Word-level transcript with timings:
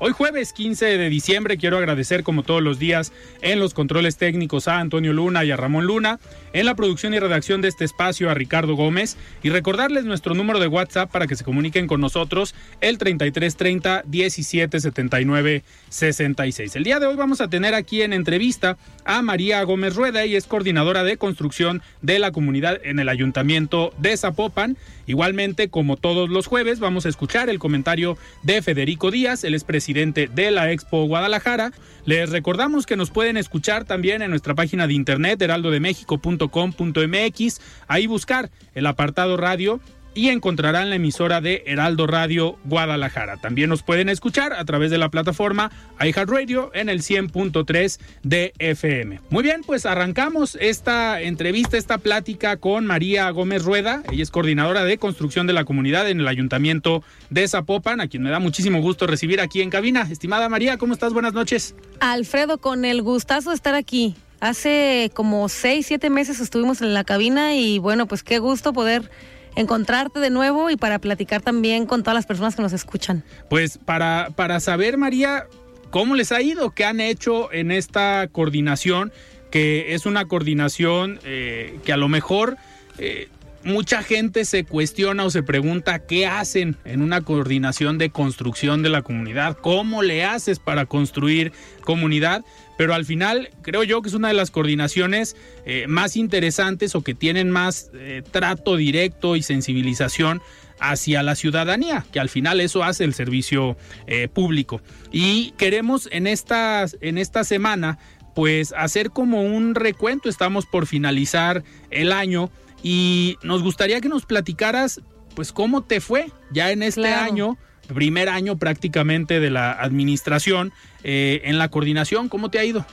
Hoy 0.00 0.10
jueves 0.10 0.52
15 0.52 0.98
de 0.98 1.08
diciembre 1.08 1.56
quiero 1.56 1.78
agradecer 1.78 2.24
como 2.24 2.42
todos 2.42 2.60
los 2.60 2.80
días 2.80 3.12
en 3.42 3.60
los 3.60 3.74
controles 3.74 4.16
técnicos 4.16 4.66
a 4.66 4.80
Antonio 4.80 5.12
Luna 5.12 5.44
y 5.44 5.52
a 5.52 5.56
Ramón 5.56 5.86
Luna, 5.86 6.18
en 6.52 6.66
la 6.66 6.74
producción 6.74 7.14
y 7.14 7.20
redacción 7.20 7.60
de 7.60 7.68
este 7.68 7.84
espacio 7.84 8.28
a 8.28 8.34
Ricardo 8.34 8.74
Gómez 8.74 9.16
y 9.44 9.50
recordarles 9.50 10.04
nuestro 10.04 10.34
número 10.34 10.58
de 10.58 10.66
WhatsApp 10.66 11.12
para 11.12 11.28
que 11.28 11.36
se 11.36 11.44
comuniquen 11.44 11.86
con 11.86 12.00
nosotros 12.00 12.56
el 12.80 12.98
3330 12.98 14.02
1779 14.08 15.62
66. 15.88 16.74
El 16.74 16.82
día 16.82 16.98
de 16.98 17.06
hoy 17.06 17.14
vamos 17.14 17.40
a 17.40 17.48
tener 17.48 17.74
aquí 17.74 18.02
en 18.02 18.12
entrevista 18.12 18.76
a 19.04 19.22
María 19.22 19.62
Gómez 19.62 19.94
Rueda 19.94 20.26
y 20.26 20.34
es 20.34 20.46
coordinadora 20.46 21.04
de 21.04 21.18
construcción 21.18 21.82
de 22.02 22.18
la 22.18 22.32
comunidad 22.32 22.80
en 22.82 22.98
el 22.98 23.08
Ayuntamiento 23.08 23.94
de 23.98 24.16
Zapopan. 24.16 24.76
Igualmente, 25.06 25.68
como 25.68 25.96
todos 25.96 26.30
los 26.30 26.48
jueves, 26.48 26.80
vamos 26.80 27.06
a 27.06 27.10
escuchar 27.10 27.48
el 27.48 27.60
comentario 27.60 28.18
de 28.42 28.60
Federico 28.60 29.12
Díaz, 29.12 29.44
el 29.44 29.54
expresidente 29.54 29.83
de 29.92 30.50
la 30.50 30.72
Expo 30.72 31.06
Guadalajara. 31.06 31.72
Les 32.06 32.30
recordamos 32.30 32.86
que 32.86 32.96
nos 32.96 33.10
pueden 33.10 33.36
escuchar 33.36 33.84
también 33.84 34.22
en 34.22 34.30
nuestra 34.30 34.54
página 34.54 34.86
de 34.86 34.94
internet 34.94 35.42
heraldodemexico.com.mx, 35.42 37.60
ahí 37.88 38.06
buscar 38.06 38.50
el 38.74 38.86
apartado 38.86 39.36
radio 39.36 39.80
y 40.14 40.28
encontrarán 40.28 40.90
la 40.90 40.96
emisora 40.96 41.40
de 41.40 41.64
Heraldo 41.66 42.06
Radio 42.06 42.56
Guadalajara. 42.64 43.36
También 43.36 43.70
nos 43.70 43.82
pueden 43.82 44.08
escuchar 44.08 44.52
a 44.52 44.64
través 44.64 44.90
de 44.90 44.98
la 44.98 45.10
plataforma 45.10 45.70
iHeartRadio 46.00 46.70
en 46.74 46.88
el 46.88 47.00
100.3 47.00 48.00
de 48.22 48.52
FM. 48.58 49.20
Muy 49.30 49.42
bien, 49.42 49.62
pues 49.64 49.86
arrancamos 49.86 50.56
esta 50.60 51.20
entrevista, 51.20 51.76
esta 51.76 51.98
plática 51.98 52.56
con 52.56 52.86
María 52.86 53.28
Gómez 53.30 53.64
Rueda. 53.64 54.02
Ella 54.10 54.22
es 54.22 54.30
coordinadora 54.30 54.84
de 54.84 54.98
construcción 54.98 55.46
de 55.46 55.52
la 55.52 55.64
comunidad 55.64 56.08
en 56.08 56.20
el 56.20 56.28
Ayuntamiento 56.28 57.02
de 57.30 57.46
Zapopan, 57.48 58.00
a 58.00 58.08
quien 58.08 58.22
me 58.22 58.30
da 58.30 58.38
muchísimo 58.38 58.80
gusto 58.80 59.06
recibir 59.06 59.40
aquí 59.40 59.62
en 59.62 59.70
cabina. 59.70 60.06
Estimada 60.10 60.48
María, 60.48 60.78
¿cómo 60.78 60.92
estás? 60.92 61.12
Buenas 61.12 61.34
noches. 61.34 61.74
Alfredo, 62.00 62.58
con 62.58 62.84
el 62.84 63.02
gustazo 63.02 63.50
de 63.50 63.56
estar 63.56 63.74
aquí. 63.74 64.14
Hace 64.40 65.10
como 65.14 65.48
seis, 65.48 65.86
siete 65.86 66.10
meses 66.10 66.40
estuvimos 66.40 66.82
en 66.82 66.92
la 66.92 67.04
cabina 67.04 67.54
y 67.54 67.78
bueno, 67.78 68.06
pues 68.06 68.22
qué 68.22 68.38
gusto 68.38 68.72
poder 68.72 69.10
encontrarte 69.56 70.20
de 70.20 70.30
nuevo 70.30 70.70
y 70.70 70.76
para 70.76 70.98
platicar 70.98 71.42
también 71.42 71.86
con 71.86 72.02
todas 72.02 72.14
las 72.14 72.26
personas 72.26 72.56
que 72.56 72.62
nos 72.62 72.72
escuchan. 72.72 73.24
Pues 73.48 73.78
para, 73.78 74.28
para 74.34 74.60
saber, 74.60 74.96
María, 74.98 75.46
cómo 75.90 76.14
les 76.14 76.32
ha 76.32 76.42
ido, 76.42 76.70
qué 76.70 76.84
han 76.84 77.00
hecho 77.00 77.52
en 77.52 77.70
esta 77.70 78.28
coordinación, 78.30 79.12
que 79.50 79.94
es 79.94 80.06
una 80.06 80.26
coordinación 80.26 81.20
eh, 81.24 81.78
que 81.84 81.92
a 81.92 81.96
lo 81.96 82.08
mejor... 82.08 82.56
Eh, 82.98 83.28
mucha 83.64 84.02
gente 84.02 84.44
se 84.44 84.64
cuestiona 84.64 85.24
o 85.24 85.30
se 85.30 85.42
pregunta 85.42 85.98
qué 86.00 86.26
hacen 86.26 86.76
en 86.84 87.02
una 87.02 87.22
coordinación 87.22 87.98
de 87.98 88.10
construcción 88.10 88.82
de 88.82 88.90
la 88.90 89.02
comunidad, 89.02 89.56
cómo 89.60 90.02
le 90.02 90.24
haces 90.24 90.58
para 90.58 90.86
construir 90.86 91.52
comunidad, 91.82 92.44
pero 92.76 92.94
al 92.94 93.04
final 93.04 93.50
creo 93.62 93.82
yo 93.82 94.02
que 94.02 94.08
es 94.08 94.14
una 94.14 94.28
de 94.28 94.34
las 94.34 94.50
coordinaciones 94.50 95.36
eh, 95.64 95.86
más 95.88 96.16
interesantes 96.16 96.94
o 96.94 97.02
que 97.02 97.14
tienen 97.14 97.50
más 97.50 97.90
eh, 97.94 98.22
trato 98.30 98.76
directo 98.76 99.36
y 99.36 99.42
sensibilización 99.42 100.42
hacia 100.80 101.22
la 101.22 101.34
ciudadanía, 101.34 102.04
que 102.12 102.20
al 102.20 102.28
final 102.28 102.60
eso 102.60 102.82
hace 102.82 103.04
el 103.04 103.14
servicio 103.14 103.76
eh, 104.06 104.28
público. 104.28 104.80
Y 105.12 105.52
queremos 105.52 106.08
en 106.10 106.26
en 106.26 107.18
esta 107.18 107.44
semana 107.44 107.98
pues 108.34 108.74
hacer 108.76 109.10
como 109.10 109.42
un 109.42 109.74
recuento, 109.74 110.28
estamos 110.28 110.66
por 110.66 110.86
finalizar 110.86 111.62
el 111.90 112.12
año 112.12 112.50
y 112.84 113.38
nos 113.42 113.62
gustaría 113.62 114.02
que 114.02 114.10
nos 114.10 114.26
platicaras, 114.26 115.00
pues, 115.34 115.52
cómo 115.52 115.82
te 115.82 116.02
fue 116.02 116.30
ya 116.50 116.70
en 116.70 116.82
este 116.82 117.08
año, 117.08 117.56
primer 117.92 118.28
año 118.28 118.58
prácticamente 118.58 119.40
de 119.40 119.48
la 119.50 119.72
administración, 119.72 120.70
eh, 121.02 121.40
en 121.44 121.58
la 121.58 121.70
coordinación, 121.70 122.28
¿cómo 122.28 122.50
te 122.50 122.58
ha 122.58 122.64
ido? 122.64 122.84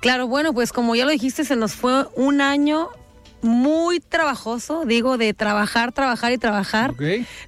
Claro, 0.00 0.28
bueno, 0.28 0.54
pues 0.54 0.72
como 0.72 0.94
ya 0.94 1.04
lo 1.04 1.10
dijiste, 1.10 1.44
se 1.44 1.56
nos 1.56 1.74
fue 1.74 2.06
un 2.14 2.40
año 2.40 2.88
muy 3.42 3.98
trabajoso, 3.98 4.84
digo, 4.84 5.18
de 5.18 5.34
trabajar, 5.34 5.90
trabajar 5.90 6.32
y 6.32 6.38
trabajar. 6.38 6.94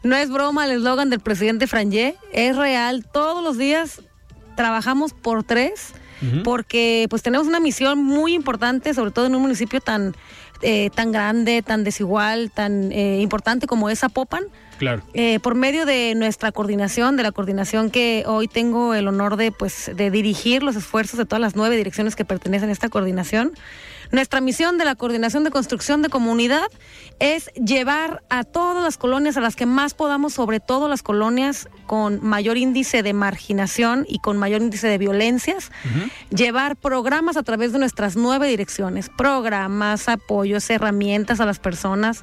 No 0.02 0.16
es 0.16 0.30
broma 0.30 0.66
el 0.66 0.72
eslogan 0.72 1.10
del 1.10 1.20
presidente 1.20 1.68
Frangé, 1.68 2.16
es 2.32 2.56
real, 2.56 3.06
todos 3.12 3.42
los 3.42 3.56
días 3.56 4.02
trabajamos 4.56 5.12
por 5.12 5.44
tres, 5.44 5.92
porque 6.42 7.06
pues 7.10 7.22
tenemos 7.22 7.46
una 7.46 7.60
misión 7.60 8.02
muy 8.02 8.34
importante, 8.34 8.94
sobre 8.94 9.10
todo 9.10 9.26
en 9.26 9.34
un 9.34 9.42
municipio 9.42 9.80
tan 9.80 10.16
eh, 10.62 10.90
tan 10.94 11.12
grande, 11.12 11.62
tan 11.62 11.84
desigual, 11.84 12.50
tan 12.50 12.92
eh, 12.92 13.20
importante 13.20 13.66
como 13.66 13.90
es 13.90 14.00
Zapopan. 14.00 14.44
Claro. 14.78 15.02
Eh, 15.14 15.38
por 15.40 15.54
medio 15.54 15.86
de 15.86 16.14
nuestra 16.16 16.50
coordinación, 16.52 17.16
de 17.16 17.22
la 17.22 17.32
coordinación 17.32 17.90
que 17.90 18.24
hoy 18.26 18.48
tengo 18.48 18.94
el 18.94 19.06
honor 19.06 19.36
de, 19.36 19.52
pues, 19.52 19.90
de 19.94 20.10
dirigir 20.10 20.62
los 20.62 20.76
esfuerzos 20.76 21.18
de 21.18 21.26
todas 21.26 21.40
las 21.40 21.54
nueve 21.54 21.76
direcciones 21.76 22.16
que 22.16 22.24
pertenecen 22.24 22.70
a 22.70 22.72
esta 22.72 22.88
coordinación. 22.88 23.52
Nuestra 24.14 24.40
misión 24.40 24.78
de 24.78 24.84
la 24.84 24.94
coordinación 24.94 25.42
de 25.42 25.50
construcción 25.50 26.00
de 26.00 26.08
comunidad 26.08 26.68
es 27.18 27.50
llevar 27.54 28.22
a 28.30 28.44
todas 28.44 28.84
las 28.84 28.96
colonias, 28.96 29.36
a 29.36 29.40
las 29.40 29.56
que 29.56 29.66
más 29.66 29.94
podamos, 29.94 30.34
sobre 30.34 30.60
todo 30.60 30.86
las 30.86 31.02
colonias 31.02 31.68
con 31.88 32.24
mayor 32.24 32.56
índice 32.56 33.02
de 33.02 33.12
marginación 33.12 34.06
y 34.08 34.20
con 34.20 34.36
mayor 34.36 34.62
índice 34.62 34.86
de 34.86 34.98
violencias, 34.98 35.72
llevar 36.30 36.76
programas 36.76 37.36
a 37.36 37.42
través 37.42 37.72
de 37.72 37.80
nuestras 37.80 38.14
nueve 38.14 38.46
direcciones, 38.46 39.08
programas, 39.08 40.08
apoyos, 40.08 40.70
herramientas 40.70 41.40
a 41.40 41.44
las 41.44 41.58
personas 41.58 42.22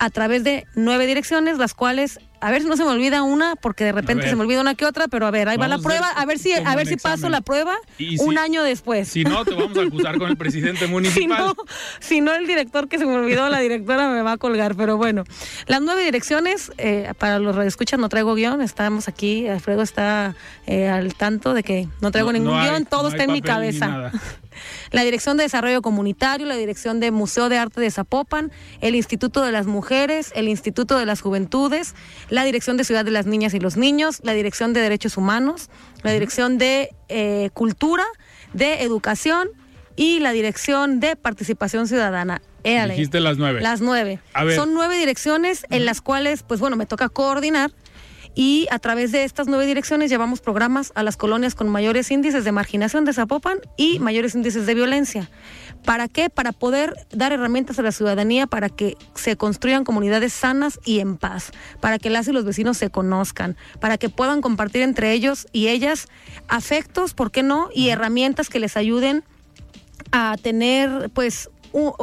a 0.00 0.10
través 0.10 0.42
de 0.42 0.66
nueve 0.74 1.06
direcciones, 1.06 1.58
las 1.58 1.74
cuales 1.74 2.18
a 2.40 2.50
ver 2.50 2.62
si 2.62 2.68
no 2.68 2.76
se 2.76 2.84
me 2.84 2.90
olvida 2.90 3.22
una, 3.22 3.56
porque 3.56 3.84
de 3.84 3.92
repente 3.92 4.28
se 4.28 4.36
me 4.36 4.42
olvida 4.42 4.60
una 4.60 4.74
que 4.74 4.86
otra, 4.86 5.08
pero 5.08 5.26
a 5.26 5.30
ver, 5.30 5.48
ahí 5.48 5.56
va 5.56 5.68
la 5.68 5.78
prueba, 5.78 6.08
a 6.08 6.26
ver 6.26 6.38
si, 6.38 6.52
a 6.52 6.74
ver 6.74 6.86
si 6.86 6.96
paso 6.96 7.28
la 7.28 7.40
prueba 7.40 7.76
un 8.20 8.38
año 8.38 8.62
después. 8.62 9.08
Si 9.08 9.24
no, 9.24 9.44
te 9.44 9.54
vamos 9.54 9.76
a 9.76 9.82
acusar 9.82 10.18
con 10.18 10.30
el 10.30 10.36
presidente 10.36 10.86
municipal. 10.88 11.54
si, 12.00 12.20
no, 12.20 12.34
el 12.34 12.46
director 12.46 12.88
que 12.88 12.98
se 12.98 13.06
me 13.06 13.14
olvidó, 13.14 13.48
la 13.48 13.60
directora 13.60 14.08
me 14.08 14.22
va 14.22 14.32
a 14.32 14.36
colgar, 14.38 14.74
pero 14.74 14.96
bueno. 14.96 15.24
Las 15.66 15.82
nueve 15.82 16.04
direcciones, 16.04 16.72
eh, 16.78 17.12
para 17.18 17.38
los 17.38 17.54
radioescuchas 17.54 17.98
no 17.98 18.08
traigo 18.08 18.34
guion, 18.34 18.62
estamos 18.62 19.08
aquí, 19.08 19.46
Alfredo 19.46 19.82
está 19.82 20.34
eh, 20.66 20.88
al 20.88 21.14
tanto 21.14 21.54
de 21.54 21.62
que 21.62 21.88
no 22.00 22.10
traigo 22.10 22.32
ningún 22.32 22.60
guion, 22.60 22.86
todo 22.86 23.08
está 23.08 23.24
en 23.24 23.32
mi 23.32 23.42
cabeza. 23.42 24.12
La 24.90 25.02
Dirección 25.02 25.36
de 25.36 25.44
Desarrollo 25.44 25.82
Comunitario, 25.82 26.46
la 26.46 26.56
Dirección 26.56 27.00
de 27.00 27.10
Museo 27.10 27.48
de 27.48 27.58
Arte 27.58 27.80
de 27.80 27.90
Zapopan, 27.90 28.52
el 28.80 28.94
Instituto 28.94 29.42
de 29.42 29.52
las 29.52 29.66
Mujeres, 29.66 30.32
el 30.34 30.48
Instituto 30.48 30.98
de 30.98 31.06
las 31.06 31.20
Juventudes, 31.20 31.94
la 32.28 32.44
Dirección 32.44 32.76
de 32.76 32.84
Ciudad 32.84 33.04
de 33.04 33.10
las 33.10 33.26
Niñas 33.26 33.54
y 33.54 33.60
los 33.60 33.76
Niños, 33.76 34.20
la 34.22 34.32
Dirección 34.32 34.72
de 34.72 34.80
Derechos 34.80 35.16
Humanos, 35.16 35.70
la 36.02 36.12
Dirección 36.12 36.58
de 36.58 36.90
eh, 37.08 37.50
Cultura, 37.54 38.04
de 38.52 38.82
Educación 38.82 39.48
y 39.96 40.20
la 40.20 40.32
Dirección 40.32 41.00
de 41.00 41.16
Participación 41.16 41.86
Ciudadana. 41.86 42.42
Dijiste 42.62 43.20
las 43.20 43.38
nueve. 43.38 43.60
Las 43.60 43.80
nueve. 43.80 44.20
Son 44.54 44.74
nueve 44.74 44.98
direcciones 44.98 45.64
en 45.70 45.86
las 45.86 46.00
cuales, 46.00 46.42
pues 46.42 46.60
bueno, 46.60 46.76
me 46.76 46.86
toca 46.86 47.08
coordinar 47.08 47.72
y 48.34 48.68
a 48.70 48.78
través 48.78 49.12
de 49.12 49.24
estas 49.24 49.48
nueve 49.48 49.66
direcciones 49.66 50.10
llevamos 50.10 50.40
programas 50.40 50.92
a 50.94 51.02
las 51.02 51.16
colonias 51.16 51.54
con 51.54 51.68
mayores 51.68 52.10
índices 52.10 52.44
de 52.44 52.52
marginación 52.52 53.04
de 53.04 53.12
Zapopan 53.12 53.58
y 53.76 53.98
mayores 53.98 54.34
índices 54.34 54.66
de 54.66 54.74
violencia. 54.74 55.30
¿Para 55.84 56.08
qué? 56.08 56.30
Para 56.30 56.52
poder 56.52 56.94
dar 57.10 57.32
herramientas 57.32 57.78
a 57.78 57.82
la 57.82 57.92
ciudadanía 57.92 58.46
para 58.46 58.68
que 58.68 58.96
se 59.14 59.36
construyan 59.36 59.84
comunidades 59.84 60.32
sanas 60.32 60.78
y 60.84 61.00
en 61.00 61.16
paz, 61.16 61.52
para 61.80 61.98
que 61.98 62.10
las 62.10 62.28
y 62.28 62.32
los 62.32 62.44
vecinos 62.44 62.76
se 62.76 62.90
conozcan, 62.90 63.56
para 63.80 63.98
que 63.98 64.08
puedan 64.08 64.40
compartir 64.40 64.82
entre 64.82 65.12
ellos 65.12 65.46
y 65.52 65.68
ellas 65.68 66.06
afectos, 66.48 67.14
¿por 67.14 67.30
qué 67.30 67.42
no? 67.42 67.68
Y 67.74 67.88
herramientas 67.88 68.48
que 68.48 68.60
les 68.60 68.76
ayuden 68.76 69.24
a 70.12 70.36
tener, 70.42 71.10
pues, 71.12 71.49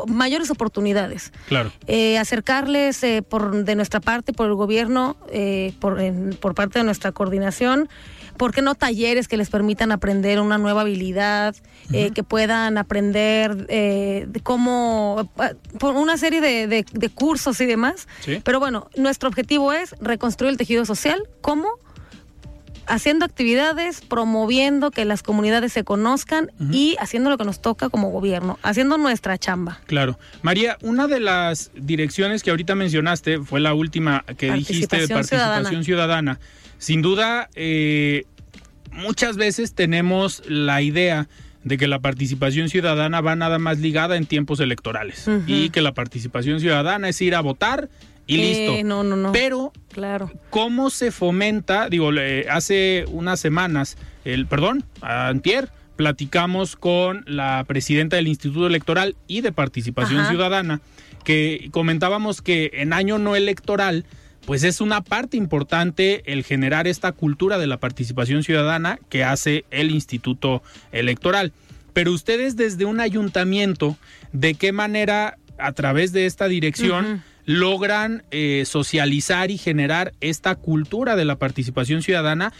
mayores 0.08 0.50
oportunidades. 0.52 1.32
Claro. 1.48 1.72
Eh, 1.88 2.18
acercarles 2.18 3.04
eh, 3.04 3.22
por 3.22 3.64
de 3.66 3.76
nuestra 3.76 4.00
parte, 4.00 4.34
por 4.34 4.48
el 4.48 4.56
gobierno, 4.56 5.18
eh, 5.32 5.74
por, 5.80 6.00
en- 6.02 6.38
por 6.40 6.56
parte 6.56 6.80
de 6.80 6.86
nuestra 6.86 7.12
coordinación, 7.12 7.90
¿por 8.38 8.54
qué 8.54 8.62
no 8.62 8.76
talleres 8.76 9.28
que 9.28 9.36
les 9.38 9.50
permitan 9.50 9.92
aprender 9.92 10.40
una 10.40 10.58
nueva 10.58 10.82
habilidad, 10.82 11.56
eh, 11.92 12.12
que 12.14 12.24
puedan 12.24 12.78
aprender 12.78 13.68
de 13.68 14.40
cómo, 14.44 15.32
por 15.80 15.96
una 15.96 16.18
serie 16.18 16.40
de, 16.42 16.68
de- 16.68 16.86
de 16.92 17.10
cursos 17.10 17.60
y 17.62 17.66
demás? 17.66 18.08
Sí. 18.22 18.40
Pero 18.44 18.60
bueno, 18.60 18.90
nuestro 18.96 19.28
objetivo 19.30 19.74
es 19.74 19.96
reconstruir 20.00 20.52
el 20.52 20.58
tejido 20.58 20.86
social, 20.86 21.24
¿cómo? 21.42 21.68
Haciendo 22.88 23.26
actividades, 23.26 24.02
promoviendo 24.02 24.92
que 24.92 25.06
las 25.06 25.24
comunidades 25.24 25.74
se 25.74 25.84
conozcan 25.84 26.52
y 26.72 26.96
haciendo 27.00 27.30
lo 27.30 27.38
que 27.38 27.46
nos 27.46 27.62
toca 27.62 27.90
como 27.90 28.10
gobierno, 28.10 28.60
haciendo 28.64 28.98
nuestra 28.98 29.38
chamba. 29.38 29.80
Claro. 29.86 30.18
María, 30.42 30.78
una 30.82 31.08
de 31.08 31.20
las 31.20 31.72
direcciones 31.76 32.44
que 32.44 32.50
ahorita 32.50 32.76
mencionaste 32.76 33.40
fue 33.40 33.60
la 33.60 33.74
última 33.74 34.24
que 34.38 34.52
dijiste 34.52 34.98
de 34.98 35.08
Participación 35.08 35.40
participación 35.40 35.84
ciudadana. 35.84 36.40
Sin 36.78 37.02
duda, 37.02 37.50
eh, 37.56 38.26
muchas 38.92 39.38
veces 39.38 39.74
tenemos 39.74 40.44
la 40.48 40.82
idea 40.82 41.28
de 41.64 41.78
que 41.78 41.88
la 41.88 42.00
participación 42.00 42.70
ciudadana 42.70 43.22
va 43.22 43.36
nada 43.36 43.60
más 43.60 43.80
ligada 43.80 44.16
en 44.16 44.26
tiempos 44.26 44.60
electorales 44.60 45.30
y 45.48 45.70
que 45.70 45.82
la 45.82 45.94
participación 45.94 46.60
ciudadana 46.60 47.10
es 47.10 47.22
ir 47.22 47.36
a 47.36 47.42
votar 47.42 47.90
y 48.28 48.36
Eh, 48.36 48.38
listo. 48.38 48.88
no, 48.88 49.04
no, 49.04 49.16
no. 49.16 49.32
Pero 49.32 49.72
Claro. 49.92 50.32
¿Cómo 50.52 50.92
se 50.92 51.12
fomenta? 51.12 51.90
Digo, 51.90 52.12
hace 52.52 53.06
unas 53.10 53.40
semanas, 53.40 53.98
el 54.26 54.46
perdón, 54.46 54.84
antier, 55.02 55.72
platicamos 55.96 56.76
con 56.76 57.24
la 57.26 57.64
presidenta 57.68 58.18
del 58.18 58.28
Instituto 58.28 58.68
Electoral 58.68 59.16
y 59.28 59.42
de 59.42 59.52
Participación 59.52 60.20
Ajá. 60.20 60.30
Ciudadana, 60.30 60.82
que 61.24 61.70
comentábamos 61.72 62.44
que 62.44 62.70
en 62.74 62.94
año 62.94 63.18
no 63.18 63.36
electoral, 63.36 64.06
pues 64.46 64.64
es 64.64 64.82
una 64.82 65.02
parte 65.02 65.36
importante 65.36 66.32
el 66.32 66.44
generar 66.44 66.86
esta 66.88 67.12
cultura 67.12 67.58
de 67.58 67.66
la 67.66 67.78
participación 67.78 68.44
ciudadana 68.44 69.00
que 69.10 69.24
hace 69.24 69.66
el 69.72 69.90
Instituto 69.90 70.62
Electoral. 70.92 71.54
Pero 71.94 72.12
ustedes 72.12 72.56
desde 72.56 72.86
un 72.86 73.00
ayuntamiento, 73.00 73.98
¿de 74.32 74.54
qué 74.54 74.72
manera 74.72 75.38
a 75.58 75.72
través 75.72 76.12
de 76.12 76.26
esta 76.26 76.48
dirección. 76.48 77.24
Logran 77.48 78.24
eh, 78.30 78.64
socializar 78.68 79.50
y 79.52 79.58
generar 79.58 80.14
esta 80.22 80.56
cultura 80.56 81.16
de 81.16 81.26
la 81.26 81.38
participación 81.38 82.04
ciudadana 82.04 82.54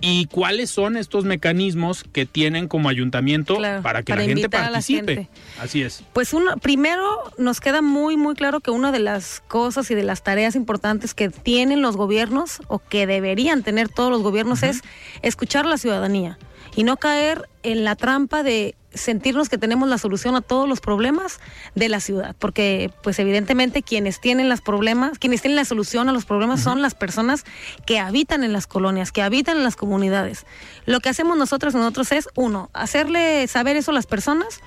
y 0.00 0.24
cuáles 0.26 0.70
son 0.70 0.96
estos 0.96 1.26
mecanismos 1.26 2.04
que 2.04 2.24
tienen 2.24 2.66
como 2.66 2.88
ayuntamiento 2.88 3.56
Claro, 3.56 3.82
para 3.82 4.02
que 4.02 4.14
para 4.14 4.22
la 4.22 4.28
gente 4.28 4.42
la 4.44 4.48
participe. 4.48 5.14
gente. 5.14 5.30
Así 5.60 5.82
es. 5.82 6.02
Pues 6.14 6.32
uno, 6.32 6.56
primero 6.56 7.04
nos 7.36 7.60
queda 7.60 7.82
muy, 7.82 8.16
muy 8.16 8.34
claro 8.34 8.60
que 8.60 8.70
una 8.70 8.92
de 8.92 8.98
las 8.98 9.42
cosas 9.46 9.90
y 9.90 9.94
de 9.94 10.02
las 10.02 10.22
tareas 10.22 10.56
importantes 10.56 11.12
que 11.12 11.28
tienen 11.28 11.82
los 11.82 11.98
gobiernos 11.98 12.62
o 12.68 12.78
que 12.78 13.06
deberían 13.06 13.62
tener 13.62 13.90
todos 13.90 14.10
los 14.10 14.22
gobiernos 14.22 14.62
es 14.62 14.80
escuchar 15.20 15.66
a 15.66 15.68
la 15.68 15.76
ciudadanía 15.76 16.38
y 16.74 16.84
no 16.84 16.96
caer 16.96 17.46
en 17.62 17.84
la 17.84 17.94
trampa 17.94 18.42
de 18.42 18.76
sentirnos 18.92 19.48
que 19.48 19.58
tenemos 19.58 19.88
la 19.88 19.98
solución 19.98 20.36
a 20.36 20.40
todos 20.40 20.68
los 20.68 20.80
problemas 20.80 21.40
de 21.74 21.88
la 21.88 22.00
ciudad, 22.00 22.34
porque 22.38 22.90
pues 23.02 23.18
evidentemente 23.18 23.82
quienes 23.82 24.20
tienen 24.20 24.48
los 24.48 24.60
problemas, 24.60 25.18
quienes 25.18 25.42
tienen 25.42 25.56
la 25.56 25.64
solución 25.64 26.08
a 26.08 26.12
los 26.12 26.24
problemas 26.24 26.60
son 26.62 26.82
las 26.82 26.94
personas 26.94 27.44
que 27.86 27.98
habitan 27.98 28.44
en 28.44 28.52
las 28.52 28.66
colonias, 28.66 29.12
que 29.12 29.22
habitan 29.22 29.58
en 29.58 29.64
las 29.64 29.76
comunidades. 29.76 30.46
Lo 30.86 31.00
que 31.00 31.08
hacemos 31.08 31.36
nosotros 31.36 31.74
nosotros 31.74 32.12
es 32.12 32.28
uno, 32.34 32.70
hacerle 32.72 33.46
saber 33.46 33.76
eso 33.76 33.90
a 33.90 33.94
las 33.94 34.06
personas 34.06 34.60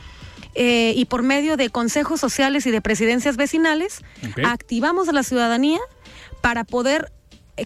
eh, 0.56 0.94
y 0.96 1.06
por 1.06 1.24
medio 1.24 1.58
de 1.58 1.70
consejos 1.70 2.20
sociales 2.20 2.66
y 2.66 2.72
de 2.72 2.82
presidencias 2.82 3.38
vecinales, 3.38 4.02
activamos 4.46 5.10
a 5.10 5.14
la 5.14 5.24
ciudadanía 5.24 5.80
para 6.42 6.64
poder 6.64 7.12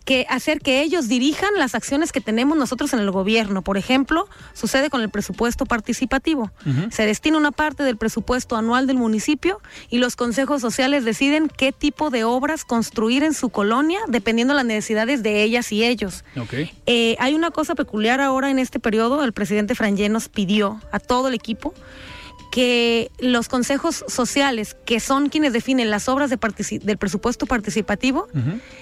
que 0.04 0.26
hacer 0.30 0.60
que 0.60 0.82
ellos 0.82 1.08
dirijan 1.08 1.50
las 1.58 1.76
acciones 1.76 2.12
que 2.12 2.22
tenemos 2.22 2.58
nosotros 2.58 2.94
en 2.94 3.00
el 3.00 3.12
gobierno. 3.12 3.62
Por 3.62 3.78
ejemplo, 3.78 4.28
sucede 4.54 4.90
con 4.90 5.02
el 5.02 5.10
presupuesto 5.10 5.66
participativo. 5.66 6.52
Se 6.92 7.06
destina 7.06 7.38
una 7.38 7.52
parte 7.52 7.84
del 7.84 7.98
presupuesto 7.98 8.56
anual 8.56 8.88
del 8.88 8.98
municipio 8.98 9.62
y 9.90 10.00
los 10.00 10.16
consejos 10.16 10.62
sociales 10.62 11.06
deciden 11.06 11.50
qué 11.50 11.72
tipo 11.72 12.10
de 12.10 12.24
obras 12.24 12.66
construir 12.66 13.24
en 13.24 13.34
su 13.34 13.50
colonia 13.50 14.00
dependiendo 14.08 14.54
de 14.54 14.58
las 14.58 14.66
necesidades 14.66 15.24
de 15.24 15.44
ellas 15.44 15.72
y 15.72 15.84
ellos. 15.84 16.24
Eh, 16.86 17.16
hay 17.20 17.34
una 17.34 17.52
cosa 17.52 17.76
peculiar 17.76 18.20
ahora 18.20 18.50
en 18.50 18.60
este 18.60 18.80
periodo. 18.80 19.24
El 19.24 19.34
presidente 19.34 19.76
Frangé 19.76 20.10
nos 20.10 20.28
pidió 20.28 20.82
a 20.92 21.00
todo 21.00 21.30
el 21.30 21.34
equipo 21.34 21.74
que 22.58 23.12
los 23.20 23.50
consejos 23.50 24.04
sociales, 24.08 24.76
que 24.84 25.00
son 25.00 25.30
quienes 25.30 25.54
definen 25.54 25.92
las 25.92 26.10
obras 26.10 26.32
de 26.32 26.40
del 26.82 26.98
presupuesto 26.98 27.46
participativo, 27.46 28.28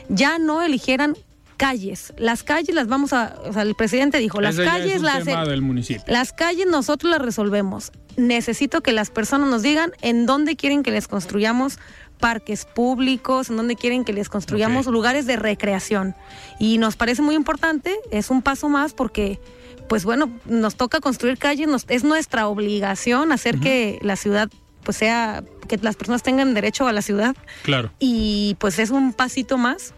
ya 0.07 0.39
no 0.39 0.61
eligieran 0.61 1.17
calles. 1.57 2.13
Las 2.17 2.43
calles 2.43 2.73
las 2.73 2.87
vamos 2.87 3.11
a, 3.11 3.35
o 3.45 3.51
sea, 3.51 3.63
el 3.63 3.75
presidente 3.75 4.19
dijo, 4.19 4.39
las 4.39 4.55
Ese 4.55 4.63
calles 4.63 5.01
las 5.01 5.25
del 5.25 5.61
municipio. 5.61 6.05
las 6.07 6.31
calles 6.31 6.67
nosotros 6.67 7.11
las 7.11 7.21
resolvemos. 7.21 7.91
Necesito 8.15 8.79
que 8.79 8.93
las 8.93 9.09
personas 9.09 9.49
nos 9.49 9.61
digan 9.61 9.91
en 10.01 10.25
dónde 10.25 10.55
quieren 10.55 10.81
que 10.81 10.91
les 10.91 11.09
construyamos 11.09 11.77
parques 12.21 12.63
públicos, 12.63 13.49
en 13.49 13.57
dónde 13.57 13.75
quieren 13.75 14.05
que 14.05 14.13
les 14.13 14.29
construyamos 14.29 14.85
lugares 14.85 15.25
de 15.25 15.35
recreación. 15.35 16.15
Y 16.61 16.77
nos 16.77 16.95
parece 16.95 17.21
muy 17.21 17.35
importante, 17.35 17.93
es 18.09 18.29
un 18.29 18.41
paso 18.41 18.69
más 18.69 18.93
porque, 18.93 19.41
pues 19.87 20.05
bueno, 20.05 20.29
nos 20.45 20.75
toca 20.75 20.99
construir 20.99 21.37
calles, 21.37 21.67
nos- 21.67 21.85
es 21.89 22.03
nuestra 22.03 22.47
obligación 22.47 23.31
hacer 23.31 23.59
que 23.59 23.99
la 24.01 24.15
ciudad, 24.15 24.49
pues 24.83 24.97
sea, 24.97 25.43
que 25.67 25.77
las 25.77 25.95
personas 25.95 26.23
tengan 26.23 26.53
derecho 26.53 26.87
a 26.87 26.91
la 26.93 27.01
ciudad. 27.01 27.35
Claro. 27.63 27.91
Y 27.99 28.55
pues 28.59 28.79
es 28.79 28.89
un 28.91 29.13
pasito 29.13 29.57
más 29.57 29.93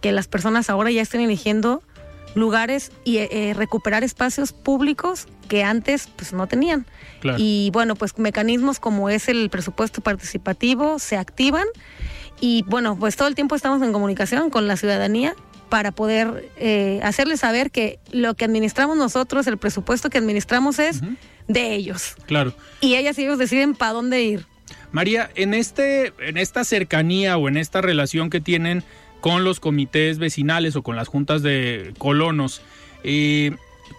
que 0.00 0.12
las 0.12 0.28
personas 0.28 0.70
ahora 0.70 0.90
ya 0.90 1.02
estén 1.02 1.20
eligiendo 1.20 1.82
lugares 2.34 2.92
y 3.04 3.18
eh, 3.18 3.28
eh, 3.32 3.54
recuperar 3.54 4.04
espacios 4.04 4.52
públicos 4.52 5.26
que 5.48 5.64
antes 5.64 6.08
pues 6.16 6.32
no 6.32 6.46
tenían. 6.46 6.86
Claro. 7.20 7.38
Y 7.40 7.70
bueno, 7.72 7.96
pues 7.96 8.16
mecanismos 8.18 8.78
como 8.78 9.10
es 9.10 9.28
el 9.28 9.50
presupuesto 9.50 10.00
participativo 10.00 10.98
se 11.00 11.16
activan 11.16 11.66
y 12.40 12.62
bueno, 12.68 12.96
pues 12.96 13.16
todo 13.16 13.26
el 13.28 13.34
tiempo 13.34 13.56
estamos 13.56 13.82
en 13.82 13.92
comunicación 13.92 14.48
con 14.50 14.68
la 14.68 14.76
ciudadanía 14.76 15.34
para 15.70 15.92
poder 15.92 16.50
eh, 16.56 17.00
hacerles 17.02 17.40
saber 17.40 17.70
que 17.70 17.98
lo 18.12 18.34
que 18.34 18.44
administramos 18.44 18.98
nosotros, 18.98 19.46
el 19.46 19.56
presupuesto 19.56 20.10
que 20.10 20.18
administramos 20.18 20.78
es 20.78 21.00
de 21.48 21.74
ellos. 21.74 22.16
Claro. 22.26 22.52
Y 22.82 22.96
ellas 22.96 23.18
y 23.18 23.22
ellos 23.22 23.38
deciden 23.38 23.74
para 23.74 23.92
dónde 23.92 24.22
ir. 24.22 24.46
María, 24.92 25.30
en 25.36 25.54
este, 25.54 26.12
en 26.18 26.36
esta 26.36 26.64
cercanía 26.64 27.38
o 27.38 27.48
en 27.48 27.56
esta 27.56 27.80
relación 27.80 28.28
que 28.28 28.40
tienen 28.40 28.82
con 29.20 29.44
los 29.44 29.60
comités 29.60 30.18
vecinales 30.18 30.76
o 30.76 30.82
con 30.82 30.96
las 30.96 31.08
juntas 31.08 31.42
de 31.42 31.94
colonos, 31.98 32.62
eh, 33.04 33.52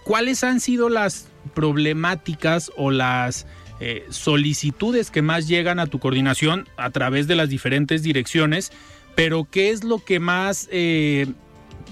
¿cuáles 0.04 0.44
han 0.44 0.60
sido 0.60 0.88
las 0.88 1.28
problemáticas 1.54 2.70
o 2.76 2.90
las 2.90 3.46
eh, 3.80 4.04
solicitudes 4.10 5.10
que 5.10 5.22
más 5.22 5.48
llegan 5.48 5.78
a 5.78 5.86
tu 5.86 5.98
coordinación 5.98 6.68
a 6.76 6.90
través 6.90 7.26
de 7.26 7.36
las 7.36 7.48
diferentes 7.48 8.02
direcciones? 8.02 8.72
Pero 9.14 9.46
¿qué 9.50 9.70
es 9.70 9.84
lo 9.84 9.98
que 9.98 10.20
más 10.20 10.68
eh, 10.72 11.26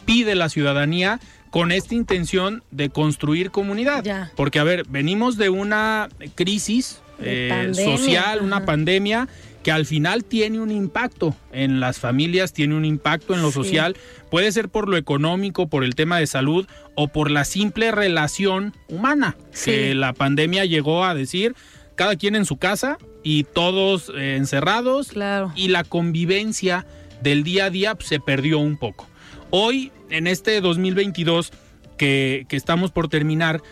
pide 0.04 0.34
la 0.34 0.48
ciudadanía 0.48 1.20
con 1.50 1.72
esta 1.72 1.94
intención 1.94 2.62
de 2.70 2.90
construir 2.90 3.50
comunidad? 3.50 4.04
Ya. 4.04 4.30
Porque, 4.36 4.58
a 4.58 4.64
ver, 4.64 4.84
venimos 4.88 5.36
de 5.36 5.48
una 5.50 6.08
crisis 6.34 7.00
De 7.18 7.46
eh, 7.46 7.50
pandemia, 7.50 7.96
social, 7.98 8.40
una 8.42 8.64
pandemia 8.64 9.28
que 9.62 9.70
al 9.72 9.84
final 9.84 10.24
tiene 10.24 10.58
un 10.58 10.70
impacto 10.70 11.36
en 11.52 11.80
las 11.80 11.98
familias, 11.98 12.54
tiene 12.54 12.74
un 12.76 12.86
impacto 12.86 13.34
en 13.34 13.42
lo 13.42 13.48
Sí. 13.48 13.54
social, 13.54 13.94
puede 14.30 14.50
ser 14.52 14.70
por 14.70 14.88
lo 14.88 14.96
económico, 14.96 15.68
por 15.68 15.84
el 15.84 15.94
tema 15.94 16.18
de 16.18 16.26
salud 16.26 16.66
o 16.94 17.08
por 17.08 17.30
la 17.30 17.44
simple 17.44 17.90
relación 17.90 18.72
humana, 18.88 19.36
Sí. 19.52 19.70
que 19.70 19.94
la 19.94 20.14
pandemia 20.14 20.64
llegó 20.64 21.04
a 21.04 21.14
decir 21.14 21.54
cada 21.94 22.16
quien 22.16 22.36
en 22.36 22.46
su 22.46 22.56
casa 22.56 22.96
y 23.22 23.44
todos 23.44 24.10
eh, 24.16 24.36
encerrados 24.36 25.08
Claro. 25.08 25.52
y 25.54 25.68
la 25.68 25.84
convivencia 25.84 26.86
del 27.22 27.42
día 27.44 27.66
a 27.66 27.70
día 27.70 27.94
pues, 27.96 28.08
se 28.08 28.18
perdió 28.18 28.60
un 28.60 28.78
poco. 28.78 29.06
Hoy, 29.50 29.92
en 30.10 30.26
este 30.26 30.60
2022 30.60 31.52
que, 31.96 32.46
que 32.48 32.56
estamos 32.56 32.90
por 32.90 33.08
terminar, 33.08 33.62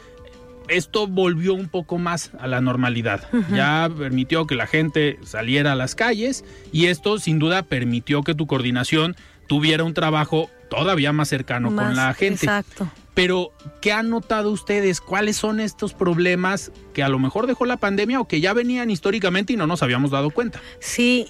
esto 0.68 1.06
volvió 1.06 1.54
un 1.54 1.68
poco 1.68 1.99
más 1.99 2.30
a 2.38 2.47
la 2.47 2.61
normalidad. 2.61 3.28
Ya 3.52 3.90
permitió 3.97 4.47
que 4.47 4.54
la 4.54 4.66
gente 4.66 5.18
saliera 5.25 5.73
a 5.73 5.75
las 5.75 5.94
calles 5.94 6.44
y 6.73 6.87
esto 6.87 7.18
sin 7.18 7.38
duda 7.38 7.62
permitió 7.62 8.23
que 8.23 8.35
tu 8.35 8.47
coordinación 8.47 9.16
tuviera 9.47 9.85
un 9.85 9.94
trabajo 9.94 10.50
todavía 10.68 11.12
más 11.12 11.28
cercano 11.28 11.75
con 11.75 11.97
la 11.97 12.14
gente. 12.14 12.47
Exacto. 12.47 12.90
Pero, 13.14 13.52
¿qué 13.80 13.90
han 13.90 14.11
notado 14.11 14.52
ustedes? 14.52 15.00
¿Cuáles 15.00 15.37
son 15.37 15.58
estos 15.58 15.92
problemas 15.92 16.70
que 16.92 17.02
a 17.02 17.08
lo 17.08 17.18
mejor 17.18 17.49
dejó 17.49 17.66
la 17.66 17.76
pandemia 17.76 18.20
o 18.20 18.28
que 18.28 18.40
ya 18.40 18.52
venían 18.52 18.90
históricamente 18.90 19.54
y 19.54 19.56
no 19.56 19.66
nos 19.66 19.82
habíamos 19.82 20.12
dado 20.12 20.30
cuenta? 20.30 20.61
Sí, 20.78 21.26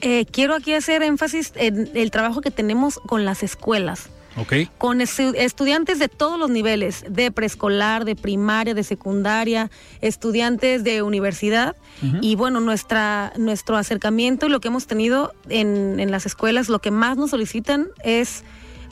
eh, 0.00 0.26
quiero 0.26 0.54
aquí 0.54 0.72
hacer 0.74 1.02
énfasis 1.02 1.52
en 1.56 1.90
el 1.94 2.10
trabajo 2.10 2.40
que 2.40 2.50
tenemos 2.50 2.98
con 2.98 3.24
las 3.24 3.42
escuelas. 3.42 4.10
Ok. 4.36 4.52
con 4.78 4.98
estu- 4.98 5.32
estudiantes 5.36 6.00
de 6.00 6.08
todos 6.08 6.40
los 6.40 6.50
niveles, 6.50 7.04
de 7.08 7.30
preescolar, 7.30 8.04
de 8.04 8.16
primaria, 8.16 8.74
de 8.74 8.82
secundaria, 8.82 9.70
estudiantes 10.00 10.82
de 10.82 11.02
universidad. 11.02 11.76
Y 12.20 12.34
bueno, 12.34 12.58
nuestra, 12.58 13.32
nuestro 13.38 13.76
acercamiento 13.76 14.46
y 14.46 14.48
lo 14.48 14.58
que 14.58 14.66
hemos 14.66 14.88
tenido 14.88 15.32
en, 15.48 16.00
en 16.00 16.10
las 16.10 16.26
escuelas, 16.26 16.68
lo 16.68 16.80
que 16.80 16.90
más 16.90 17.16
nos 17.16 17.30
solicitan 17.30 17.86
es, 18.02 18.42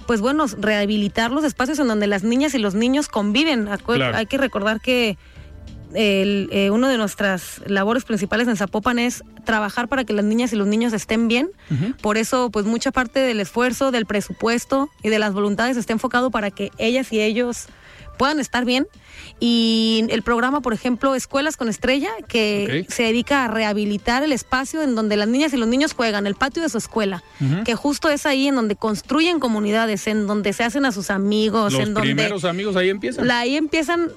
pues 0.06 0.20
bueno, 0.20 0.46
rehabilitar 0.58 1.32
los 1.32 1.42
espacios 1.42 1.80
en 1.80 1.88
donde 1.88 2.06
las 2.06 2.22
niñas 2.22 2.54
y 2.54 2.58
los 2.58 2.74
niños 2.74 3.08
conviven. 3.08 3.68
Claro. 3.84 4.16
Hay 4.16 4.26
que 4.26 4.38
recordar 4.38 4.80
que 4.80 5.18
el, 5.94 6.48
eh, 6.52 6.70
una 6.70 6.88
de 6.88 6.98
nuestras 6.98 7.60
labores 7.66 8.04
principales 8.04 8.48
en 8.48 8.56
Zapopan 8.56 8.98
es 8.98 9.22
trabajar 9.44 9.88
para 9.88 10.04
que 10.04 10.12
las 10.12 10.24
niñas 10.24 10.52
y 10.52 10.56
los 10.56 10.66
niños 10.66 10.92
estén 10.92 11.28
bien. 11.28 11.50
Por 12.00 12.18
eso, 12.18 12.50
pues 12.50 12.66
mucha 12.66 12.92
parte 12.92 13.20
del 13.20 13.40
esfuerzo, 13.40 13.90
del 13.90 14.06
presupuesto 14.06 14.90
y 15.02 15.08
de 15.08 15.18
las 15.18 15.32
voluntades 15.32 15.76
está 15.76 15.92
enfocado 15.92 16.30
para 16.30 16.50
que 16.50 16.70
ellas 16.78 17.12
y 17.12 17.20
ellos 17.20 17.66
puedan 18.18 18.40
estar 18.40 18.64
bien. 18.64 18.86
Y 19.40 20.04
el 20.10 20.22
programa, 20.22 20.60
por 20.60 20.72
ejemplo, 20.72 21.14
Escuelas 21.14 21.56
con 21.56 21.68
Estrella, 21.68 22.10
que 22.28 22.86
se 22.88 23.02
dedica 23.04 23.44
a 23.44 23.48
rehabilitar 23.48 24.22
el 24.22 24.32
espacio 24.32 24.82
en 24.82 24.94
donde 24.94 25.16
las 25.16 25.28
niñas 25.28 25.52
y 25.52 25.56
los 25.56 25.68
niños 25.68 25.94
juegan, 25.94 26.26
el 26.26 26.34
patio 26.34 26.62
de 26.62 26.68
su 26.68 26.78
escuela, 26.78 27.22
que 27.64 27.74
justo 27.74 28.08
es 28.08 28.24
ahí 28.26 28.48
en 28.48 28.54
donde 28.56 28.76
construyen 28.76 29.40
comunidades, 29.40 30.06
en 30.06 30.26
donde 30.26 30.52
se 30.52 30.64
hacen 30.64 30.84
a 30.84 30.92
sus 30.92 31.10
amigos, 31.10 31.72
Los 31.72 31.82
en 31.82 31.94
donde 31.94 32.08
primeros 32.08 32.44
amigos 32.44 32.76
ahí 32.76 32.88
empiezan. 32.90 33.26
la- 33.26 33.40
ahí 33.40 33.56
empiezan, 33.56 34.10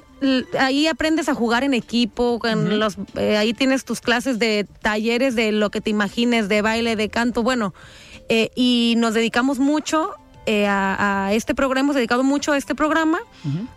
ahí 0.60 0.88
aprendes 0.88 1.28
a 1.30 1.34
jugar 1.34 1.64
en 1.64 1.74
equipo, 1.74 2.40
con 2.40 2.80
los, 2.80 2.98
eh, 3.16 3.38
ahí 3.38 3.54
tienes 3.54 3.86
tus 3.86 4.02
clases 4.02 4.38
de 4.40 4.66
talleres 4.82 5.36
de 5.36 5.52
lo 5.52 5.70
que 5.72 5.82
te 5.82 5.90
imagines, 5.90 6.50
de 6.50 6.62
baile, 6.62 6.96
de 6.96 7.10
canto, 7.10 7.42
bueno, 7.44 7.74
eh, 8.30 8.50
y 8.56 8.96
nos 8.98 9.14
dedicamos 9.14 9.60
mucho 9.60 10.12
eh, 10.46 10.68
a, 10.68 11.26
a 11.28 11.34
este 11.34 11.56
programa, 11.56 11.82
hemos 11.88 11.96
dedicado 11.96 12.24
mucho 12.24 12.52
a 12.54 12.58
este 12.58 12.76
programa. 12.76 13.20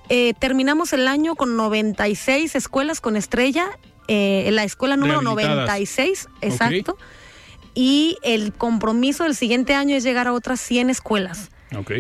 Eh, 0.09 0.35
terminamos 0.39 0.93
el 0.93 1.09
año 1.09 1.35
con 1.37 1.57
96 1.57 2.55
escuelas 2.55 3.01
con 3.01 3.17
estrella, 3.17 3.67
eh, 4.09 4.49
la 4.53 4.65
escuela 4.65 4.97
número 4.97 5.21
Rehabilitadas. 5.21 5.59
96, 5.69 6.29
exacto. 6.41 6.97
Y 7.75 8.17
el 8.23 8.53
compromiso 8.53 9.25
del 9.25 9.35
siguiente 9.37 9.75
año 9.75 9.95
es 9.97 10.03
llegar 10.03 10.27
a 10.27 10.33
otras 10.33 10.61
100 10.61 10.91
escuelas 10.91 11.51
Ok. 11.77 11.93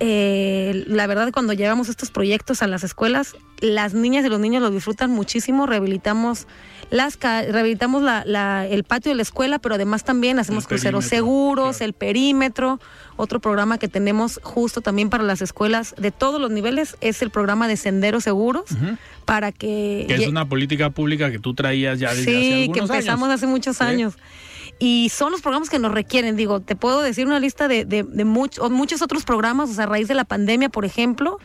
eh, 0.00 0.84
la 0.86 1.06
verdad 1.06 1.30
cuando 1.32 1.52
llevamos 1.52 1.88
estos 1.88 2.10
proyectos 2.10 2.62
a 2.62 2.66
las 2.68 2.84
escuelas, 2.84 3.34
las 3.60 3.92
niñas 3.94 4.24
y 4.24 4.28
los 4.28 4.38
niños 4.40 4.62
lo 4.62 4.70
disfrutan 4.70 5.10
muchísimo, 5.10 5.66
rehabilitamos 5.66 6.46
las 6.90 7.18
rehabilitamos 7.20 8.00
la- 8.02 8.22
la- 8.24 8.66
el 8.66 8.84
patio 8.84 9.10
de 9.10 9.16
la 9.16 9.22
escuela, 9.22 9.58
pero 9.58 9.74
además 9.74 10.04
también 10.04 10.38
hacemos 10.38 10.66
cruceros 10.66 11.04
seguros, 11.04 11.76
claro. 11.78 11.84
el 11.86 11.92
perímetro, 11.92 12.80
otro 13.18 13.40
programa 13.40 13.76
que 13.76 13.88
tenemos 13.88 14.40
justo 14.42 14.80
también 14.80 15.10
para 15.10 15.24
las 15.24 15.42
escuelas 15.42 15.94
de 15.98 16.10
todos 16.10 16.40
los 16.40 16.50
niveles 16.50 16.96
es 17.02 17.20
el 17.20 17.28
programa 17.30 17.68
de 17.68 17.76
senderos 17.76 18.24
seguros 18.24 18.64
para 19.26 19.52
que 19.52 20.06
Que 20.08 20.14
es 20.14 20.26
una 20.28 20.48
política 20.48 20.88
pública 20.90 21.30
que 21.30 21.38
tú 21.38 21.52
traías 21.54 21.98
ya 21.98 22.14
desde 22.14 22.22
hace 22.22 22.30
Sí, 22.40 22.52
algunos 22.62 22.74
que 22.74 22.80
empezamos 22.96 23.28
años. 23.28 23.34
hace 23.34 23.46
muchos 23.46 23.76
Sí. 23.76 23.84
años. 23.84 24.14
Y 24.78 25.10
son 25.12 25.32
los 25.32 25.40
programas 25.42 25.68
que 25.70 25.78
nos 25.78 25.92
requieren. 25.92 26.36
Digo, 26.36 26.60
te 26.60 26.76
puedo 26.76 27.02
decir 27.02 27.26
una 27.26 27.40
lista 27.40 27.66
de, 27.68 27.84
de, 27.84 28.04
de 28.04 28.24
much- 28.24 28.58
o 28.60 28.70
muchos 28.70 29.02
otros 29.02 29.24
programas. 29.24 29.70
O 29.70 29.74
sea, 29.74 29.84
a 29.84 29.86
raíz 29.88 30.06
de 30.08 30.14
la 30.14 30.24
pandemia, 30.24 30.68
por 30.68 30.84
ejemplo, 30.84 31.38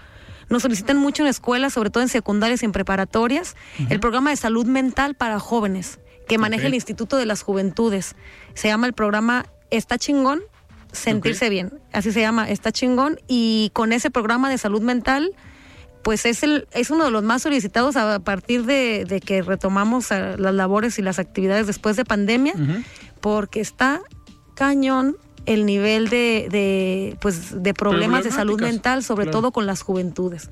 nos 0.50 0.62
solicitan 0.62 0.98
mucho 0.98 1.24
en 1.24 1.30
escuelas, 1.30 1.74
sobre 1.74 1.90
todo 1.90 2.04
en 2.04 2.10
secundarias 2.10 2.62
y 2.62 2.66
en 2.66 2.72
preparatorias, 2.72 3.56
el 3.90 4.00
programa 4.00 4.30
de 4.30 4.36
salud 4.36 4.66
mental 4.68 5.16
para 5.16 5.40
jóvenes 5.40 6.00
que 6.28 6.38
maneja 6.38 6.68
el 6.68 6.76
Instituto 6.76 7.18
de 7.18 7.26
las 7.26 7.42
Juventudes. 7.42 8.16
Se 8.54 8.68
llama 8.68 8.86
el 8.88 8.94
programa 8.94 9.46
Está 9.72 9.98
chingón, 9.98 10.42
sentirse 10.94 11.50
bien. 11.50 11.74
Así 11.92 12.12
se 12.14 12.22
llama, 12.22 12.50
Está 12.50 12.72
chingón. 12.72 13.20
Y 13.28 13.70
con 13.74 13.92
ese 13.92 14.10
programa 14.10 14.50
de 14.50 14.58
salud 14.58 14.82
mental 14.82 15.32
pues 16.04 16.26
es 16.26 16.44
el 16.44 16.68
es 16.74 16.90
uno 16.90 17.06
de 17.06 17.12
los 17.12 17.24
más 17.24 17.44
solicitados 17.44 17.96
a 17.96 18.20
partir 18.20 18.66
de, 18.66 19.06
de 19.08 19.22
que 19.22 19.42
retomamos 19.42 20.12
a 20.12 20.36
las 20.36 20.54
labores 20.54 21.00
y 21.00 21.02
las 21.02 21.18
actividades 21.18 21.66
después 21.66 21.96
de 21.96 22.04
pandemia, 22.04 22.54
porque 23.22 23.62
está 23.62 24.02
cañón 24.54 25.16
el 25.46 25.66
nivel 25.66 26.10
de, 26.10 26.48
de, 26.52 27.18
pues 27.22 27.64
de 27.64 27.74
problemas 27.74 28.26
de 28.26 28.32
salud 28.32 28.62
mental, 28.62 29.02
sobre 29.04 29.26
claro. 29.26 29.40
todo 29.40 29.52
con 29.52 29.66
las 29.66 29.82
juventudes. 29.82 30.50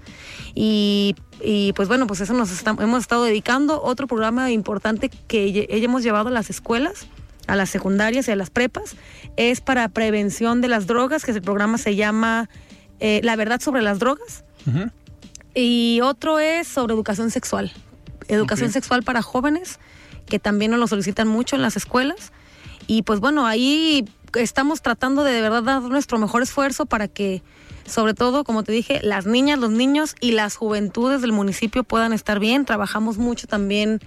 Y, 0.55 1.15
y, 1.41 1.73
pues 1.73 1.87
bueno, 1.89 2.07
pues 2.07 2.21
eso 2.21 2.33
nos 2.33 2.51
está- 2.51 2.75
hemos 2.79 3.01
estado 3.01 3.23
dedicando. 3.25 3.81
Otro 3.83 4.07
programa 4.07 4.51
importante 4.51 5.09
que 5.09 5.67
hemos 5.69 6.01
llevado 6.03 6.29
a 6.29 6.31
las 6.31 6.49
escuelas, 6.49 7.07
a 7.47 7.55
las 7.55 7.69
secundarias 7.69 8.27
y 8.27 8.31
a 8.31 8.35
las 8.35 8.49
prepas, 8.49 8.95
es 9.37 9.61
para 9.61 9.87
prevención 9.89 10.61
de 10.61 10.67
las 10.67 10.87
drogas, 10.87 11.25
que 11.25 11.31
el 11.31 11.41
programa 11.41 11.77
se 11.77 11.95
llama 11.95 12.49
eh, 12.99 13.21
La 13.23 13.35
verdad 13.35 13.59
sobre 13.61 13.81
las 13.81 13.99
drogas. 13.99 14.43
Y 15.53 15.99
otro 16.03 16.39
es 16.39 16.67
sobre 16.67 16.93
educación 16.93 17.31
sexual. 17.31 17.71
Educación 18.27 18.71
sexual 18.71 19.03
para 19.03 19.21
jóvenes, 19.21 19.79
que 20.27 20.39
también 20.39 20.71
nos 20.71 20.79
lo 20.79 20.87
solicitan 20.87 21.27
mucho 21.27 21.55
en 21.55 21.61
las 21.61 21.75
escuelas. 21.75 22.31
Y 22.87 23.03
pues 23.03 23.19
bueno, 23.19 23.45
ahí 23.45 24.05
estamos 24.35 24.81
tratando 24.81 25.23
de 25.23 25.33
de 25.33 25.41
verdad 25.41 25.63
dar 25.63 25.81
nuestro 25.81 26.17
mejor 26.17 26.41
esfuerzo 26.41 26.85
para 26.85 27.07
que, 27.07 27.43
sobre 27.85 28.13
todo, 28.13 28.43
como 28.43 28.63
te 28.63 28.71
dije, 28.71 28.99
las 29.03 29.25
niñas, 29.25 29.59
los 29.59 29.71
niños 29.71 30.15
y 30.21 30.31
las 30.31 30.55
juventudes 30.55 31.21
del 31.21 31.33
municipio 31.33 31.83
puedan 31.83 32.13
estar 32.13 32.39
bien. 32.39 32.65
Trabajamos 32.65 33.17
mucho 33.17 33.47
también 33.47 33.99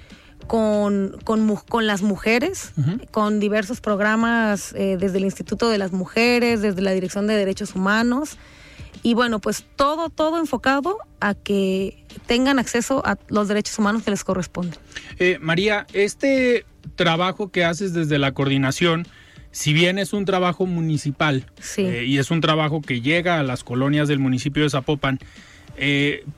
con, 0.46 1.16
con, 1.24 1.86
las 1.86 2.02
mujeres, 2.02 2.72
con 3.10 3.40
diversos 3.40 3.80
programas 3.80 4.72
eh, 4.74 4.96
desde 4.98 5.18
el 5.18 5.24
Instituto 5.24 5.68
de 5.70 5.78
las 5.78 5.92
Mujeres, 5.92 6.62
desde 6.62 6.82
la 6.82 6.92
Dirección 6.92 7.26
de 7.26 7.34
Derechos 7.34 7.74
Humanos. 7.74 8.38
Y 9.02 9.14
bueno, 9.14 9.38
pues 9.40 9.64
todo, 9.76 10.08
todo 10.08 10.38
enfocado 10.38 10.98
a 11.20 11.34
que 11.34 12.04
tengan 12.26 12.58
acceso 12.58 13.02
a 13.04 13.18
los 13.28 13.48
derechos 13.48 13.78
humanos 13.78 14.02
que 14.02 14.10
les 14.10 14.24
corresponden. 14.24 14.78
Eh, 15.18 15.38
María, 15.40 15.86
este 15.92 16.64
trabajo 16.96 17.50
que 17.50 17.64
haces 17.64 17.92
desde 17.92 18.18
la 18.18 18.32
coordinación, 18.32 19.06
si 19.50 19.72
bien 19.72 19.98
es 19.98 20.12
un 20.12 20.24
trabajo 20.24 20.66
municipal 20.66 21.46
Sí. 21.60 21.82
eh, 21.82 22.04
y 22.04 22.18
es 22.18 22.30
un 22.30 22.40
trabajo 22.40 22.80
que 22.80 23.00
llega 23.00 23.38
a 23.38 23.42
las 23.42 23.62
colonias 23.64 24.08
del 24.08 24.18
municipio 24.20 24.62
de 24.62 24.70
Zapopan, 24.70 25.18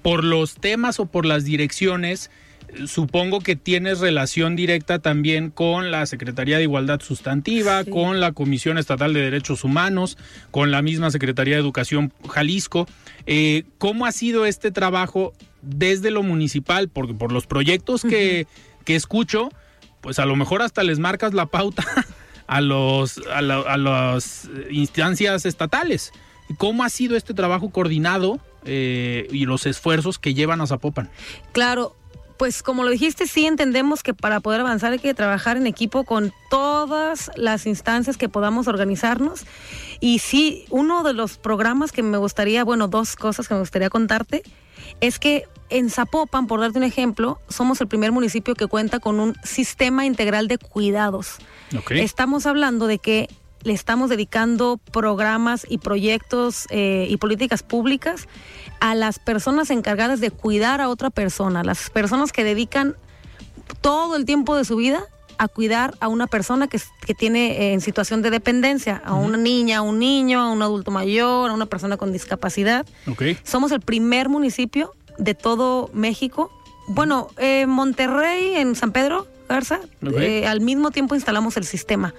por 0.03 0.25
los 0.25 0.55
temas 0.55 0.99
o 0.99 1.05
por 1.07 1.27
las 1.27 1.45
direcciones, 1.45 2.31
supongo 2.87 3.41
que 3.41 3.57
tienes 3.57 4.01
relación 4.01 4.57
directa 4.57 4.99
también 4.99 5.51
con 5.51 5.91
la 5.91 6.05
Secretaría 6.07 6.57
de 6.59 6.65
Igualdad 6.65 7.01
Sustantiva, 7.01 7.85
Sí. 7.85 7.91
con 7.91 8.21
la 8.21 8.33
Comisión 8.33 8.77
Estatal 8.79 9.13
de 9.15 9.21
Derechos 9.23 9.65
Humanos, 9.65 10.19
con 10.51 10.71
la 10.71 10.83
misma 10.83 11.11
Secretaría 11.11 11.55
de 11.55 11.61
Educación 11.61 12.13
Jalisco. 12.29 12.87
Eh, 13.27 13.65
¿Cómo 13.79 14.07
ha 14.07 14.13
sido 14.13 14.47
este 14.47 14.71
trabajo 14.71 15.33
desde 15.63 16.11
lo 16.11 16.23
municipal? 16.23 16.89
Porque 16.89 17.15
por 17.15 17.33
los 17.33 17.47
proyectos 17.47 18.03
que, 18.03 18.47
que 18.85 18.95
escucho, 18.97 19.49
pues 20.01 20.19
a 20.19 20.27
lo 20.27 20.37
mejor 20.37 20.63
hasta 20.63 20.83
les 20.83 20.99
marcas 20.99 21.35
la 21.35 21.47
pauta 21.47 21.85
a 22.47 22.61
los 22.61 23.19
a, 23.33 23.43
la- 23.43 23.61
a 23.61 23.77
las 23.77 24.49
instancias 24.71 25.47
estatales. 25.47 26.13
¿Cómo 26.59 26.85
ha 26.85 26.91
sido 26.91 27.17
este 27.17 27.35
trabajo 27.35 27.71
coordinado 27.71 28.39
eh, 28.65 29.27
y 29.33 29.47
los 29.47 29.67
esfuerzos 29.67 30.21
que 30.21 30.33
llevan 30.35 30.61
a 30.61 30.67
Zapopan? 30.69 31.11
Claro, 31.51 31.97
pues 32.39 32.63
como 32.63 32.85
lo 32.85 32.91
dijiste, 32.91 33.27
sí 33.27 33.47
entendemos 33.47 34.03
que 34.03 34.15
para 34.15 34.41
poder 34.41 34.61
avanzar 34.61 34.93
hay 34.93 34.99
que 34.99 35.15
trabajar 35.15 35.57
en 35.57 35.67
equipo 35.67 36.05
con 36.05 36.33
todas 36.51 37.31
las 37.37 37.67
instancias 37.67 38.17
que 38.17 38.29
podamos 38.29 38.69
organizarnos. 38.69 39.47
Y 40.01 40.19
sí, 40.19 40.67
uno 40.71 41.03
de 41.03 41.13
los 41.13 41.39
programas 41.39 41.93
que 41.93 42.03
me 42.03 42.19
gustaría, 42.19 42.65
bueno, 42.65 42.89
dos 42.89 43.17
cosas 43.17 43.49
que 43.49 43.55
me 43.55 43.61
gustaría 43.61 43.91
contarte, 43.91 44.43
es 45.01 45.19
que 45.19 45.45
en 45.69 45.91
Zapopan, 45.91 46.47
por 46.47 46.61
darte 46.61 46.79
un 46.79 46.85
ejemplo, 46.85 47.41
somos 47.49 47.81
el 47.81 47.89
primer 47.89 48.13
municipio 48.13 48.55
que 48.55 48.67
cuenta 48.67 49.01
con 49.01 49.19
un 49.19 49.35
sistema 49.43 50.07
integral 50.07 50.49
de 50.49 50.59
cuidados. 50.59 51.37
Ok. 51.77 51.93
Estamos 51.93 52.47
hablando 52.47 52.87
de 52.87 52.99
que 52.99 53.29
le 53.67 53.73
estamos 53.73 54.09
dedicando 54.09 54.79
programas 54.93 55.67
y 55.69 55.79
proyectos 55.79 56.67
eh, 56.71 57.09
y 57.11 57.17
políticas 57.17 57.65
públicas 57.65 58.29
a 58.79 58.95
las 58.95 59.19
personas 59.19 59.71
encargadas 59.71 60.21
de 60.21 60.31
cuidar 60.31 60.81
a 60.81 60.89
otra 60.89 61.11
persona, 61.11 61.65
las 61.65 61.91
personas 61.91 62.31
que 62.31 62.45
dedican 62.45 62.95
todo 63.81 64.15
el 64.15 64.25
tiempo 64.25 64.55
de 64.55 64.65
su 64.65 64.77
vida 64.77 65.03
a 65.39 65.49
cuidar 65.49 65.95
a 65.99 66.07
una 66.07 66.29
persona 66.29 66.69
que, 66.69 66.81
que 67.05 67.13
tiene 67.13 67.59
eh, 67.61 67.73
en 67.73 67.81
situación 67.81 68.23
de 68.23 68.31
dependencia, 68.31 69.03
a 69.05 69.15
una 69.15 69.37
niña, 69.37 69.79
a 69.79 69.83
un 69.83 69.99
niño, 69.99 70.41
a 70.41 70.49
un 70.53 70.63
adulto 70.63 70.93
mayor, 70.93 71.51
a 71.51 71.53
una 71.53 71.67
persona 71.67 71.97
con 71.97 72.13
discapacidad. 72.13 72.87
Ok. 73.09 73.23
Somos 73.43 73.73
el 73.73 73.81
primer 73.81 74.29
municipio 74.29 74.93
de 75.19 75.35
todo 75.35 75.91
México. 75.93 76.53
Bueno, 76.87 77.31
eh, 77.37 77.67
Monterrey, 77.67 78.55
en 78.55 78.77
San 78.77 78.93
Pedro 78.93 79.27
Garza, 79.49 79.81
Ok. 80.07 80.15
eh, 80.21 80.47
al 80.47 80.61
mismo 80.61 80.93
tiempo 80.93 81.17
instalamos 81.17 81.57
el 81.57 81.65
sistema. 81.65 82.15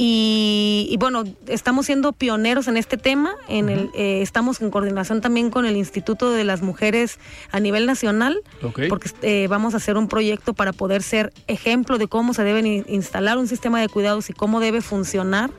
Y, 0.00 0.86
y 0.90 0.96
bueno, 0.96 1.24
estamos 1.48 1.86
siendo 1.86 2.12
pioneros 2.12 2.68
en 2.68 2.76
este 2.76 2.96
tema. 2.96 3.34
En 3.48 3.68
el, 3.68 3.90
eh, 3.94 4.22
estamos 4.22 4.60
en 4.60 4.70
coordinación 4.70 5.20
también 5.20 5.50
con 5.50 5.66
el 5.66 5.76
Instituto 5.76 6.30
de 6.30 6.44
las 6.44 6.62
Mujeres 6.62 7.18
a 7.50 7.58
nivel 7.58 7.84
nacional, 7.84 8.40
Ok. 8.62 8.82
porque 8.88 9.10
eh, 9.22 9.48
vamos 9.50 9.74
a 9.74 9.78
hacer 9.78 9.96
un 9.96 10.06
proyecto 10.06 10.54
para 10.54 10.72
poder 10.72 11.02
ser 11.02 11.32
ejemplo 11.48 11.98
de 11.98 12.06
cómo 12.06 12.32
se 12.32 12.44
debe 12.44 12.60
in- 12.60 12.84
instalar 12.88 13.38
un 13.38 13.48
sistema 13.48 13.80
de 13.80 13.88
cuidados 13.88 14.30
y 14.30 14.32
cómo 14.34 14.60
debe 14.60 14.82
funcionar 14.82 15.50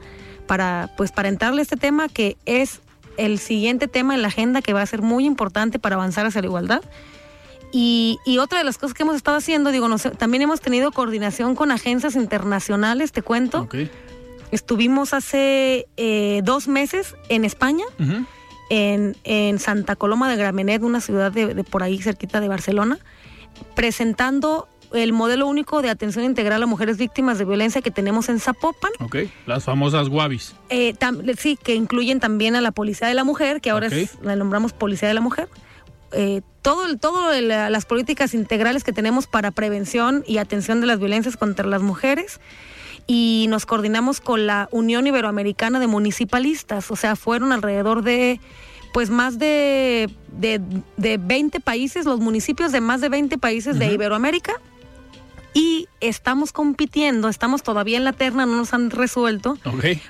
para, 0.48 0.90
pues, 0.96 1.12
para 1.12 1.28
entrarle 1.28 1.60
a 1.60 1.64
este 1.64 1.76
tema 1.76 2.08
que 2.08 2.38
es 2.46 2.80
el 3.18 3.40
siguiente 3.40 3.90
tema 3.90 4.16
en 4.16 4.22
la 4.22 4.30
agenda 4.30 4.62
que 4.62 4.72
va 4.72 4.82
a 4.82 4.86
ser 4.86 5.02
muy 5.02 5.26
importante 5.26 5.80
para 5.80 5.96
avanzar 5.98 6.26
hacia 6.26 6.40
la 6.40 6.48
igualdad. 6.48 6.82
Y, 7.74 8.18
y 8.26 8.38
otra 8.38 8.58
de 8.60 8.64
las 8.64 8.78
cosas 8.78 8.94
que 8.96 9.04
hemos 9.04 9.18
estado 9.18 9.36
haciendo, 9.38 9.72
digo, 9.72 9.90
nos- 9.90 10.04
también 10.18 10.42
hemos 10.44 10.62
tenido 10.62 10.94
coordinación 10.94 11.56
con 11.56 11.72
agencias 11.72 12.16
internacionales, 12.16 13.12
te 13.12 13.22
cuento. 13.22 13.64
Ok. 13.64 13.76
Estuvimos 14.52 15.14
hace 15.14 15.88
eh, 15.98 16.42
dos 16.44 16.68
meses 16.68 17.16
en 17.30 17.46
España, 17.46 17.86
en, 18.70 19.16
en 19.24 19.60
Santa 19.60 19.96
Coloma 19.96 20.30
de 20.30 20.36
Gramenet, 20.38 20.82
una 20.82 21.02
ciudad 21.02 21.32
de, 21.32 21.54
de 21.54 21.64
por 21.64 21.84
ahí 21.84 22.02
cerquita 22.02 22.40
de 22.42 22.48
Barcelona, 22.48 22.98
presentando 23.76 24.68
el 24.92 25.14
modelo 25.14 25.46
único 25.46 25.84
de 25.84 25.90
atención 25.92 26.26
integral 26.26 26.64
a 26.64 26.66
mujeres 26.66 26.98
víctimas 26.98 27.38
de 27.38 27.46
violencia 27.46 27.82
que 27.82 27.92
tenemos 27.92 28.28
en 28.28 28.40
Zapopan. 28.40 28.92
Ok. 29.00 29.18
Las 29.46 29.64
famosas 29.66 30.08
Wabis. 30.08 30.56
Eh, 30.70 30.96
sí, 31.38 31.58
que 31.62 31.76
incluyen 31.76 32.20
también 32.20 32.56
a 32.56 32.62
la 32.62 32.72
Policía 32.72 33.08
de 33.08 33.14
la 33.14 33.24
Mujer, 33.24 33.62
que 33.62 33.70
ahora 33.70 33.88
Ok. 33.88 33.94
es- 33.94 34.18
la 34.24 34.36
nombramos 34.36 34.74
Policía 34.74 35.08
de 35.08 35.14
la 35.14 35.22
Mujer. 35.22 35.48
Eh, 36.12 36.42
todo 36.64 36.88
el, 36.88 37.00
todo 37.00 37.32
el- 37.34 37.50
las 37.50 37.86
políticas 37.86 38.34
integrales 38.34 38.84
que 38.84 38.92
tenemos 38.92 39.28
para 39.28 39.52
prevención 39.52 40.24
y 40.26 40.40
atención 40.40 40.82
de 40.82 40.88
las 40.88 40.98
violencias 40.98 41.38
contra 41.38 41.68
las 41.68 41.84
mujeres 41.84 42.40
y 43.12 43.48
nos 43.50 43.66
coordinamos 43.66 44.22
con 44.22 44.46
la 44.46 44.70
Unión 44.72 45.08
Iberoamericana 45.08 45.80
de 45.80 45.88
Municipalistas, 45.88 46.92
o 46.92 46.96
sea, 46.96 47.16
fueron 47.16 47.52
alrededor 47.52 48.04
de 48.04 48.40
pues 48.94 49.10
más 49.10 49.40
de, 49.40 50.12
de, 50.32 50.62
de 50.96 51.18
20 51.18 51.60
países, 51.60 52.06
los 52.06 52.20
municipios 52.20 52.72
de 52.72 52.82
más 52.82 53.02
de 53.02 53.10
20 53.10 53.40
países 53.40 53.80
de 53.80 53.92
Iberoamérica. 53.92 54.54
Y 55.56 55.88
estamos 56.02 56.52
compitiendo, 56.52 57.30
estamos 57.30 57.64
todavía 57.64 57.98
en 57.98 58.04
la 58.04 58.14
terna, 58.14 58.46
no 58.46 58.58
nos 58.58 58.74
han 58.76 58.92
resuelto, 58.92 59.58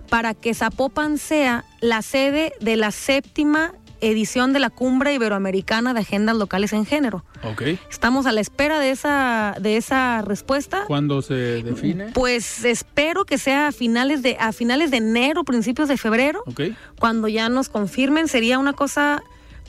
para 0.09 0.33
que 0.33 0.53
Zapopan 0.53 1.17
sea 1.17 1.63
la 1.79 2.01
sede 2.01 2.51
de 2.59 2.75
la 2.75 2.91
séptima 2.91 3.73
edición 4.01 4.53
de 4.53 4.59
la 4.59 4.69
Cumbre 4.69 5.13
Iberoamericana 5.13 5.93
de 5.93 6.01
Agendas 6.01 6.35
Locales 6.35 6.73
en 6.73 6.85
Género. 6.85 7.23
Ok. 7.43 7.63
Estamos 7.89 8.25
a 8.25 8.31
la 8.31 8.41
espera 8.41 8.79
de 8.79 8.91
esa, 8.91 9.55
de 9.59 9.77
esa 9.77 10.21
respuesta. 10.21 10.83
¿Cuándo 10.87 11.21
se 11.21 11.33
define? 11.63 12.11
Pues 12.13 12.63
espero 12.65 13.25
que 13.25 13.37
sea 13.37 13.67
a 13.67 13.71
finales 13.71 14.21
de, 14.21 14.37
a 14.39 14.51
finales 14.53 14.91
de 14.91 14.97
enero, 14.97 15.43
principios 15.43 15.87
de 15.89 15.97
febrero, 15.97 16.43
Ok. 16.47 16.61
cuando 16.99 17.27
ya 17.27 17.49
nos 17.49 17.69
confirmen. 17.69 18.27
Sería 18.27 18.59
una 18.59 18.73
cosa 18.73 19.21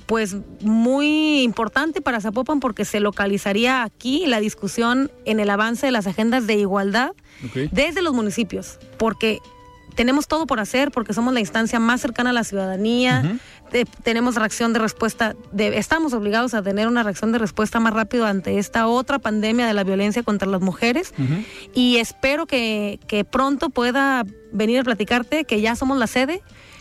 pues 0.07 0.37
muy 0.63 1.43
importante 1.43 2.01
para 2.01 2.21
Zapopan 2.21 2.59
porque 2.59 2.85
se 2.85 2.99
localizaría 2.99 3.85
aquí 3.85 4.27
la 4.27 4.41
discusión 4.41 5.09
en 5.25 5.39
el 5.39 5.49
avance 5.51 5.87
de 5.87 5.93
las 5.93 6.09
agendas 6.09 6.49
de 6.49 6.55
igualdad 6.55 7.13
desde 7.71 8.03
los 8.03 8.13
municipios, 8.13 8.81
porque 8.99 9.39
tenemos 10.01 10.27
todo 10.29 10.47
por 10.47 10.61
hacer, 10.61 10.91
porque 10.91 11.13
somos 11.13 11.35
la 11.35 11.41
instancia 11.41 11.79
más 11.79 12.01
cercana 12.01 12.31
a 12.31 12.33
la 12.33 12.43
ciudadanía, 12.43 13.39
tenemos 14.03 14.35
reacción 14.37 14.73
de 14.73 14.79
respuesta, 14.79 15.35
de- 15.53 15.77
estamos 15.77 16.15
obligados 16.15 16.55
a 16.55 16.63
tener 16.63 16.89
una 16.89 17.03
reacción 17.03 17.33
de 17.33 17.39
respuesta 17.39 17.81
más 17.81 17.93
rápido 17.93 18.25
ante 18.25 18.59
esta 18.59 18.87
otra 18.87 19.19
pandemia 19.19 19.67
de 19.67 19.75
la 19.75 19.85
violencia 19.85 20.23
contra 20.23 20.49
las 20.49 20.63
mujeres. 20.63 21.13
Y 21.75 21.99
espero 21.99 22.47
que, 22.47 22.99
que 23.07 23.25
pronto 23.27 23.69
pueda 23.69 24.25
venir 24.53 24.81
a 24.81 24.85
platicarte 24.85 25.45
que 25.45 25.61
ya 25.61 25.77
somos 25.77 25.99
la 25.99 26.07
sede. 26.07 26.41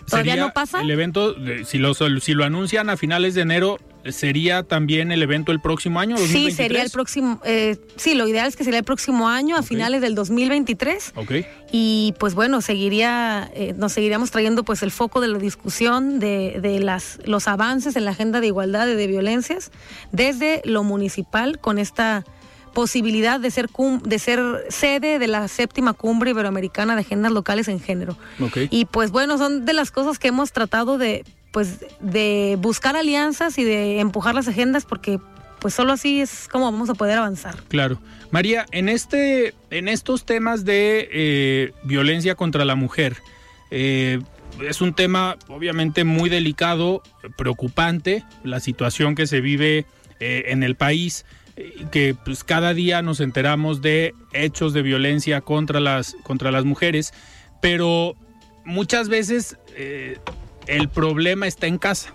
Todavía 0.09 0.33
Sería 0.33 0.47
no 0.47 0.53
pasa. 0.53 0.81
El 0.81 0.91
evento, 0.91 1.35
si 1.65 1.77
lo, 1.77 1.93
si 1.93 2.33
lo 2.33 2.43
anuncian 2.43 2.89
a 2.89 2.97
finales 2.97 3.33
de 3.35 3.41
enero, 3.41 3.79
¿sería 4.05 4.63
también 4.63 5.11
el 5.11 5.21
evento 5.21 5.51
el 5.51 5.59
próximo 5.59 5.99
año? 5.99 6.17
Sí, 6.17 6.23
2023? 6.23 6.55
sería 6.55 6.83
el 6.83 6.91
próximo, 6.91 7.41
eh, 7.45 7.77
sí, 7.95 8.15
lo 8.15 8.27
ideal 8.27 8.47
es 8.47 8.55
que 8.55 8.63
sería 8.63 8.79
el 8.79 8.85
próximo 8.85 9.27
año, 9.27 9.57
a 9.57 9.63
finales 9.63 10.01
del 10.01 10.15
2023. 10.15 11.13
Ok. 11.15 11.31
y 11.71 12.13
pues 12.19 12.33
bueno 12.33 12.61
seguiría 12.61 13.51
eh, 13.53 13.73
nos 13.77 13.93
seguiríamos 13.93 14.31
trayendo 14.31 14.63
pues 14.63 14.81
el 14.81 14.89
foco 14.91 15.21
de 15.21 15.27
la 15.27 15.37
discusión 15.37 16.19
de, 16.19 16.59
de 16.61 16.79
las 16.79 17.19
los 17.25 17.47
avances 17.47 17.95
en 17.95 18.05
la 18.05 18.11
agenda 18.11 18.41
de 18.41 18.47
igualdad 18.47 18.87
y 18.87 18.95
de 18.95 19.05
violencias 19.05 19.71
desde 20.11 20.61
lo 20.65 20.83
municipal 20.83 21.59
con 21.59 21.77
esta 21.77 22.25
posibilidad 22.73 23.39
de 23.39 23.51
ser 23.51 23.69
cum- 23.69 24.01
de 24.01 24.19
ser 24.19 24.39
sede 24.69 25.19
de 25.19 25.27
la 25.27 25.47
séptima 25.47 25.93
cumbre 25.93 26.31
iberoamericana 26.31 26.95
de 26.95 27.01
agendas 27.01 27.31
locales 27.31 27.67
en 27.67 27.79
género. 27.79 28.17
Y 28.69 28.85
pues 28.85 29.11
bueno 29.11 29.37
son 29.37 29.65
de 29.65 29.73
las 29.73 29.91
cosas 29.91 30.19
que 30.19 30.29
hemos 30.29 30.51
tratado 30.51 30.97
de 30.97 31.23
pues 31.51 31.85
de 31.99 32.57
buscar 32.59 32.95
alianzas 32.95 33.57
y 33.57 33.63
de 33.63 33.99
empujar 33.99 34.35
las 34.35 34.47
agendas 34.47 34.85
porque 34.85 35.19
pues 35.59 35.73
solo 35.73 35.91
así 35.93 36.21
es 36.21 36.47
como 36.47 36.65
vamos 36.71 36.89
a 36.89 36.93
poder 36.93 37.17
avanzar. 37.17 37.55
Claro. 37.67 37.99
María, 38.31 38.65
en 38.71 38.87
este, 38.87 39.55
en 39.71 39.87
estos 39.87 40.23
temas 40.25 40.63
de 40.63 41.09
eh, 41.11 41.73
violencia 41.83 42.35
contra 42.35 42.63
la 42.63 42.75
mujer, 42.75 43.17
eh, 43.71 44.21
es 44.65 44.81
un 44.81 44.93
tema 44.93 45.35
obviamente 45.47 46.03
muy 46.03 46.29
delicado, 46.29 47.01
preocupante, 47.35 48.23
la 48.43 48.59
situación 48.59 49.15
que 49.15 49.25
se 49.27 49.41
vive 49.41 49.85
eh, 50.19 50.43
en 50.47 50.63
el 50.63 50.75
país, 50.75 51.25
que 51.91 52.15
pues 52.25 52.43
cada 52.43 52.73
día 52.73 53.01
nos 53.01 53.19
enteramos 53.19 53.81
de 53.81 54.13
hechos 54.33 54.73
de 54.73 54.81
violencia 54.81 55.41
contra 55.41 55.79
las, 55.79 56.15
contra 56.23 56.51
las 56.51 56.65
mujeres, 56.65 57.13
pero 57.61 58.15
muchas 58.65 59.09
veces 59.09 59.57
eh, 59.75 60.17
el 60.67 60.89
problema 60.89 61.47
está 61.47 61.67
en 61.67 61.77
casa 61.77 62.13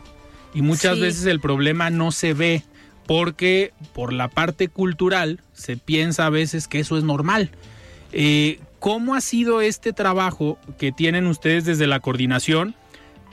y 0.55 0.63
muchas 0.63 0.95
Sí. 0.97 1.01
veces 1.01 1.27
el 1.27 1.41
problema 1.41 1.91
no 1.91 2.13
se 2.13 2.33
ve 2.35 2.63
porque 3.07 3.73
por 3.93 4.13
la 4.13 4.29
parte 4.29 4.69
cultural 4.69 5.41
se 5.53 5.77
piensa 5.77 6.27
a 6.27 6.31
veces 6.31 6.69
que 6.69 6.79
eso 6.81 6.97
es 6.97 7.05
normal. 7.05 7.51
Eh, 8.13 8.61
¿Cómo 8.79 9.15
ha 9.15 9.21
sido 9.21 9.61
este 9.61 9.93
trabajo 9.93 10.59
que 10.79 10.93
tienen 10.93 11.27
ustedes 11.27 11.65
desde 11.65 11.87
la 11.87 12.01
coordinación 12.01 12.75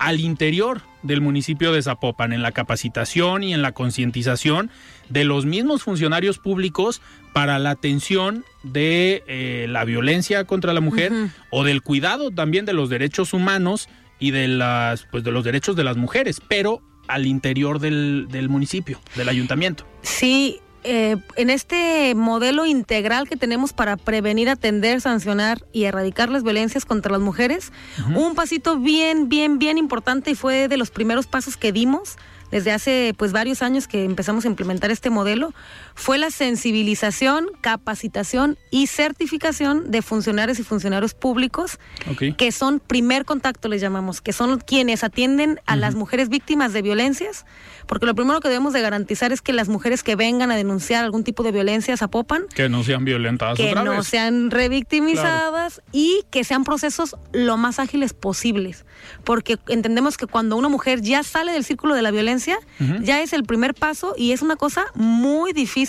al 0.02 0.20
interior 0.20 0.82
del 1.04 1.22
municipio 1.22 1.72
de 1.72 1.82
Zapopan, 1.84 2.34
en 2.34 2.42
la 2.42 2.52
capacitación 2.52 3.44
y 3.44 3.54
en 3.54 3.62
la 3.62 3.72
concientización 3.72 4.72
de 5.10 5.26
los 5.26 5.46
mismos 5.46 5.84
funcionarios 5.84 6.40
públicos 6.40 7.04
para 7.34 7.60
la 7.60 7.70
atención 7.70 8.44
de 8.64 9.24
eh, 9.28 9.68
la 9.70 9.86
violencia 9.86 10.44
contra 10.46 10.74
la 10.74 10.82
mujer 10.82 11.14
o 11.52 11.64
del 11.64 11.84
cuidado 11.84 12.32
también 12.32 12.66
de 12.66 12.74
los 12.74 12.90
derechos 12.90 13.34
humanos 13.34 13.90
y 14.20 14.32
de 14.32 14.48
las 14.48 15.06
pues 15.12 15.24
de 15.24 15.32
los 15.32 15.44
derechos 15.44 15.76
de 15.76 15.84
las 15.84 15.98
mujeres, 15.98 16.42
pero 16.48 16.82
al 17.08 17.28
interior 17.28 17.78
del, 17.78 18.28
del 18.32 18.50
municipio, 18.50 19.00
del 19.16 19.30
ayuntamiento. 19.30 19.86
Sí, 20.02 20.62
eh, 20.84 21.18
en 21.36 21.50
este 21.50 22.16
modelo 22.16 22.66
integral 22.66 23.28
que 23.30 23.36
tenemos 23.36 23.74
para 23.74 23.98
prevenir, 23.98 24.50
atender, 24.50 25.02
sancionar 25.02 25.64
y 25.72 25.84
erradicar 25.84 26.30
las 26.30 26.44
violencias 26.44 26.86
contra 26.86 27.12
las 27.12 27.22
mujeres, 27.22 27.72
un 28.16 28.36
pasito 28.36 28.78
bien, 28.78 29.30
bien, 29.30 29.60
bien 29.60 29.78
importante 29.78 30.32
y 30.32 30.36
fue 30.36 30.68
de 30.68 30.78
los 30.78 30.92
primeros 30.92 31.28
pasos 31.28 31.58
que 31.58 31.72
dimos 31.72 32.18
desde 32.52 32.72
hace 32.72 33.16
pues 33.18 33.32
varios 33.32 33.62
años 33.62 33.88
que 33.88 34.04
empezamos 34.04 34.46
a 34.46 34.48
implementar 34.50 34.92
este 34.92 35.10
modelo, 35.10 35.54
fue 35.96 36.18
la 36.18 36.32
sensibilización, 36.32 37.48
capacitación 37.62 38.58
y 38.72 38.88
certificación 38.88 39.92
de 39.92 40.02
funcionarios 40.02 40.60
y 40.60 40.64
funcionarios 40.64 41.14
públicos 41.14 41.80
Ok. 42.10 42.36
que 42.38 42.52
son 42.52 42.80
primer 42.80 43.26
contacto, 43.26 43.68
les 43.68 43.82
llamamos, 43.82 44.22
que 44.22 44.32
son 44.34 44.60
quienes 44.60 45.04
atienden 45.04 45.60
a 45.66 45.76
las 45.76 45.96
mujeres 45.96 46.30
víctimas 46.30 46.72
de 46.74 46.82
violencias, 46.82 47.46
porque 47.88 48.06
lo 48.06 48.16
primero 48.16 48.40
que 48.40 48.48
debemos 48.48 48.74
de 48.74 48.82
garantizar 48.82 49.32
es 49.34 49.42
que 49.42 49.52
las 49.54 49.68
mujeres 49.68 50.02
que 50.04 50.16
vengan 50.16 50.50
a 50.52 50.56
denunciar 50.56 51.04
algún 51.04 51.24
tipo 51.24 51.44
de 51.44 51.52
violencia 51.52 51.98
Zapopan, 51.98 52.44
Que 52.56 52.70
no 52.70 52.84
sean 52.84 53.04
violentadas 53.04 53.58
que 53.58 53.70
otra 53.70 53.84
no 53.84 53.92
vez. 53.98 54.08
sean 54.08 54.50
revictimizadas 54.52 55.82
y 55.92 56.24
que 56.32 56.44
sean 56.44 56.64
procesos 56.64 57.16
lo 57.34 57.58
más 57.58 57.80
ágiles 57.80 58.14
posibles, 58.14 58.86
porque 59.24 59.58
entendemos 59.68 60.18
que 60.18 60.28
cuando 60.28 60.56
una 60.56 60.70
mujer 60.70 61.02
ya 61.02 61.24
sale 61.24 61.52
del 61.52 61.64
círculo 61.66 61.96
de 61.96 62.02
la 62.02 62.12
violencia, 62.12 62.58
ya 63.02 63.22
es 63.22 63.34
el 63.34 63.44
primer 63.44 63.74
paso 63.74 64.14
y 64.18 64.32
es 64.32 64.42
una 64.42 64.56
cosa 64.56 64.86
muy 64.96 65.52
difícil 65.54 65.81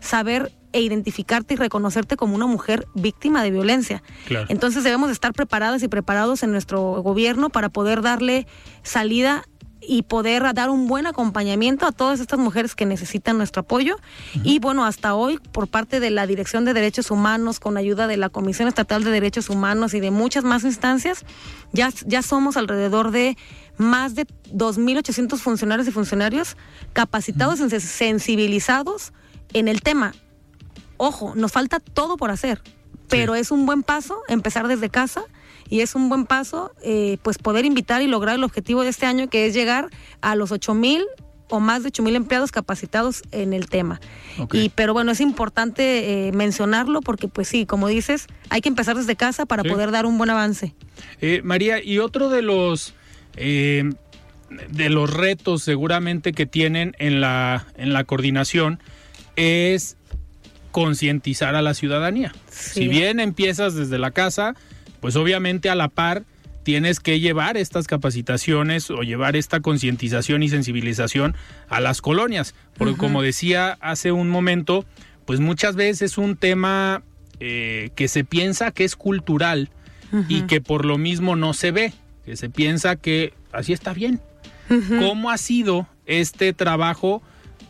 saber 0.00 0.52
e 0.72 0.80
identificarte 0.80 1.54
y 1.54 1.56
reconocerte 1.56 2.16
como 2.16 2.34
una 2.34 2.46
mujer 2.46 2.86
víctima 2.94 3.42
de 3.44 3.52
violencia. 3.52 4.02
Claro. 4.26 4.46
Entonces 4.48 4.82
debemos 4.82 5.08
de 5.08 5.12
estar 5.12 5.32
preparadas 5.32 5.82
y 5.84 5.88
preparados 5.88 6.42
en 6.42 6.50
nuestro 6.50 7.02
gobierno 7.02 7.48
para 7.48 7.68
poder 7.68 8.02
darle 8.02 8.46
salida 8.82 9.44
y 9.86 10.02
poder 10.02 10.52
dar 10.54 10.70
un 10.70 10.86
buen 10.86 11.06
acompañamiento 11.06 11.86
a 11.86 11.92
todas 11.92 12.20
estas 12.20 12.38
mujeres 12.38 12.74
que 12.74 12.86
necesitan 12.86 13.36
nuestro 13.36 13.60
apoyo. 13.60 13.96
Y 14.42 14.58
bueno, 14.58 14.84
hasta 14.84 15.14
hoy, 15.14 15.38
por 15.52 15.68
parte 15.68 16.00
de 16.00 16.10
la 16.10 16.26
Dirección 16.26 16.64
de 16.64 16.74
Derechos 16.74 17.10
Humanos, 17.10 17.60
con 17.60 17.76
ayuda 17.76 18.06
de 18.06 18.16
la 18.16 18.28
Comisión 18.28 18.68
Estatal 18.68 19.04
de 19.04 19.10
Derechos 19.10 19.50
Humanos 19.50 19.94
y 19.94 20.00
de 20.00 20.10
muchas 20.10 20.44
más 20.44 20.64
instancias, 20.64 21.24
ya, 21.72 21.90
ya 22.06 22.22
somos 22.22 22.56
alrededor 22.56 23.10
de 23.10 23.36
más 23.76 24.14
de 24.14 24.26
2.800 24.52 25.38
funcionarios 25.38 25.88
y 25.88 25.90
funcionarios 25.90 26.56
capacitados 26.92 27.60
y 27.60 27.80
sensibilizados 27.80 29.12
en 29.52 29.68
el 29.68 29.82
tema. 29.82 30.14
Ojo, 30.96 31.34
nos 31.34 31.52
falta 31.52 31.80
todo 31.80 32.16
por 32.16 32.30
hacer 32.30 32.60
pero 33.08 33.34
es 33.34 33.50
un 33.50 33.66
buen 33.66 33.82
paso 33.82 34.18
empezar 34.28 34.66
desde 34.66 34.88
casa 34.88 35.22
y 35.68 35.80
es 35.80 35.94
un 35.94 36.08
buen 36.08 36.24
paso 36.26 36.72
eh, 36.82 37.18
pues 37.22 37.38
poder 37.38 37.64
invitar 37.64 38.02
y 38.02 38.06
lograr 38.06 38.36
el 38.36 38.44
objetivo 38.44 38.82
de 38.82 38.88
este 38.88 39.06
año 39.06 39.28
que 39.28 39.46
es 39.46 39.54
llegar 39.54 39.90
a 40.20 40.34
los 40.36 40.50
8 40.52 40.74
mil 40.74 41.04
o 41.50 41.60
más 41.60 41.82
de 41.82 41.88
8 41.88 42.02
mil 42.02 42.16
empleados 42.16 42.50
capacitados 42.50 43.22
en 43.30 43.52
el 43.52 43.68
tema. 43.68 44.00
Y 44.52 44.70
pero 44.70 44.94
bueno, 44.94 45.12
es 45.12 45.20
importante 45.20 46.28
eh, 46.28 46.32
mencionarlo 46.32 47.02
porque 47.02 47.28
pues 47.28 47.46
sí, 47.46 47.66
como 47.66 47.88
dices, 47.88 48.26
hay 48.48 48.62
que 48.62 48.70
empezar 48.70 48.96
desde 48.96 49.14
casa 49.16 49.46
para 49.46 49.62
Sí. 49.62 49.68
poder 49.68 49.90
dar 49.90 50.06
un 50.06 50.16
buen 50.18 50.30
avance. 50.30 50.74
Eh, 51.20 51.42
María, 51.44 51.84
y 51.84 51.98
otro 51.98 52.30
de 52.30 52.42
los 52.42 52.94
eh, 53.36 53.84
de 54.70 54.88
los 54.88 55.12
retos 55.12 55.62
seguramente 55.62 56.32
que 56.32 56.46
tienen 56.46 56.96
en 56.98 57.20
la, 57.20 57.66
en 57.76 57.92
la 57.92 58.04
coordinación 58.04 58.80
es 59.36 59.96
concientizar 60.70 61.54
a 61.54 61.62
la 61.62 61.74
ciudadanía. 61.74 62.34
Sí. 62.50 62.80
Si 62.80 62.88
bien 62.88 63.20
empiezas 63.20 63.74
desde 63.74 63.98
la 63.98 64.10
casa, 64.10 64.54
pues 65.00 65.16
obviamente 65.16 65.70
a 65.70 65.74
la 65.74 65.88
par 65.88 66.24
tienes 66.64 66.98
que 66.98 67.20
llevar 67.20 67.56
estas 67.56 67.86
capacitaciones 67.86 68.90
o 68.90 69.02
llevar 69.02 69.36
esta 69.36 69.60
concientización 69.60 70.42
y 70.42 70.48
sensibilización 70.48 71.36
a 71.68 71.80
las 71.80 72.00
colonias. 72.00 72.54
Porque 72.76 72.96
como 72.96 73.22
decía 73.22 73.78
hace 73.80 74.10
un 74.10 74.28
momento, 74.28 74.84
pues 75.26 75.38
muchas 75.38 75.76
veces 75.76 76.12
es 76.12 76.18
un 76.18 76.36
tema 76.36 77.02
eh, 77.38 77.90
que 77.94 78.08
se 78.08 78.24
piensa 78.24 78.72
que 78.72 78.84
es 78.84 78.96
cultural 78.96 79.70
y 80.28 80.42
que 80.42 80.60
por 80.60 80.84
lo 80.84 80.96
mismo 80.96 81.34
no 81.34 81.54
se 81.54 81.72
ve, 81.72 81.92
que 82.24 82.36
se 82.36 82.48
piensa 82.48 82.94
que 82.94 83.34
así 83.52 83.72
está 83.72 83.92
bien. 83.92 84.20
¿Cómo 85.00 85.30
ha 85.30 85.38
sido 85.38 85.86
este 86.06 86.52
trabajo? 86.52 87.22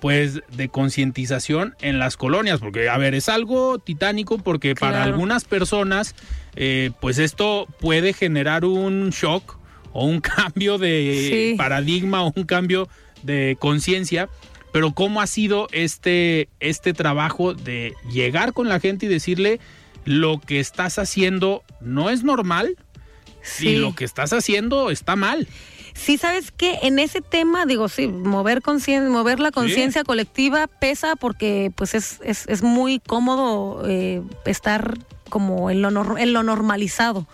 Pues 0.04 0.42
de 0.54 0.68
concientización 0.68 1.74
en 1.80 1.98
las 1.98 2.18
colonias, 2.18 2.60
porque 2.60 2.90
a 2.90 2.98
ver, 2.98 3.14
es 3.14 3.30
algo 3.30 3.78
titánico 3.78 4.36
porque 4.36 4.74
para 4.74 5.02
algunas 5.02 5.46
personas 5.46 6.14
eh, 6.56 6.90
pues 7.00 7.16
esto 7.16 7.66
puede 7.80 8.12
generar 8.12 8.66
un 8.66 9.08
shock 9.08 9.56
o 9.94 10.04
un 10.04 10.20
cambio 10.20 10.76
de 10.76 11.28
Sí. 11.52 11.54
paradigma 11.56 12.22
o 12.22 12.34
un 12.36 12.44
cambio 12.44 12.86
de 13.22 13.56
conciencia, 13.58 14.28
pero 14.72 14.92
cómo 14.92 15.22
ha 15.22 15.26
sido 15.26 15.68
este 15.72 16.50
este 16.60 16.92
trabajo 16.92 17.54
de 17.54 17.94
llegar 18.12 18.52
con 18.52 18.68
la 18.68 18.80
gente 18.80 19.06
y 19.06 19.08
decirle 19.08 19.58
lo 20.04 20.38
que 20.38 20.60
estás 20.60 20.98
haciendo 20.98 21.62
no 21.80 22.10
es 22.10 22.24
normal 22.24 22.76
Sí. 23.40 23.68
y 23.68 23.76
lo 23.78 23.94
que 23.94 24.04
estás 24.04 24.34
haciendo 24.34 24.90
está 24.90 25.16
mal. 25.16 25.48
Sí, 25.94 26.18
sabes 26.18 26.50
que 26.50 26.80
en 26.82 26.98
ese 26.98 27.20
tema, 27.20 27.66
digo, 27.66 27.88
sí, 27.88 28.08
mover 28.08 28.60
mover 29.08 29.40
la 29.40 29.52
conciencia 29.52 30.02
colectiva 30.04 30.66
pesa 30.66 31.14
porque 31.16 31.72
pues 31.74 31.94
es, 31.94 32.20
es, 32.24 32.46
es 32.48 32.62
muy 32.62 32.98
cómodo 32.98 33.82
eh, 33.88 34.20
estar 34.44 34.98
como 35.28 35.70
en 35.70 35.82
lo, 35.82 35.90
nor- 35.90 36.20
en 36.20 36.32
lo 36.32 36.42
normalizado. 36.42 37.26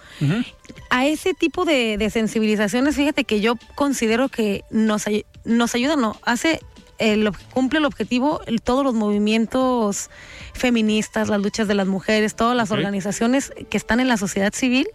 A 0.91 1.07
ese 1.07 1.35
tipo 1.35 1.65
de, 1.65 1.97
de 1.99 2.11
sensibilizaciones, 2.11 2.97
fíjate 2.97 3.25
que 3.25 3.41
yo 3.41 3.55
considero 3.75 4.29
que 4.29 4.63
nos, 4.71 5.07
ay- 5.07 5.25
nos 5.45 5.75
ayuda, 5.75 5.97
no, 5.97 6.19
hace, 6.23 6.61
el, 6.99 7.31
cumple 7.53 7.79
el 7.79 7.87
objetivo 7.87 8.41
el- 8.47 8.61
todos 8.63 8.85
los 8.85 8.95
movimientos 8.95 10.11
feministas, 10.53 11.29
las 11.29 11.41
luchas 11.41 11.67
de 11.69 11.75
las 11.75 11.87
mujeres, 11.87 12.37
todas 12.37 12.57
las 12.57 12.71
organizaciones 12.71 13.53
que 13.71 13.77
están 13.77 14.01
en 14.01 14.09
la 14.09 14.17
sociedad 14.17 14.53
civil, 14.53 14.87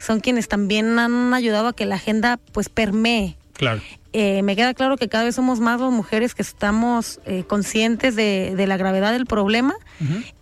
son 0.00 0.18
quienes 0.18 0.48
también 0.48 0.98
han 0.98 1.32
ayudado 1.34 1.68
a 1.68 1.72
que 1.72 1.86
la 1.86 1.94
agenda 1.94 2.40
pues 2.52 2.68
permee. 2.68 3.36
Claro. 3.52 3.82
eh, 4.14 4.42
me 4.42 4.56
queda 4.56 4.72
claro 4.72 4.96
que 4.96 5.08
cada 5.08 5.24
vez 5.24 5.34
somos 5.34 5.60
más 5.60 5.78
las 5.80 5.92
mujeres 5.92 6.34
que 6.34 6.40
estamos 6.40 7.20
eh, 7.26 7.44
conscientes 7.46 8.16
de, 8.16 8.54
de 8.56 8.66
la 8.66 8.78
gravedad 8.78 9.12
del 9.12 9.26
problema. 9.26 9.74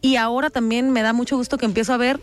Y 0.00 0.14
ahora 0.16 0.50
también 0.50 0.90
me 0.92 1.02
da 1.02 1.12
mucho 1.12 1.36
gusto 1.36 1.58
que 1.58 1.66
empiezo 1.66 1.92
a 1.92 1.96
ver 1.96 2.20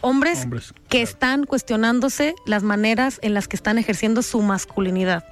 hombres, 0.00 0.42
Hombres, 0.44 0.72
que 0.88 0.98
claro. 0.98 1.04
están 1.04 1.44
cuestionándose 1.44 2.34
las 2.46 2.62
maneras 2.62 3.18
en 3.22 3.34
las 3.34 3.48
que 3.48 3.56
están 3.56 3.78
ejerciendo 3.78 4.22
su 4.22 4.40
masculinidad, 4.42 5.24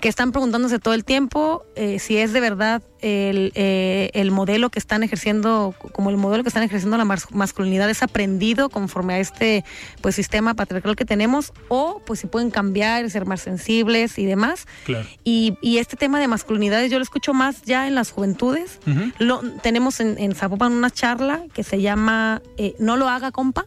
que 0.00 0.08
están 0.08 0.32
preguntándose 0.32 0.78
todo 0.78 0.94
el 0.94 1.04
tiempo 1.04 1.64
eh, 1.76 1.98
si 1.98 2.16
es 2.18 2.32
de 2.32 2.40
verdad 2.40 2.82
el, 3.00 3.50
eh, 3.56 4.10
el 4.14 4.30
modelo 4.30 4.70
que 4.70 4.78
están 4.78 5.02
ejerciendo, 5.02 5.74
como 5.92 6.10
el 6.10 6.16
modelo 6.16 6.44
que 6.44 6.48
están 6.48 6.62
ejerciendo 6.62 6.96
la 6.96 7.04
mas- 7.04 7.32
masculinidad 7.32 7.90
es 7.90 8.02
aprendido 8.02 8.68
conforme 8.68 9.14
a 9.14 9.18
este 9.18 9.64
pues 10.00 10.14
sistema 10.14 10.54
patriarcal 10.54 10.94
que 10.94 11.04
tenemos, 11.04 11.52
o 11.68 12.00
pues 12.06 12.20
si 12.20 12.28
pueden 12.28 12.50
cambiar, 12.50 13.10
ser 13.10 13.26
más 13.26 13.40
sensibles 13.40 14.18
y 14.18 14.24
demás. 14.26 14.66
Claro. 14.84 15.06
Y, 15.24 15.56
y 15.62 15.78
este 15.78 15.96
tema 15.96 16.20
de 16.20 16.28
masculinidades 16.28 16.90
yo 16.92 16.98
lo 16.98 17.02
escucho 17.02 17.34
más 17.34 17.62
ya 17.62 17.88
en 17.88 17.94
las 17.96 18.10
juventudes. 18.12 18.78
Lo, 19.18 19.40
tenemos 19.62 19.98
en, 20.00 20.16
en 20.18 20.34
Zapopan 20.34 20.72
una 20.72 20.90
charla 20.90 21.42
que 21.52 21.64
se 21.64 21.80
llama 21.80 22.40
eh, 22.56 22.74
No 22.78 22.96
lo 22.96 23.08
haga, 23.08 23.32
compa. 23.32 23.66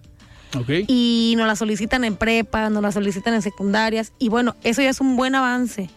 Y 0.87 1.33
nos 1.37 1.47
la 1.47 1.55
solicitan 1.55 2.03
en 2.03 2.15
prepa, 2.15 2.69
nos 2.69 2.81
la 2.81 2.91
solicitan 2.91 3.33
en 3.33 3.41
secundarias. 3.41 4.13
Y 4.19 4.29
bueno, 4.29 4.55
eso 4.63 4.81
ya 4.81 4.89
es 4.89 5.01
un 5.01 5.15
buen 5.15 5.35
avance. 5.35 5.89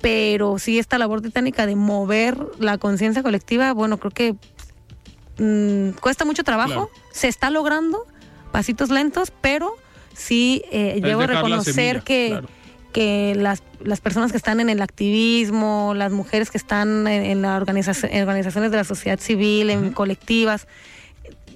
Pero 0.00 0.58
sí, 0.58 0.78
esta 0.78 0.98
labor 0.98 1.22
titánica 1.22 1.66
de 1.66 1.76
mover 1.76 2.36
la 2.58 2.76
conciencia 2.76 3.22
colectiva, 3.22 3.72
bueno, 3.72 3.98
creo 3.98 4.10
que 4.10 4.34
mm, 5.38 5.96
cuesta 6.00 6.24
mucho 6.24 6.44
trabajo. 6.44 6.88
Claro. 6.88 6.90
Se 7.12 7.28
está 7.28 7.50
logrando, 7.50 8.06
pasitos 8.52 8.90
lentos, 8.90 9.32
pero 9.40 9.74
sí 10.14 10.62
eh, 10.70 11.00
debo 11.02 11.26
reconocer 11.26 11.74
semilla, 11.74 12.00
que 12.02 12.28
claro. 12.28 12.48
que 12.92 13.34
las, 13.34 13.62
las 13.82 14.00
personas 14.00 14.30
que 14.30 14.36
están 14.36 14.60
en 14.60 14.68
el 14.68 14.82
activismo, 14.82 15.94
las 15.96 16.12
mujeres 16.12 16.50
que 16.50 16.58
están 16.58 17.08
en, 17.08 17.24
en 17.24 17.40
la 17.40 17.56
organización, 17.56 18.12
en 18.12 18.22
organizaciones 18.22 18.70
de 18.70 18.76
la 18.76 18.84
sociedad 18.84 19.18
civil, 19.18 19.70
en 19.70 19.92
colectivas, 19.92 20.68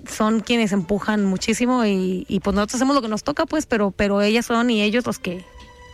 son 0.09 0.41
quienes 0.41 0.73
empujan 0.73 1.25
muchísimo 1.25 1.85
y, 1.85 2.25
y, 2.29 2.41
pues 2.41 2.55
nosotros 2.55 2.77
hacemos 2.77 2.95
lo 2.97 3.03
que 3.03 3.09
nos 3.09 3.23
toca, 3.25 3.47
pues, 3.47 3.67
pero, 3.67 3.91
pero 3.91 4.21
ellas 4.23 4.47
son 4.47 4.71
y 4.71 4.83
ellos 4.83 5.07
los 5.07 5.19
que 5.19 5.45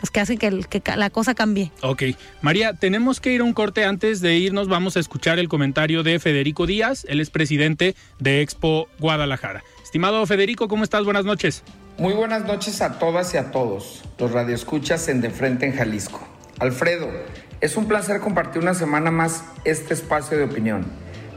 los 0.01 0.11
que 0.11 0.19
hacen 0.19 0.37
que, 0.37 0.47
el- 0.47 0.67
que 0.67 0.81
la 0.97 1.09
cosa 1.09 1.33
cambie. 1.35 1.71
Ok. 1.81 2.03
María, 2.41 2.73
tenemos 2.73 3.19
que 3.21 3.31
ir 3.31 3.41
a 3.41 3.43
un 3.45 3.53
corte 3.53 3.85
antes 3.85 4.19
de 4.21 4.35
irnos. 4.37 4.67
Vamos 4.67 4.97
a 4.97 4.99
escuchar 4.99 5.39
el 5.39 5.47
comentario 5.47 6.03
de 6.03 6.19
Federico 6.19 6.67
Díaz. 6.67 7.05
Él 7.09 7.21
es 7.21 7.29
presidente 7.29 7.95
de 8.19 8.41
Expo 8.41 8.87
Guadalajara. 8.99 9.63
Estimado 9.83 10.23
Federico, 10.27 10.67
¿cómo 10.67 10.83
estás? 10.83 11.05
Buenas 11.05 11.23
noches. 11.25 11.63
Muy 11.97 12.13
buenas 12.13 12.45
noches 12.45 12.81
a 12.81 12.99
todas 12.99 13.33
y 13.33 13.37
a 13.37 13.51
todos, 13.51 14.03
los 14.19 14.31
radioescuchas 14.31 15.07
en 15.07 15.21
De 15.21 15.29
Frente 15.29 15.65
en 15.65 15.73
Jalisco. 15.73 16.27
Alfredo, 16.59 17.09
es 17.61 17.77
un 17.77 17.87
placer 17.87 18.19
compartir 18.19 18.61
una 18.61 18.73
semana 18.73 19.11
más 19.11 19.45
este 19.63 19.93
espacio 19.93 20.37
de 20.37 20.43
opinión. 20.43 20.85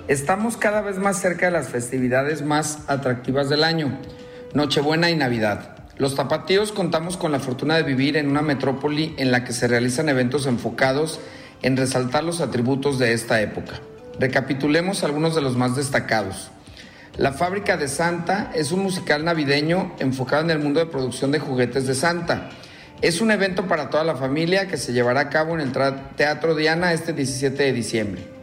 Estamos 0.09 0.57
cada 0.57 0.81
vez 0.81 0.97
más 0.97 1.21
cerca 1.21 1.45
de 1.45 1.53
las 1.53 1.69
festividades 1.69 2.41
más 2.41 2.79
atractivas 2.87 3.51
del 3.51 3.63
año, 3.63 3.99
Nochebuena 4.55 5.11
y 5.11 5.17
Navidad. 5.17 5.77
Los 5.99 6.15
tapatíos 6.15 6.73
contamos 6.73 7.19
con 7.19 7.31
la 7.31 7.41
fortuna 7.41 7.77
de 7.77 7.83
vivir 7.83 8.17
en 8.17 8.31
una 8.31 8.41
metrópoli 8.41 9.15
en 9.19 9.31
la 9.31 9.45
que 9.45 9.53
se 9.53 9.69
realizan 9.69 10.09
eventos 10.09 10.47
enfocados 10.47 11.21
en 11.61 11.77
resaltar 11.77 12.25
los 12.25 12.41
atributos 12.41 12.99
de 12.99 13.13
esta 13.13 13.43
época. 13.43 13.81
Recapitulemos 14.19 15.05
algunos 15.05 15.35
de 15.35 15.43
los 15.43 15.59
más 15.59 15.77
destacados. 15.77 16.51
La 17.19 17.33
Fábrica 17.33 17.77
de 17.77 17.89
Santa 17.89 18.51
es 18.55 18.73
un 18.73 18.83
musical 18.83 19.27
navideño 19.27 19.95
enfocado 19.99 20.43
en 20.43 20.51
el 20.51 20.59
mundo 20.59 20.81
de 20.81 20.87
producción 20.87 21.33
de 21.33 21.39
juguetes 21.39 21.87
de 21.87 21.95
Santa. 21.95 22.49
Es 23.03 23.21
un 23.21 23.31
evento 23.31 23.67
para 23.67 23.91
toda 23.91 24.05
la 24.05 24.17
familia 24.17 24.69
que 24.69 24.79
se 24.79 24.95
llevará 24.95 25.21
a 25.21 25.29
cabo 25.29 25.53
en 25.53 25.61
el 25.61 25.73
Teatro 26.17 26.55
Diana 26.55 26.95
este 26.95 27.13
17 27.13 27.63
de 27.63 27.73
diciembre. 27.75 28.38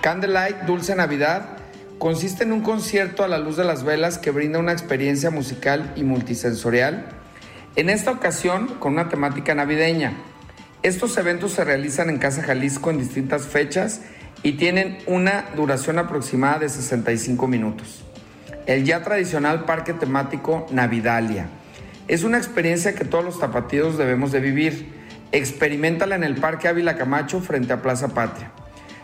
Candlelight 0.00 0.62
Dulce 0.62 0.94
Navidad 0.94 1.58
consiste 1.98 2.44
en 2.44 2.52
un 2.52 2.62
concierto 2.62 3.22
a 3.22 3.28
la 3.28 3.38
luz 3.38 3.58
de 3.58 3.64
las 3.64 3.84
velas 3.84 4.16
que 4.16 4.30
brinda 4.30 4.58
una 4.58 4.72
experiencia 4.72 5.30
musical 5.30 5.92
y 5.94 6.04
multisensorial, 6.04 7.06
en 7.76 7.90
esta 7.90 8.10
ocasión 8.10 8.68
con 8.78 8.94
una 8.94 9.10
temática 9.10 9.54
navideña. 9.54 10.14
Estos 10.82 11.18
eventos 11.18 11.52
se 11.52 11.64
realizan 11.64 12.08
en 12.08 12.16
Casa 12.16 12.42
Jalisco 12.42 12.90
en 12.90 12.96
distintas 12.96 13.42
fechas 13.42 14.00
y 14.42 14.52
tienen 14.52 14.96
una 15.06 15.44
duración 15.54 15.98
aproximada 15.98 16.60
de 16.60 16.70
65 16.70 17.46
minutos. 17.46 18.02
El 18.64 18.84
ya 18.84 19.02
tradicional 19.02 19.66
parque 19.66 19.92
temático 19.92 20.66
Navidalia. 20.70 21.48
Es 22.08 22.24
una 22.24 22.38
experiencia 22.38 22.94
que 22.94 23.04
todos 23.04 23.24
los 23.24 23.38
tapatíos 23.38 23.98
debemos 23.98 24.32
de 24.32 24.40
vivir. 24.40 24.94
Experimentala 25.32 26.16
en 26.16 26.24
el 26.24 26.36
Parque 26.36 26.68
Ávila 26.68 26.96
Camacho 26.96 27.40
frente 27.40 27.74
a 27.74 27.82
Plaza 27.82 28.08
Patria. 28.08 28.50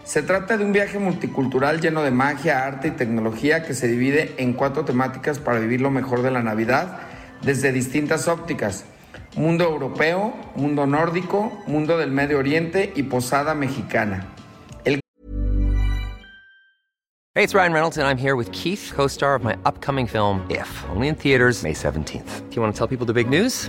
Se 0.07 0.23
trata 0.23 0.57
de 0.57 0.65
un 0.65 0.73
viaje 0.73 1.01
multicultural 1.01 1.81
lleno 1.81 2.05
de 2.05 2.13
magia, 2.13 2.65
arte 2.65 2.87
y 2.87 2.91
tecnología 2.93 3.65
que 3.65 3.75
se 3.75 3.89
divide 3.89 4.35
en 4.39 4.53
cuatro 4.53 4.85
temáticas 4.85 5.41
para 5.41 5.59
vivir 5.59 5.81
lo 5.81 5.91
mejor 5.91 6.23
de 6.23 6.31
la 6.31 6.45
Navidad 6.45 7.01
desde 7.43 7.73
distintas 7.73 8.29
ópticas. 8.29 8.85
Mundo 9.35 9.65
europeo, 9.65 10.33
mundo 10.55 10.87
nórdico, 10.87 11.61
mundo 11.67 11.99
del 11.99 12.13
Medio 12.13 12.39
Oriente 12.39 12.93
y 12.95 13.03
posada 13.03 13.57
mexicana. 13.57 14.29
Hey, 17.35 17.45
it's 17.45 17.53
Ryan 17.53 17.73
Reynolds, 17.73 17.99
and 17.99 18.07
I'm 18.07 18.17
here 18.17 18.35
with 18.35 18.51
Keith, 18.53 18.93
co 18.95 19.09
star 19.09 19.35
of 19.35 19.43
my 19.43 19.57
upcoming 19.67 20.07
film, 20.07 20.47
If, 20.49 20.85
only 20.89 21.09
in 21.09 21.17
theaters, 21.17 21.65
May 21.65 21.75
17th. 21.75 22.49
Do 22.49 22.57
you 22.57 22.63
want 22.63 22.73
to 22.73 22.79
tell 22.79 22.87
people 22.87 23.05
the 23.07 23.13
big 23.13 23.29
news? 23.29 23.69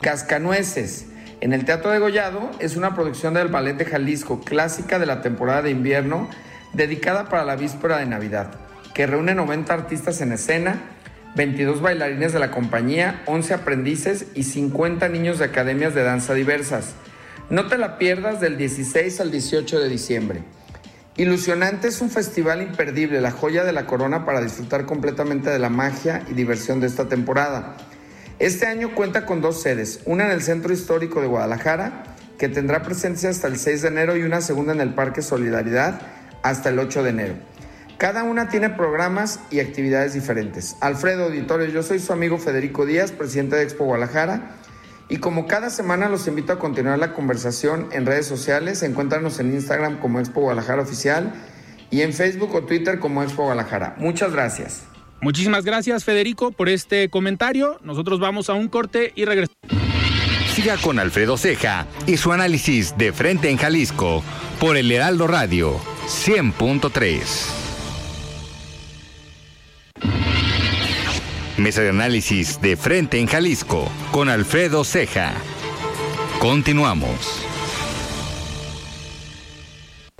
Cascanueces. 0.00 1.06
En 1.40 1.52
el 1.52 1.64
Teatro 1.64 1.90
de 1.90 1.98
Gollado 1.98 2.52
es 2.60 2.76
una 2.76 2.94
producción 2.94 3.34
del 3.34 3.48
Ballet 3.48 3.76
de 3.76 3.84
Jalisco, 3.84 4.40
clásica 4.40 5.00
de 5.00 5.06
la 5.06 5.22
temporada 5.22 5.62
de 5.62 5.72
invierno, 5.72 6.30
dedicada 6.72 7.28
para 7.28 7.44
la 7.44 7.56
víspera 7.56 7.98
de 7.98 8.06
Navidad, 8.06 8.52
que 8.94 9.08
reúne 9.08 9.34
90 9.34 9.74
artistas 9.74 10.20
en 10.20 10.30
escena, 10.30 10.80
22 11.34 11.82
bailarines 11.82 12.32
de 12.32 12.38
la 12.38 12.52
compañía, 12.52 13.22
11 13.26 13.54
aprendices 13.54 14.26
y 14.34 14.44
50 14.44 15.08
niños 15.08 15.40
de 15.40 15.46
academias 15.46 15.96
de 15.96 16.04
danza 16.04 16.32
diversas. 16.32 16.92
No 17.50 17.66
te 17.66 17.76
la 17.76 17.98
pierdas 17.98 18.40
del 18.40 18.56
16 18.56 19.20
al 19.20 19.32
18 19.32 19.80
de 19.80 19.88
diciembre. 19.88 20.42
Ilusionante 21.16 21.88
es 21.88 22.00
un 22.00 22.10
festival 22.10 22.62
imperdible, 22.62 23.20
la 23.20 23.32
joya 23.32 23.64
de 23.64 23.72
la 23.72 23.86
corona 23.86 24.24
para 24.24 24.42
disfrutar 24.42 24.86
completamente 24.86 25.50
de 25.50 25.58
la 25.58 25.70
magia 25.70 26.22
y 26.30 26.34
diversión 26.34 26.78
de 26.78 26.86
esta 26.86 27.08
temporada. 27.08 27.76
Este 28.38 28.66
año 28.66 28.94
cuenta 28.94 29.26
con 29.26 29.40
dos 29.40 29.60
sedes, 29.60 29.98
una 30.04 30.26
en 30.26 30.30
el 30.30 30.42
Centro 30.42 30.72
Histórico 30.72 31.20
de 31.20 31.26
Guadalajara, 31.26 32.04
que 32.38 32.48
tendrá 32.48 32.84
presencia 32.84 33.30
hasta 33.30 33.48
el 33.48 33.58
6 33.58 33.82
de 33.82 33.88
enero, 33.88 34.16
y 34.16 34.22
una 34.22 34.40
segunda 34.40 34.72
en 34.72 34.80
el 34.80 34.94
Parque 34.94 35.22
Solidaridad 35.22 36.00
hasta 36.44 36.68
el 36.68 36.78
8 36.78 37.02
de 37.02 37.10
enero. 37.10 37.34
Cada 37.98 38.22
una 38.22 38.48
tiene 38.48 38.70
programas 38.70 39.40
y 39.50 39.58
actividades 39.58 40.14
diferentes. 40.14 40.76
Alfredo 40.80 41.24
Auditorio, 41.24 41.66
yo 41.66 41.82
soy 41.82 41.98
su 41.98 42.12
amigo 42.12 42.38
Federico 42.38 42.86
Díaz, 42.86 43.10
presidente 43.10 43.56
de 43.56 43.64
Expo 43.64 43.86
Guadalajara, 43.86 44.52
y 45.08 45.16
como 45.16 45.48
cada 45.48 45.68
semana 45.68 46.08
los 46.08 46.28
invito 46.28 46.52
a 46.52 46.60
continuar 46.60 47.00
la 47.00 47.14
conversación 47.14 47.88
en 47.90 48.06
redes 48.06 48.26
sociales, 48.26 48.84
encuéntranos 48.84 49.40
en 49.40 49.52
Instagram 49.52 49.98
como 49.98 50.20
Expo 50.20 50.42
Guadalajara 50.42 50.82
Oficial 50.82 51.32
y 51.90 52.02
en 52.02 52.12
Facebook 52.12 52.54
o 52.54 52.62
Twitter 52.62 53.00
como 53.00 53.24
Expo 53.24 53.42
Guadalajara. 53.42 53.96
Muchas 53.98 54.32
gracias. 54.32 54.87
Muchísimas 55.20 55.64
gracias, 55.64 56.04
Federico, 56.04 56.52
por 56.52 56.68
este 56.68 57.08
comentario. 57.08 57.78
Nosotros 57.82 58.20
vamos 58.20 58.48
a 58.50 58.54
un 58.54 58.68
corte 58.68 59.12
y 59.16 59.24
regresamos. 59.24 59.56
Siga 60.54 60.76
con 60.76 60.98
Alfredo 60.98 61.36
Ceja 61.36 61.86
y 62.06 62.16
su 62.16 62.32
análisis 62.32 62.96
de 62.96 63.12
frente 63.12 63.50
en 63.50 63.58
Jalisco 63.58 64.22
por 64.58 64.76
el 64.76 64.90
Heraldo 64.90 65.26
Radio 65.26 65.78
100.3. 66.06 67.58
Mesa 71.58 71.82
de 71.82 71.90
análisis 71.90 72.60
de 72.60 72.76
frente 72.76 73.18
en 73.18 73.26
Jalisco 73.26 73.90
con 74.12 74.28
Alfredo 74.28 74.84
Ceja. 74.84 75.32
Continuamos. 76.38 77.47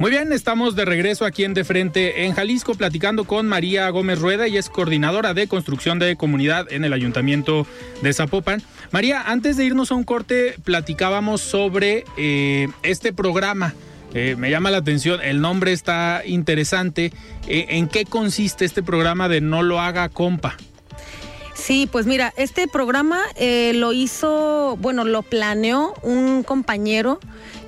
Muy 0.01 0.13
bien, 0.13 0.33
estamos 0.33 0.77
de 0.77 0.85
regreso 0.85 1.25
aquí 1.25 1.43
en 1.43 1.55
De 1.55 1.65
Frente 1.65 2.25
en 2.25 2.33
Jalisco 2.33 2.77
platicando 2.77 3.25
con 3.25 3.49
María 3.49 3.91
Gómez 3.91 4.21
Rueda 4.21 4.47
y 4.47 4.57
es 4.57 4.71
coordinadora 4.71 5.35
de 5.35 5.49
construcción 5.49 5.99
de 5.99 6.15
comunidad 6.15 6.73
en 6.73 6.85
el 6.85 6.93
Ayuntamiento 6.93 7.67
de 8.01 8.13
Zapopan. 8.13 8.63
María, 8.93 9.23
antes 9.23 9.57
de 9.57 9.65
irnos 9.65 9.91
a 9.91 9.97
un 9.97 10.05
corte, 10.05 10.55
platicábamos 10.63 11.41
sobre 11.41 12.05
eh, 12.17 12.69
este 12.85 13.13
programa. 13.13 13.75
Eh, 14.15 14.37
me 14.39 14.53
llama 14.53 14.71
la 14.71 14.77
atención, 14.77 15.21
el 15.21 15.41
nombre 15.41 15.73
está 15.73 16.23
interesante. 16.25 17.13
Eh, 17.49 17.67
¿En 17.71 17.89
qué 17.89 18.05
consiste 18.05 18.65
este 18.65 18.85
programa 18.85 19.29
de 19.29 19.41
No 19.41 19.65
lo 19.65 19.81
haga 19.81 20.09
compa? 20.11 20.57
Sí, 21.55 21.89
pues 21.91 22.07
mira, 22.07 22.33
este 22.37 22.69
programa 22.69 23.21
lo 23.75 23.93
hizo, 23.93 24.79
bueno, 24.81 25.03
lo 25.03 25.23
planeó 25.23 25.93
un 26.03 26.45
compañero 26.45 27.19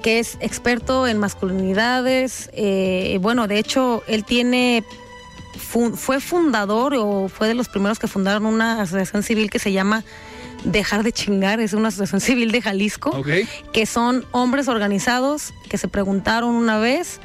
que 0.03 0.19
es 0.19 0.39
experto 0.41 1.07
en 1.07 1.19
masculinidades. 1.19 2.51
eh, 2.53 3.19
bueno, 3.21 3.47
de 3.47 3.59
hecho, 3.59 4.03
él 4.07 4.25
tiene, 4.25 4.83
fu- 5.59 5.97
fue 5.97 6.21
fundador 6.21 6.95
o 6.97 7.29
fue 7.29 7.49
de 7.49 7.55
los 7.55 7.69
primeros 7.69 7.99
que 7.99 8.07
fundaron 8.07 8.47
una 8.47 8.81
asociación 8.83 9.23
civil 9.23 9.51
que 9.51 9.59
se 9.59 9.73
llama 9.73 10.05
Dejar 10.65 11.03
de 11.03 11.13
Chingar, 11.13 11.61
es 11.61 11.73
una 11.73 11.89
asociación 11.89 12.21
civil 12.31 12.53
de 12.53 12.61
Jalisco 12.63 13.11
que 13.73 13.87
son 13.87 14.25
hombres 14.33 14.69
organizados 14.69 15.53
que 15.69 15.79
se 15.79 15.89
preguntaron 15.89 16.55
una 16.55 16.79
vez, 16.79 17.21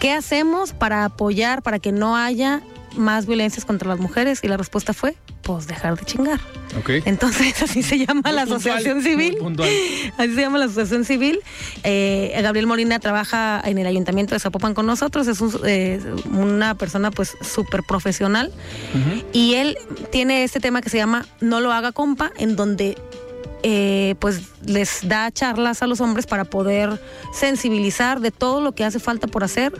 ¿qué 0.00 0.12
hacemos 0.12 0.72
para 0.72 1.04
apoyar, 1.04 1.62
para 1.62 1.78
que 1.78 1.92
no 1.92 2.16
haya 2.16 2.60
más 2.96 3.26
violencias 3.26 3.64
contra 3.64 3.88
las 3.88 3.98
mujeres? 3.98 4.40
Y 4.42 4.48
la 4.48 4.56
respuesta 4.56 4.92
fue, 4.92 5.14
pues 5.42 5.66
dejar 5.66 5.98
de 5.98 6.04
chingar. 6.04 6.40
Ok. 6.78 6.90
Entonces 7.04 7.62
así 7.62 7.82
se 7.82 7.98
llama 7.98 8.22
Muy 8.24 8.32
la 8.32 8.42
asociación 8.42 9.02
civil. 9.02 9.36
Así 10.18 10.34
se 10.34 10.40
llama 10.40 10.58
la 10.58 10.64
asociación 10.66 11.04
civil. 11.04 11.40
Eh, 11.84 12.38
Gabriel 12.42 12.66
Molina 12.66 12.98
trabaja 12.98 13.60
en 13.64 13.76
el 13.78 13.86
ayuntamiento 13.86 14.34
de 14.34 14.40
Zapopan 14.40 14.72
con 14.74 14.86
nosotros. 14.86 15.26
Es 15.28 15.40
un- 15.40 15.60
eh, 15.64 16.00
una 16.32 16.74
persona 16.76 17.10
pues 17.10 17.36
súper 17.42 17.82
profesional. 17.82 18.52
Y 19.32 19.54
él 19.54 19.76
tiene 20.10 20.44
este 20.44 20.60
tema 20.60 20.80
que 20.80 20.88
se 20.90 20.96
llama 20.96 21.26
No 21.40 21.60
lo 21.60 21.72
haga 21.72 21.92
compa, 21.92 22.32
en 22.38 22.56
donde 22.56 22.96
eh, 23.64 24.14
pues 24.18 24.40
les 24.64 25.06
da 25.08 25.30
charlas 25.30 25.82
a 25.82 25.86
los 25.86 26.00
hombres 26.00 26.26
para 26.26 26.44
poder 26.44 27.00
sensibilizar 27.32 28.20
de 28.20 28.30
todo 28.32 28.60
lo 28.60 28.72
que 28.72 28.84
hace 28.84 28.98
falta 28.98 29.26
por 29.28 29.44
hacer 29.44 29.72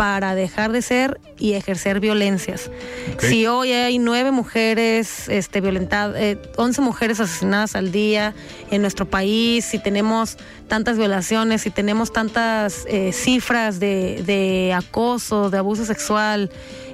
para 0.00 0.34
dejar 0.34 0.72
de 0.72 0.80
ser 0.80 1.20
y 1.38 1.52
ejercer 1.52 2.00
violencias. 2.00 2.70
Si 3.18 3.46
hoy 3.46 3.70
hay 3.70 3.98
nueve 3.98 4.30
mujeres 4.30 5.28
este, 5.28 5.60
violentadas, 5.60 6.16
eh, 6.18 6.38
11 6.56 6.80
mujeres 6.80 7.20
asesinadas 7.20 7.76
al 7.76 7.92
día 7.92 8.32
en 8.70 8.80
nuestro 8.80 9.04
país, 9.04 9.66
si 9.66 9.78
tenemos 9.78 10.38
tantas 10.68 10.96
violaciones, 10.96 11.60
si 11.60 11.68
tenemos 11.68 12.14
tantas 12.14 12.86
eh, 12.88 13.12
cifras 13.12 13.78
de, 13.78 14.22
de 14.24 14.72
acoso, 14.72 15.50
de 15.50 15.58
abuso 15.58 15.84
sexual, 15.84 16.50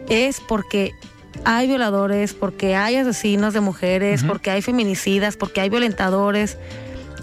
es 0.09 0.41
porque 0.41 0.93
hay 1.45 1.69
violadores, 1.69 2.35
porque 2.35 2.75
hay 2.75 2.97
asesinos 2.97 3.55
de 3.55 3.61
mujeres, 3.61 4.25
porque 4.25 4.51
hay 4.51 4.63
feminicidas, 4.63 5.37
porque 5.37 5.61
hay 5.61 5.69
violentadores. 5.69 6.59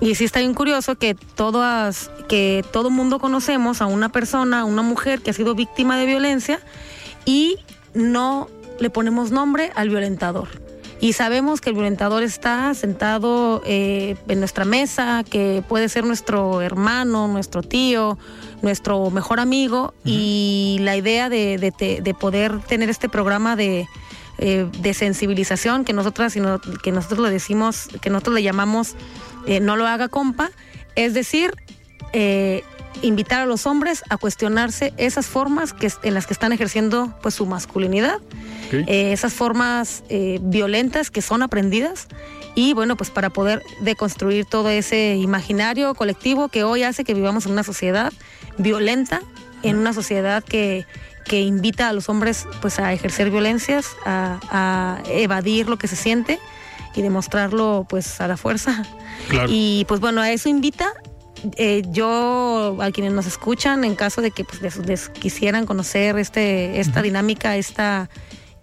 Y 0.01 0.15
sí 0.15 0.25
está 0.25 0.39
bien 0.39 0.53
curioso 0.53 0.95
que 0.95 1.15
todas, 1.15 2.11
que 2.27 2.65
todo 2.71 2.89
mundo 2.89 3.19
conocemos 3.19 3.81
a 3.81 3.85
una 3.85 4.09
persona, 4.09 4.61
a 4.61 4.65
una 4.65 4.81
mujer 4.81 5.21
que 5.21 5.31
ha 5.31 5.33
sido 5.33 5.55
víctima 5.55 5.97
de 5.97 6.05
violencia 6.05 6.59
y 7.25 7.57
no 7.93 8.49
le 8.79 8.89
ponemos 8.89 9.31
nombre 9.31 9.71
al 9.75 9.89
violentador. 9.89 10.49
Y 10.99 11.13
sabemos 11.13 11.59
que 11.59 11.69
el 11.69 11.75
violentador 11.75 12.23
está 12.23 12.73
sentado 12.75 13.61
eh, 13.65 14.15
en 14.29 14.39
nuestra 14.39 14.63
mesa, 14.63 15.23
que 15.29 15.61
puede 15.67 15.89
ser 15.89 16.05
nuestro 16.05 16.61
hermano, 16.61 17.27
nuestro 17.27 17.61
tío, 17.61 18.17
nuestro 18.61 19.09
mejor 19.09 19.41
amigo. 19.41 19.93
Y 20.05 20.77
la 20.79 20.95
idea 20.95 21.27
de, 21.27 21.57
de 21.57 22.13
poder 22.13 22.57
tener 22.61 22.89
este 22.89 23.09
programa 23.09 23.57
de, 23.57 23.85
eh, 24.39 24.67
de 24.79 24.95
sensibilización 24.95 25.85
que 25.85 25.93
nosotras 25.93 26.33
sino 26.33 26.59
que 26.59 26.91
nosotros 26.91 27.19
le 27.19 27.29
decimos 27.29 27.87
que 28.01 28.09
nosotros 28.09 28.33
le 28.33 28.41
llamamos 28.41 28.95
eh, 29.47 29.59
no 29.59 29.75
lo 29.75 29.87
haga 29.87 30.07
compa. 30.07 30.51
Es 30.95 31.13
decir 31.13 31.53
eh, 32.13 32.63
invitar 33.01 33.41
a 33.41 33.45
los 33.45 33.65
hombres 33.65 34.03
a 34.09 34.17
cuestionarse 34.17 34.93
esas 34.97 35.25
formas 35.25 35.73
que, 35.73 35.91
en 36.03 36.13
las 36.13 36.27
que 36.27 36.33
están 36.33 36.51
ejerciendo 36.51 37.13
pues 37.21 37.35
su 37.35 37.45
masculinidad. 37.45 38.19
Eh, 38.71 39.13
esas 39.13 39.33
formas 39.33 40.03
violentas 40.41 41.11
que 41.11 41.21
son 41.21 41.43
aprendidas. 41.43 42.07
Y 42.55 42.73
bueno 42.73 42.95
pues 42.95 43.09
para 43.09 43.29
poder 43.29 43.63
deconstruir 43.81 44.45
todo 44.45 44.69
ese 44.69 45.15
imaginario 45.15 45.93
colectivo 45.95 46.49
que 46.49 46.63
hoy 46.63 46.83
hace 46.83 47.03
que 47.03 47.13
vivamos 47.13 47.45
en 47.45 47.51
una 47.51 47.63
sociedad 47.63 48.13
violenta 48.57 49.21
en 49.63 49.77
una 49.77 49.93
sociedad 49.93 50.43
que 50.43 50.85
que 51.23 51.41
invita 51.41 51.89
a 51.89 51.93
los 51.93 52.09
hombres 52.09 52.47
pues 52.61 52.79
a 52.79 52.93
ejercer 52.93 53.29
violencias, 53.29 53.95
a, 54.05 54.39
a 54.51 55.09
evadir 55.09 55.69
lo 55.69 55.77
que 55.77 55.87
se 55.87 55.95
siente 55.95 56.39
y 56.95 57.01
demostrarlo 57.01 57.85
pues 57.89 58.19
a 58.21 58.27
la 58.27 58.37
fuerza. 58.37 58.83
Claro. 59.29 59.47
Y 59.51 59.85
pues 59.87 59.99
bueno, 59.99 60.21
a 60.21 60.31
eso 60.31 60.49
invita 60.49 60.93
eh, 61.57 61.83
yo, 61.89 62.77
a 62.79 62.91
quienes 62.91 63.11
nos 63.13 63.25
escuchan, 63.25 63.83
en 63.83 63.95
caso 63.95 64.21
de 64.21 64.31
que 64.31 64.43
pues, 64.45 64.61
les- 64.61 64.77
les 64.85 65.09
quisieran 65.09 65.65
conocer 65.65 66.17
este, 66.17 66.79
esta 66.79 67.01
dinámica, 67.01 67.57
esta 67.57 68.09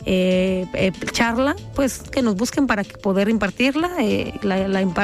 eh, 0.06 0.64
eh, 0.72 0.92
charla, 1.12 1.54
pues 1.74 1.98
que 1.98 2.22
nos 2.22 2.36
busquen 2.36 2.66
para 2.66 2.82
poder 2.84 3.28
impartirla. 3.28 3.90
eh, 4.00 4.32
la. 4.42 4.56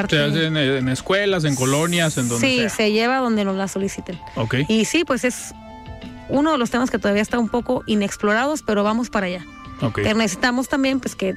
Se 0.09 0.19
hace 0.23 0.45
en, 0.47 0.89
escuelas, 0.89 1.43
en 1.43 1.55
colonias, 1.55 2.17
en 2.17 2.29
donde 2.29 2.47
sí, 2.47 2.57
sea. 2.61 2.69
se 2.69 2.91
lleva 2.91 3.17
donde 3.17 3.45
nos 3.45 3.55
la 3.55 3.67
soliciten. 3.67 4.19
Ok. 4.35 4.55
Y 4.67 4.85
sí, 4.85 5.03
pues 5.05 5.23
es 5.23 5.53
uno 6.29 6.51
de 6.53 6.57
los 6.57 6.71
temas 6.71 6.89
que 6.89 6.97
todavía 6.97 7.21
está 7.21 7.37
un 7.37 7.49
poco 7.49 7.83
inexplorados, 7.85 8.63
pero 8.63 8.83
vamos 8.83 9.11
para 9.11 9.27
allá. 9.27 9.45
ok. 9.81 9.99
Pero 10.01 10.17
necesitamos 10.17 10.67
también, 10.67 10.99
pues 10.99 11.15
que 11.15 11.35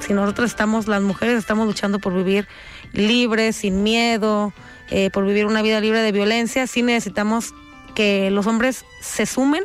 si 0.00 0.12
nosotros 0.14 0.50
estamos, 0.50 0.88
las 0.88 1.02
mujeres 1.02 1.38
estamos 1.38 1.66
luchando 1.66 1.98
por 1.98 2.14
vivir 2.14 2.46
libres, 2.92 3.56
sin 3.56 3.82
miedo, 3.82 4.52
eh, 4.90 5.10
por 5.12 5.24
vivir 5.26 5.46
una 5.46 5.62
vida 5.62 5.80
libre 5.80 6.00
de 6.00 6.12
violencia, 6.12 6.66
sí 6.66 6.82
necesitamos 6.82 7.54
que 7.94 8.30
los 8.30 8.46
hombres 8.46 8.84
se 9.00 9.26
sumen 9.26 9.62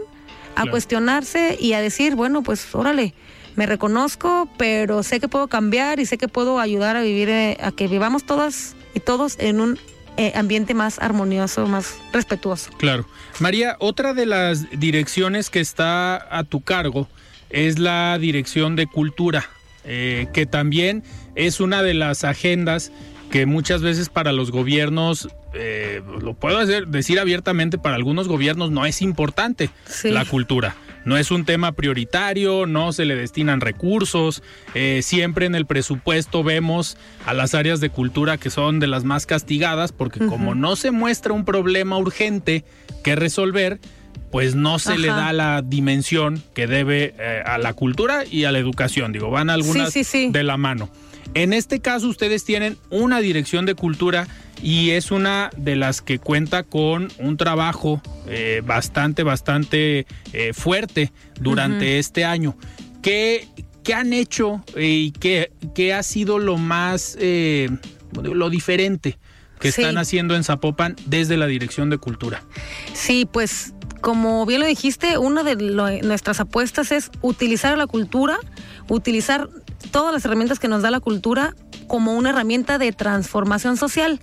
a 0.51 0.61
Claro. 0.61 0.71
cuestionarse 0.71 1.57
y 1.59 1.73
a 1.73 1.81
decir, 1.81 2.15
bueno, 2.15 2.41
pues 2.43 2.73
órale, 2.73 3.13
me 3.55 3.65
reconozco, 3.65 4.47
pero 4.57 5.03
sé 5.03 5.19
que 5.19 5.27
puedo 5.27 5.47
cambiar 5.47 5.99
y 5.99 6.05
sé 6.05 6.17
que 6.17 6.27
puedo 6.27 6.59
ayudar 6.59 6.95
a 6.95 7.01
vivir, 7.01 7.29
eh, 7.29 7.57
a 7.61 7.71
que 7.71 7.87
vivamos 7.87 8.25
todas 8.25 8.75
y 8.93 8.99
todos 8.99 9.37
en 9.39 9.59
un 9.61 9.79
eh, 10.17 10.31
ambiente 10.35 10.73
más 10.73 10.97
armonioso, 10.99 11.67
más 11.67 11.95
respetuoso. 12.13 12.71
Claro. 12.77 13.05
María, 13.39 13.75
otra 13.79 14.13
de 14.13 14.25
las 14.25 14.69
direcciones 14.79 15.49
que 15.49 15.59
está 15.59 16.15
a 16.37 16.43
tu 16.45 16.61
cargo 16.61 17.09
es 17.49 17.79
la 17.79 18.17
Dirección 18.17 18.77
de 18.77 18.87
Cultura, 18.87 19.49
eh, 19.85 20.27
que 20.33 20.45
también 20.45 21.03
es 21.35 21.59
una 21.59 21.81
de 21.83 21.93
las 21.93 22.23
agendas 22.23 22.91
que 23.29 23.45
muchas 23.45 23.81
veces 23.81 24.09
para 24.09 24.31
los 24.31 24.51
gobiernos, 24.51 25.27
eh, 25.53 26.01
lo 26.21 26.33
puedo 26.35 26.59
hacer, 26.59 26.87
decir 26.87 27.19
abiertamente, 27.19 27.77
para 27.77 27.95
algunos 27.95 28.27
gobiernos 28.27 28.71
no 28.71 28.85
es 28.85 29.01
importante 29.01 29.69
Sí. 29.87 30.11
la 30.11 30.25
cultura. 30.25 30.75
No 31.05 31.17
es 31.17 31.29
un 31.29 31.45
tema 31.45 31.71
prioritario, 31.73 32.65
no 32.65 32.91
se 32.91 33.05
le 33.05 33.15
destinan 33.15 33.61
recursos. 33.61 34.41
eh, 34.73 35.01
siempre 35.03 35.45
en 35.45 35.53
el 35.55 35.65
presupuesto 35.65 36.43
vemos 36.43 36.97
a 37.25 37.33
las 37.33 37.53
áreas 37.55 37.79
de 37.79 37.89
cultura 37.89 38.37
que 38.37 38.49
son 38.49 38.79
de 38.79 38.87
las 38.87 39.03
más 39.03 39.25
castigadas 39.25 39.91
porque 39.91 40.19
como 40.25 40.55
no 40.55 40.75
se 40.75 40.91
muestra 40.91 41.33
un 41.33 41.45
problema 41.45 41.97
urgente 41.97 42.63
que 43.03 43.15
resolver, 43.15 43.79
pues 44.35 44.53
no 44.53 44.79
se 44.79 44.97
le 44.97 45.07
da 45.07 45.31
la 45.31 45.61
dimensión 45.61 46.43
que 46.53 46.67
debe 46.67 47.15
eh, 47.17 47.41
a 47.45 47.57
la 47.57 47.71
cultura 47.73 48.25
y 48.29 48.43
a 48.43 48.51
la 48.51 48.59
educación. 48.59 49.13
Digo, 49.13 49.29
van 49.29 49.49
algunas 49.49 49.93
Sí, 49.93 50.03
sí, 50.03 50.25
sí. 50.25 50.29
de 50.29 50.43
la 50.43 50.57
mano. 50.57 50.89
En 51.35 51.53
este 51.53 51.79
caso 51.79 52.09
ustedes 52.09 52.43
tienen 52.43 52.75
una 52.89 53.21
dirección 53.21 53.65
de 53.65 53.75
cultura 53.75 54.27
y 54.61 54.89
es 54.89 55.09
una 55.11 55.51
de 55.55 55.77
las 55.77 56.01
que 56.01 56.19
cuenta 56.19 56.63
con 56.63 57.07
un 57.17 57.37
trabajo 57.37 58.01
eh, 58.27 58.61
bastante, 58.65 59.23
bastante 59.23 60.05
eh, 60.33 60.51
fuerte 60.51 61.13
durante 61.39 61.97
este 61.97 62.25
año. 62.25 62.57
¿Qué, 63.01 63.47
qué 63.85 63.93
han 63.93 64.11
hecho 64.11 64.61
y 64.75 65.11
qué, 65.11 65.53
qué 65.73 65.93
ha 65.93 66.03
sido 66.03 66.39
lo 66.39 66.57
más, 66.57 67.15
eh, 67.21 67.69
lo 68.21 68.49
diferente 68.49 69.17
que 69.61 69.71
Sí. 69.71 69.79
están 69.81 69.97
haciendo 69.97 70.35
en 70.35 70.43
Zapopan 70.43 70.97
desde 71.05 71.37
la 71.37 71.47
dirección 71.47 71.89
de 71.89 71.97
cultura? 71.97 72.43
Sí, 72.93 73.25
pues 73.31 73.73
como 74.05 74.45
bien 74.45 74.61
lo 74.61 74.67
dijiste, 74.67 75.17
una 75.17 75.41
de 75.43 75.55
lo- 75.55 75.89
nuestras 76.03 76.39
apuestas 76.39 76.91
es 76.91 77.09
utilizar 77.23 77.75
la 77.75 77.87
cultura, 77.87 78.37
utilizar 78.87 79.49
todas 79.89 80.13
las 80.13 80.23
herramientas 80.25 80.59
que 80.59 80.67
nos 80.67 80.83
da 80.83 80.91
la 80.91 80.99
cultura 80.99 81.55
como 81.87 82.13
una 82.13 82.29
herramienta 82.29 82.77
de 82.77 82.91
transformación 82.91 83.77
social. 83.77 84.19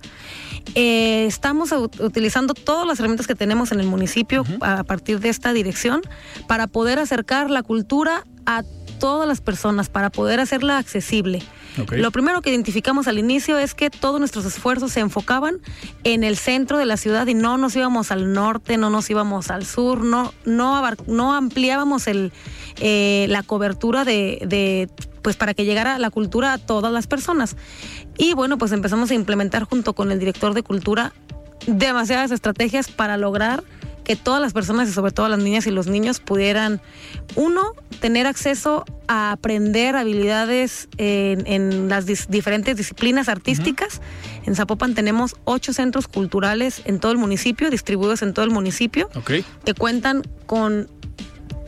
Eh, 0.75 1.25
estamos 1.27 1.73
ut- 1.73 1.99
utilizando 1.99 2.53
todas 2.53 2.87
las 2.87 2.97
herramientas 3.01 3.27
que 3.27 3.35
tenemos 3.35 3.73
en 3.73 3.81
el 3.81 3.87
municipio 3.87 4.45
a 4.61 4.85
partir 4.85 5.19
de 5.19 5.27
esta 5.27 5.51
dirección 5.51 6.01
para 6.47 6.67
poder 6.67 6.97
acercar 6.97 7.49
la 7.49 7.61
cultura 7.61 8.23
a 8.45 8.63
todas 9.03 9.27
las 9.27 9.41
personas, 9.41 9.89
para 9.89 10.09
poder 10.09 10.39
hacerla 10.39 10.77
accesible. 10.77 11.43
Lo 11.91 12.11
primero 12.11 12.41
que 12.41 12.51
identificamos 12.51 13.07
al 13.09 13.19
inicio 13.19 13.57
es 13.57 13.73
que 13.73 13.89
todos 13.89 14.17
nuestros 14.17 14.45
esfuerzos 14.45 14.93
se 14.93 15.01
enfocaban 15.01 15.57
en 16.05 16.23
el 16.23 16.37
centro 16.37 16.77
de 16.77 16.85
la 16.85 16.95
ciudad 16.95 17.27
y 17.27 17.33
no 17.33 17.57
nos 17.57 17.75
íbamos 17.75 18.11
al 18.11 18.31
norte, 18.31 18.77
no 18.77 18.89
nos 18.89 19.09
íbamos 19.09 19.51
al 19.51 19.65
sur, 19.65 20.05
no, 20.05 20.33
no, 20.45 20.77
abar- 20.77 21.05
no 21.05 21.33
ampliábamos 21.33 22.07
el, 22.07 22.31
eh, 22.79 23.25
la 23.27 23.43
cobertura 23.43 24.05
de, 24.05 24.39
de, 24.47 24.87
pues 25.21 25.35
para 25.35 25.53
que 25.53 25.65
llegara 25.65 25.99
la 25.99 26.09
cultura 26.09 26.53
a 26.53 26.57
todas 26.57 26.93
las 26.93 27.05
personas. 27.07 27.57
Y 28.17 28.33
bueno, 28.35 28.57
pues 28.57 28.71
empezamos 28.71 29.11
a 29.11 29.15
implementar 29.15 29.65
junto 29.65 29.91
con 29.93 30.13
el 30.13 30.19
director 30.19 30.53
de 30.53 30.63
cultura 30.63 31.11
demasiadas 31.67 32.31
estrategias 32.31 32.89
para 32.89 33.17
lograr 33.17 33.63
que 34.03 34.15
todas 34.15 34.41
las 34.41 34.53
personas 34.53 34.89
y 34.89 34.91
sobre 34.91 35.11
todo 35.11 35.29
las 35.29 35.39
niñas 35.39 35.65
y 35.67 35.71
los 35.71 35.87
niños 35.87 36.19
pudieran, 36.19 36.81
uno, 37.35 37.73
tener 37.99 38.27
acceso 38.27 38.83
a 39.07 39.31
aprender 39.31 39.95
habilidades 39.95 40.89
en, 40.97 41.47
en 41.47 41.89
las 41.89 42.05
dis- 42.05 42.27
diferentes 42.27 42.75
disciplinas 42.75 43.29
artísticas. 43.29 44.01
En 44.45 44.55
Zapopan 44.55 44.93
tenemos 44.93 45.35
ocho 45.45 45.71
centros 45.73 46.07
culturales 46.07 46.81
en 46.85 46.99
todo 46.99 47.11
el 47.11 47.17
municipio, 47.17 47.69
distribuidos 47.69 48.21
en 48.21 48.33
todo 48.33 48.43
el 48.45 48.51
municipio, 48.51 49.09
que 49.63 49.73
cuentan 49.73 50.23
con 50.45 50.89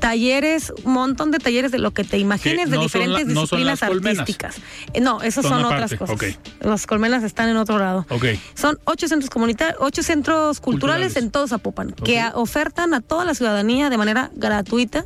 talleres, 0.09 0.71
un 0.83 0.93
montón 0.93 1.31
de 1.31 1.39
talleres 1.39 1.71
de 1.71 1.79
lo 1.79 1.91
que 1.91 2.03
te 2.03 2.19
imagines 2.19 2.69
de 2.69 2.77
no 2.77 2.87
son 2.87 3.01
la- 3.01 3.05
diferentes 3.07 3.33
no 3.33 3.41
disciplinas 3.41 3.81
artísticas. 3.83 4.57
Eh, 4.93 5.01
No, 5.01 5.21
esas 5.23 5.45
Son 5.45 5.65
otras 5.65 5.95
cosas. 5.95 6.17
Las 6.61 6.85
colmenas 6.85 7.23
están 7.23 7.49
en 7.49 7.57
otro 7.57 7.79
lado. 7.79 8.05
Son 8.53 8.77
ocho 8.85 9.07
centros 9.07 9.29
comunitarios, 9.31 9.77
ocho 9.81 10.03
centros 10.03 10.59
culturales, 10.59 11.13
Culturales. 11.13 11.15
en 11.17 11.31
todo 11.31 11.47
Zapopan, 11.47 11.91
que 11.91 12.23
ofertan 12.35 12.93
a 12.93 13.01
toda 13.01 13.25
la 13.25 13.33
ciudadanía 13.33 13.89
de 13.89 13.97
manera 13.97 14.29
gratuita 14.35 15.05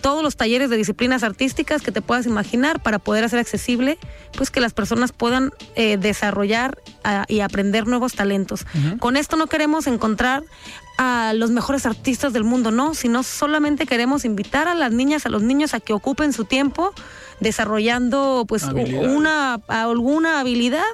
todos 0.00 0.22
los 0.22 0.36
talleres 0.36 0.68
de 0.70 0.76
disciplinas 0.76 1.22
artísticas 1.22 1.80
que 1.80 1.90
te 1.90 2.02
puedas 2.02 2.26
imaginar 2.26 2.82
para 2.82 2.98
poder 2.98 3.24
hacer 3.24 3.38
accesible, 3.38 3.96
pues 4.36 4.50
que 4.50 4.60
las 4.60 4.74
personas 4.74 5.12
puedan 5.12 5.50
eh, 5.76 5.96
desarrollar 5.96 6.76
ah, 7.04 7.24
y 7.26 7.40
aprender 7.40 7.86
nuevos 7.86 8.12
talentos. 8.14 8.66
Con 8.98 9.16
esto 9.16 9.36
no 9.36 9.46
queremos 9.46 9.86
encontrar 9.86 10.42
a 10.96 11.32
los 11.34 11.50
mejores 11.50 11.86
artistas 11.86 12.32
del 12.32 12.44
mundo, 12.44 12.70
no, 12.70 12.94
sino 12.94 13.22
solamente 13.22 13.86
queremos 13.86 14.24
invitar 14.24 14.68
a 14.68 14.74
las 14.74 14.92
niñas, 14.92 15.26
a 15.26 15.28
los 15.28 15.42
niños 15.42 15.74
a 15.74 15.80
que 15.80 15.92
ocupen 15.92 16.32
su 16.32 16.44
tiempo 16.44 16.92
desarrollando 17.40 18.44
pues 18.46 18.64
Habilidades. 18.64 19.10
una 19.10 19.54
alguna 19.66 20.40
habilidad 20.40 20.84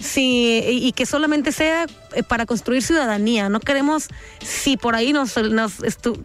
sí, 0.00 0.60
y, 0.68 0.86
y 0.88 0.92
que 0.92 1.06
solamente 1.06 1.52
sea 1.52 1.86
eh, 2.14 2.22
para 2.22 2.46
construir 2.46 2.82
ciudadanía. 2.82 3.48
No 3.48 3.60
queremos, 3.60 4.08
si 4.40 4.76
por 4.76 4.94
ahí 4.94 5.12
nos, 5.12 5.36
nos 5.36 5.74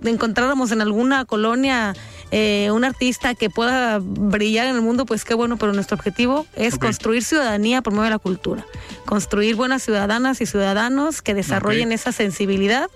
encontráramos 0.04 0.72
en 0.72 0.82
alguna 0.82 1.26
colonia 1.26 1.94
eh, 2.32 2.70
un 2.72 2.84
artista 2.84 3.34
que 3.34 3.50
pueda 3.50 4.00
brillar 4.02 4.68
en 4.68 4.76
el 4.76 4.82
mundo, 4.82 5.06
pues 5.06 5.26
qué 5.26 5.34
bueno, 5.34 5.58
pero 5.58 5.74
nuestro 5.74 5.96
objetivo 5.96 6.46
es 6.56 6.78
construir 6.78 7.24
ciudadanía 7.24 7.82
por 7.82 7.94
medio 7.94 8.06
de 8.06 8.10
la 8.12 8.20
cultura. 8.20 8.66
Construir 9.06 9.56
buenas 9.56 9.82
ciudadanas 9.82 10.40
y 10.42 10.46
ciudadanos 10.46 11.22
que 11.22 11.34
desarrollen 11.34 11.92
esa 11.92 12.12
sensibilidad. 12.12 12.90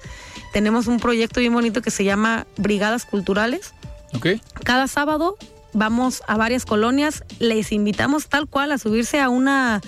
Tenemos 0.51 0.87
un 0.87 0.99
proyecto 0.99 1.39
bien 1.39 1.53
bonito 1.53 1.81
que 1.81 1.91
se 1.91 2.03
llama 2.03 2.45
Brigadas 2.57 3.05
Culturales 3.05 3.73
¿Ok? 4.15 4.27
cada 4.63 4.87
sábado 4.87 5.37
vamos 5.73 6.21
a 6.27 6.37
varias 6.37 6.65
colonias, 6.65 7.23
les 7.39 7.71
invitamos 7.71 8.27
tal 8.27 8.47
cual 8.47 8.71
a 8.71 8.77
subirse 8.77 9.19
a 9.19 9.29
una 9.29 9.81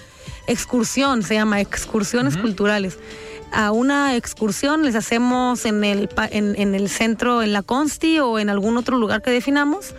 excursión, 0.48 1.24
se 1.24 1.36
llama 1.36 1.62
excursiones 1.62 2.38
culturales. 2.38 2.98
A 3.58 3.72
una 3.72 4.18
excursión 4.18 4.84
les 4.84 4.96
hacemos 4.96 5.64
en 5.64 5.86
el, 5.86 6.10
en, 6.32 6.60
en 6.60 6.76
el 6.76 6.90
centro, 6.90 7.42
en 7.42 7.54
la 7.54 7.64
Consti 7.64 8.20
o 8.20 8.38
en 8.38 8.50
algún 8.50 8.76
otro 8.76 8.98
lugar 8.98 9.22
que 9.22 9.32
definamos. 9.32 9.96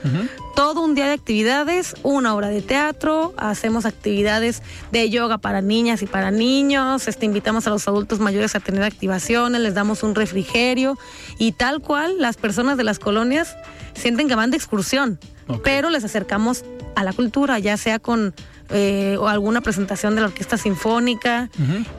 Todo 0.54 0.82
un 0.82 0.94
día 0.94 1.06
de 1.06 1.14
actividades, 1.14 1.94
una 2.02 2.34
obra 2.34 2.48
de 2.48 2.60
teatro, 2.60 3.32
hacemos 3.38 3.86
actividades 3.86 4.62
de 4.92 5.08
yoga 5.08 5.38
para 5.38 5.62
niñas 5.62 6.02
y 6.02 6.06
para 6.06 6.30
niños, 6.30 7.08
este, 7.08 7.24
invitamos 7.24 7.66
a 7.66 7.70
los 7.70 7.88
adultos 7.88 8.20
mayores 8.20 8.54
a 8.54 8.60
tener 8.60 8.82
activaciones, 8.82 9.58
les 9.62 9.72
damos 9.72 10.02
un 10.02 10.14
refrigerio 10.14 10.98
y 11.38 11.52
tal 11.52 11.80
cual 11.80 12.16
las 12.18 12.36
personas 12.36 12.76
de 12.76 12.84
las 12.84 12.98
colonias 12.98 13.56
sienten 13.94 14.28
que 14.28 14.34
van 14.34 14.50
de 14.50 14.58
excursión, 14.58 15.18
pero 15.64 15.88
les 15.88 16.04
acercamos 16.04 16.62
a 16.94 17.04
la 17.04 17.14
cultura, 17.14 17.58
ya 17.58 17.78
sea 17.78 17.98
con 18.00 18.34
eh, 18.70 19.16
o 19.18 19.28
alguna 19.28 19.60
presentación 19.60 20.14
de 20.14 20.20
la 20.20 20.28
orquesta 20.28 20.56
sinfónica 20.56 21.50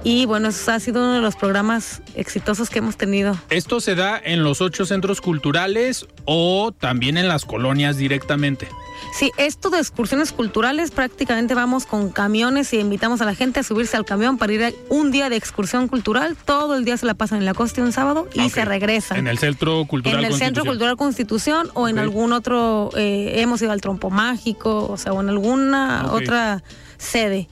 y 0.04 0.26
bueno, 0.26 0.50
eso 0.50 0.72
ha 0.72 0.80
sido 0.80 1.02
uno 1.02 1.14
de 1.14 1.22
los 1.22 1.36
programas 1.36 2.02
exitosos 2.16 2.70
que 2.70 2.80
hemos 2.80 2.98
tenido. 2.98 3.38
¿Esto 3.50 3.80
se 3.80 3.96
da 3.96 4.20
en 4.24 4.44
los 4.44 4.62
ocho 4.62 4.86
centros 4.86 5.22
culturales 5.22 6.08
o 6.26 6.74
también 6.78 7.18
en 7.18 7.28
las 7.28 7.46
colonias 7.46 7.98
directamente? 7.98 8.68
Sí, 9.14 9.32
esto 9.38 9.70
de 9.70 9.80
excursiones 9.80 10.32
culturales 10.32 10.92
prácticamente 10.92 11.56
vamos 11.56 11.86
con 11.86 12.10
camiones 12.10 12.74
y 12.74 12.80
invitamos 12.80 13.22
a 13.22 13.26
la 13.26 13.36
gente 13.36 13.62
a 13.62 13.64
subirse 13.64 13.98
al 13.98 14.06
camión 14.06 14.38
para 14.38 14.54
ir 14.54 14.64
a 14.64 14.72
un 14.90 15.12
día 15.12 15.30
de 15.30 15.36
excursión 15.36 15.88
cultural. 15.88 16.36
Todo 16.36 16.76
el 16.76 16.86
día 16.86 16.98
se 16.98 17.06
la 17.06 17.14
pasan 17.14 17.40
en 17.40 17.46
la 17.46 17.54
costa 17.54 17.82
un 17.82 17.92
sábado 17.92 18.28
y 18.34 18.50
se 18.50 18.66
regresan. 18.66 19.18
En 19.18 19.28
el 19.28 19.38
Centro 19.38 19.86
Cultural 19.86 20.24
en 20.24 20.32
el 20.32 20.38
Centro. 20.38 20.66
Cultural 20.66 20.98
Constitución 20.98 21.70
o 21.74 21.88
en 21.88 21.98
algún 22.00 22.34
otro, 22.34 22.90
eh, 22.96 23.34
hemos 23.38 23.62
ido 23.62 23.72
al 23.72 23.82
Trompo 23.82 24.10
Mágico, 24.10 24.88
o 24.88 24.98
sea, 24.98 25.14
o 25.14 25.22
en 25.22 25.30
alguna 25.30 26.10
otra 26.12 26.64
sede. 26.98 27.48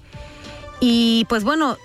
Y 0.79 1.25
pues 1.29 1.43
bueno, 1.43 1.77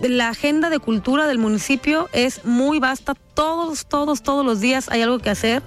la 0.00 0.28
agenda 0.30 0.70
de 0.70 0.78
cultura 0.78 1.26
del 1.26 1.38
municipio 1.38 2.08
es 2.12 2.44
muy 2.44 2.78
vasta. 2.78 3.14
Todos, 3.34 3.86
todos, 3.86 4.22
todos 4.22 4.44
los 4.44 4.60
días 4.60 4.88
hay 4.88 5.02
algo 5.02 5.18
que 5.18 5.30
hacer. 5.30 5.62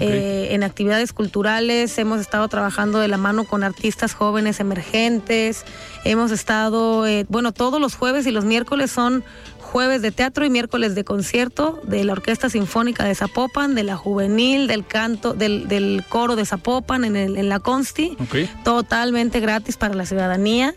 Eh, 0.00 0.48
en 0.54 0.62
actividades 0.62 1.12
culturales 1.12 1.98
hemos 1.98 2.20
estado 2.20 2.46
trabajando 2.48 3.00
de 3.00 3.08
la 3.08 3.16
mano 3.16 3.44
con 3.44 3.64
artistas 3.64 4.14
jóvenes 4.14 4.60
emergentes. 4.60 5.64
Hemos 6.04 6.30
estado, 6.30 7.06
eh, 7.06 7.26
bueno, 7.28 7.52
todos 7.52 7.80
los 7.80 7.96
jueves 7.96 8.26
y 8.26 8.30
los 8.30 8.44
miércoles 8.44 8.90
son 8.90 9.24
jueves 9.60 10.00
de 10.00 10.12
teatro 10.12 10.46
y 10.46 10.50
miércoles 10.50 10.94
de 10.94 11.04
concierto 11.04 11.80
de 11.82 12.04
la 12.04 12.12
Orquesta 12.12 12.48
Sinfónica 12.48 13.04
de 13.04 13.14
Zapopan, 13.14 13.74
de 13.74 13.82
la 13.82 13.96
Juvenil, 13.96 14.66
del 14.66 14.86
canto, 14.86 15.34
del, 15.34 15.68
del 15.68 16.04
coro 16.08 16.36
de 16.36 16.46
Zapopan 16.46 17.04
en, 17.04 17.16
el, 17.16 17.36
en 17.36 17.48
la 17.48 17.58
Consti. 17.58 18.16
Ok. 18.20 18.64
Totalmente 18.64 19.40
gratis 19.40 19.76
para 19.76 19.94
la 19.94 20.06
ciudadanía. 20.06 20.74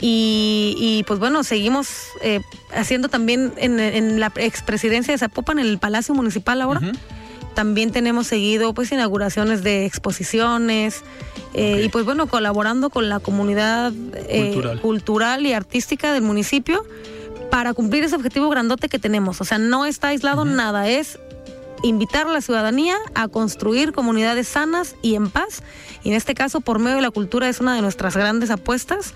Y, 0.00 0.74
y, 0.78 1.04
pues 1.04 1.20
bueno, 1.20 1.44
seguimos 1.44 1.88
eh, 2.22 2.40
haciendo 2.74 3.08
también 3.08 3.52
en, 3.56 3.78
en 3.78 4.20
la 4.20 4.32
expresidencia 4.36 5.12
de 5.12 5.18
Zapopan, 5.18 5.58
en 5.58 5.66
el 5.66 5.78
Palacio 5.78 6.14
Municipal 6.14 6.60
ahora. 6.60 6.80
También 7.54 7.92
tenemos 7.92 8.26
seguido 8.26 8.72
pues 8.74 8.90
inauguraciones 8.92 9.62
de 9.62 9.84
exposiciones 9.84 11.02
eh, 11.54 11.82
y 11.84 11.88
pues 11.88 12.04
bueno, 12.04 12.26
colaborando 12.26 12.90
con 12.90 13.08
la 13.08 13.20
comunidad 13.20 13.92
eh, 14.14 14.52
Cultural. 14.52 14.80
cultural 14.80 15.46
y 15.46 15.52
artística 15.52 16.12
del 16.12 16.22
municipio 16.22 16.84
para 17.50 17.74
cumplir 17.74 18.04
ese 18.04 18.16
objetivo 18.16 18.48
grandote 18.48 18.88
que 18.88 18.98
tenemos. 18.98 19.40
O 19.40 19.44
sea, 19.44 19.58
no 19.58 19.84
está 19.84 20.08
aislado 20.08 20.44
nada, 20.46 20.88
es 20.88 21.18
invitar 21.82 22.26
a 22.26 22.32
la 22.32 22.40
ciudadanía 22.40 22.96
a 23.14 23.28
construir 23.28 23.92
comunidades 23.92 24.48
sanas 24.48 24.96
y 25.02 25.14
en 25.16 25.28
paz. 25.28 25.62
Y 26.02 26.08
en 26.08 26.14
este 26.14 26.34
caso, 26.34 26.60
por 26.60 26.78
medio 26.78 26.96
de 26.96 27.02
la 27.02 27.10
cultura 27.10 27.48
es 27.48 27.60
una 27.60 27.74
de 27.74 27.82
nuestras 27.82 28.16
grandes 28.16 28.50
apuestas 28.50 29.14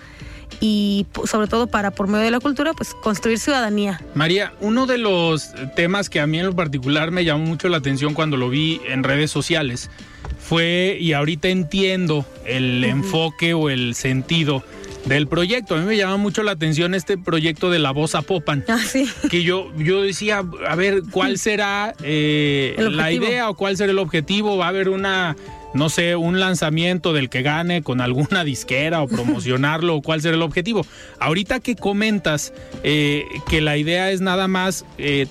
y 0.60 1.06
sobre 1.24 1.48
todo 1.48 1.66
para 1.66 1.90
por 1.90 2.08
medio 2.08 2.24
de 2.24 2.30
la 2.30 2.40
cultura, 2.40 2.72
pues 2.72 2.94
construir 2.94 3.38
ciudadanía. 3.38 4.00
María, 4.14 4.52
uno 4.60 4.86
de 4.86 4.98
los 4.98 5.52
temas 5.74 6.08
que 6.08 6.20
a 6.20 6.26
mí 6.26 6.38
en 6.38 6.46
lo 6.46 6.56
particular 6.56 7.10
me 7.10 7.24
llamó 7.24 7.44
mucho 7.44 7.68
la 7.68 7.78
atención 7.78 8.14
cuando 8.14 8.36
lo 8.36 8.48
vi 8.48 8.80
en 8.88 9.04
redes 9.04 9.30
sociales 9.30 9.90
fue, 10.38 10.96
y 11.00 11.12
ahorita 11.12 11.48
entiendo 11.48 12.24
el 12.44 12.84
enfoque 12.84 13.54
o 13.54 13.68
el 13.68 13.94
sentido 13.94 14.62
del 15.04 15.26
proyecto. 15.26 15.74
A 15.74 15.78
mí 15.78 15.84
me 15.84 15.96
llama 15.96 16.16
mucho 16.18 16.42
la 16.42 16.52
atención 16.52 16.94
este 16.94 17.18
proyecto 17.18 17.70
de 17.70 17.78
la 17.78 17.90
voz 17.90 18.12
Zapopan. 18.12 18.64
Ah, 18.68 18.78
sí. 18.78 19.08
que 19.30 19.42
yo, 19.42 19.72
yo 19.76 20.02
decía, 20.02 20.44
a 20.68 20.76
ver, 20.76 21.02
¿cuál 21.10 21.38
será 21.40 21.94
eh, 22.02 22.76
la 22.78 23.10
idea 23.10 23.48
o 23.50 23.54
cuál 23.54 23.76
será 23.76 23.92
el 23.92 23.98
objetivo? 23.98 24.56
¿Va 24.56 24.66
a 24.66 24.68
haber 24.68 24.88
una, 24.88 25.36
no 25.76 25.88
sé, 25.88 26.16
un 26.16 26.40
lanzamiento 26.40 27.12
del 27.12 27.28
que 27.30 27.42
gane 27.42 27.82
con 27.82 28.00
alguna 28.00 28.42
disquera 28.44 29.02
o 29.02 29.08
promocionarlo? 29.08 29.96
o 29.96 30.02
¿Cuál 30.02 30.20
será 30.22 30.34
el 30.36 30.42
objetivo? 30.42 30.84
Ahorita 31.20 31.60
que 31.60 31.76
comentas 31.76 32.52
eh, 32.82 33.24
que 33.48 33.60
la 33.60 33.76
idea 33.76 34.10
es 34.10 34.20
nada 34.20 34.48
más 34.48 34.84
eh, 34.98 35.26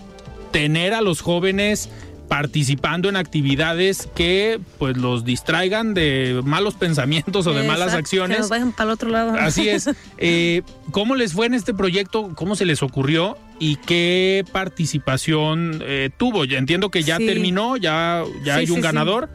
tener 0.51 0.93
a 0.93 1.01
los 1.01 1.21
jóvenes 1.21 1.89
participando 2.29 3.07
en 3.07 3.17
actividades 3.17 4.09
que 4.15 4.59
pues 4.79 4.97
los 4.97 5.23
distraigan 5.25 5.93
de 5.93 6.41
malos 6.43 6.73
pensamientos 6.73 7.45
o 7.45 7.53
de 7.53 7.61
malas 7.67 7.93
acciones 7.93 8.37
Que 8.37 8.41
nos 8.41 8.49
vayan 8.49 8.71
para 8.71 8.85
el 8.89 8.93
otro 8.95 9.09
lado. 9.11 9.33
Así 9.39 9.69
es. 9.69 9.89
Eh, 10.17 10.63
¿Cómo 10.91 11.15
les 11.15 11.33
fue 11.33 11.45
en 11.45 11.53
este 11.53 11.73
proyecto? 11.73 12.31
¿Cómo 12.35 12.55
se 12.55 12.65
les 12.65 12.81
ocurrió? 12.81 13.37
¿Y 13.59 13.75
qué 13.75 14.43
participación 14.51 15.81
eh, 15.85 16.09
tuvo? 16.17 16.45
Ya 16.45 16.57
entiendo 16.57 16.89
que 16.89 17.03
ya 17.03 17.17
Sí. 17.17 17.25
terminó, 17.27 17.77
ya, 17.77 18.23
ya 18.43 18.55
Sí, 18.55 18.59
hay 18.61 18.69
un 18.71 18.77
sí. 18.77 18.81
ganador. 18.81 19.29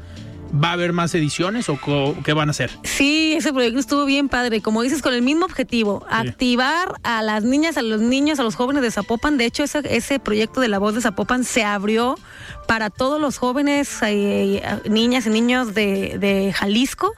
¿Va 0.52 0.70
a 0.70 0.72
haber 0.72 0.92
más 0.92 1.14
ediciones 1.14 1.68
o 1.68 1.78
qué 2.24 2.32
van 2.32 2.48
a 2.48 2.50
hacer? 2.50 2.70
Sí, 2.82 3.34
ese 3.36 3.52
proyecto 3.52 3.78
estuvo 3.78 4.04
bien 4.04 4.28
padre. 4.28 4.60
Como 4.60 4.82
dices, 4.82 5.00
con 5.00 5.14
el 5.14 5.22
mismo 5.22 5.44
objetivo, 5.44 6.04
activar 6.10 6.94
a 7.02 7.22
las 7.22 7.44
niñas, 7.44 7.76
a 7.76 7.82
los 7.82 8.00
niños, 8.00 8.40
a 8.40 8.42
los 8.42 8.56
jóvenes 8.56 8.82
de 8.82 8.90
Zapopan. 8.90 9.38
De 9.38 9.44
hecho, 9.44 9.62
ese, 9.62 9.80
ese 9.84 10.18
proyecto 10.18 10.60
de 10.60 10.68
la 10.68 10.78
voz 10.78 10.94
de 10.94 11.02
Zapopan 11.02 11.44
se 11.44 11.62
abrió 11.62 12.16
para 12.66 12.90
todos 12.90 13.20
los 13.20 13.38
jóvenes, 13.38 13.98
eh, 14.02 14.62
niñas 14.88 15.26
y 15.26 15.30
niños 15.30 15.74
de, 15.74 16.18
de 16.18 16.52
Jalisco. 16.52 17.12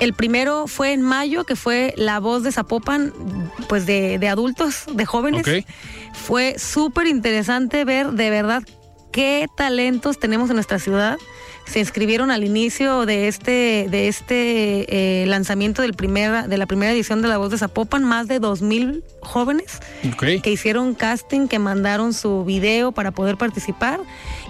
El 0.00 0.14
primero 0.14 0.66
fue 0.68 0.92
en 0.92 1.02
mayo, 1.02 1.44
que 1.44 1.56
fue 1.56 1.92
la 1.96 2.18
voz 2.20 2.42
de 2.44 2.52
Zapopan, 2.52 3.12
pues 3.68 3.84
de, 3.84 4.18
de 4.18 4.28
adultos, 4.28 4.84
de 4.92 5.04
jóvenes. 5.04 5.46
Fue 6.12 6.58
súper 6.58 7.06
interesante 7.08 7.84
ver 7.84 8.12
de 8.12 8.30
verdad 8.30 8.62
qué 9.12 9.46
talentos 9.56 10.18
tenemos 10.18 10.48
en 10.50 10.56
nuestra 10.56 10.78
ciudad. 10.78 11.18
Se 11.68 11.80
inscribieron 11.80 12.30
al 12.30 12.44
inicio 12.44 13.04
de 13.04 13.28
este, 13.28 13.86
de 13.90 14.08
este 14.08 15.22
eh, 15.22 15.26
lanzamiento 15.26 15.82
del 15.82 15.92
primera, 15.94 16.48
de 16.48 16.56
la 16.56 16.66
primera 16.66 16.92
edición 16.92 17.20
de 17.20 17.28
La 17.28 17.36
Voz 17.36 17.50
de 17.50 17.58
Zapopan, 17.58 18.04
más 18.04 18.26
de 18.26 18.40
2.000 18.40 19.02
jóvenes 19.20 19.78
que 20.42 20.50
hicieron 20.50 20.94
casting, 20.94 21.46
que 21.46 21.58
mandaron 21.58 22.14
su 22.14 22.44
video 22.44 22.92
para 22.92 23.10
poder 23.10 23.36
participar. 23.36 24.00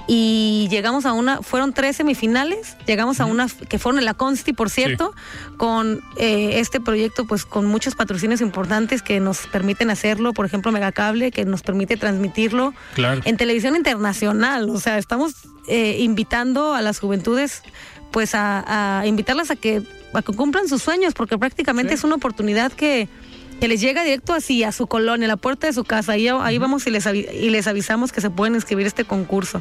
Y 0.07 0.69
llegamos 0.71 1.05
a 1.05 1.13
una, 1.13 1.43
fueron 1.43 1.75
tres 1.75 1.97
semifinales, 1.97 2.77
llegamos 2.87 3.21
a 3.21 3.27
una, 3.27 3.47
que 3.69 3.79
fueron 3.79 3.99
en 3.99 4.07
la 4.07 4.15
Consti, 4.15 4.53
por 4.55 4.71
cierto, 4.71 5.13
con 5.59 6.01
eh, 6.17 6.61
este 6.61 6.81
proyecto, 6.81 7.27
pues 7.27 7.45
con 7.45 7.67
muchos 7.67 7.95
patrocinios 7.95 8.41
importantes 8.41 9.03
que 9.03 9.21
nos 9.21 9.47
permiten 9.49 9.91
hacerlo, 9.91 10.33
por 10.33 10.47
ejemplo, 10.47 10.73
Megacable, 10.73 11.31
que 11.31 11.45
nos 11.45 11.63
permite 11.63 11.97
transmitirlo 11.97 12.73
Claro. 12.95 13.21
en 13.25 13.37
televisión 13.37 13.77
internacional. 13.77 14.71
O 14.71 14.81
sea, 14.81 14.97
estamos 14.97 15.35
eh, 15.71 15.99
invitando 16.01 16.73
a 16.73 16.81
las 16.81 16.99
juventudes, 17.09 17.63
pues 18.13 18.35
a, 18.35 19.01
a 19.01 19.07
invitarlas 19.07 19.51
a 19.51 19.57
que, 19.57 19.83
a 20.15 20.23
que 20.23 20.33
cumplan 20.33 20.69
sus 20.69 20.83
sueños, 20.83 21.15
porque 21.15 21.37
prácticamente 21.39 21.91
Sí. 21.91 21.95
es 21.99 22.05
una 22.05 22.15
oportunidad 22.17 22.71
que, 22.73 23.09
que 23.61 23.69
les 23.69 23.81
llega 23.81 24.05
directo 24.05 24.33
así 24.35 24.63
a 24.65 24.73
su 24.73 24.87
colonia, 24.87 25.27
a 25.27 25.29
la 25.29 25.37
puerta 25.37 25.67
de 25.67 25.73
su 25.73 25.85
casa. 25.85 26.13
Ahí, 26.13 26.29
ahí 26.29 26.59
vamos 26.59 26.87
y 26.87 26.91
les, 26.91 27.07
y 27.07 27.51
les 27.51 27.67
avisamos 27.67 28.13
que 28.13 28.21
se 28.21 28.31
pueden 28.31 28.55
inscribir 28.55 28.87
este 28.87 29.05
concurso. 29.05 29.61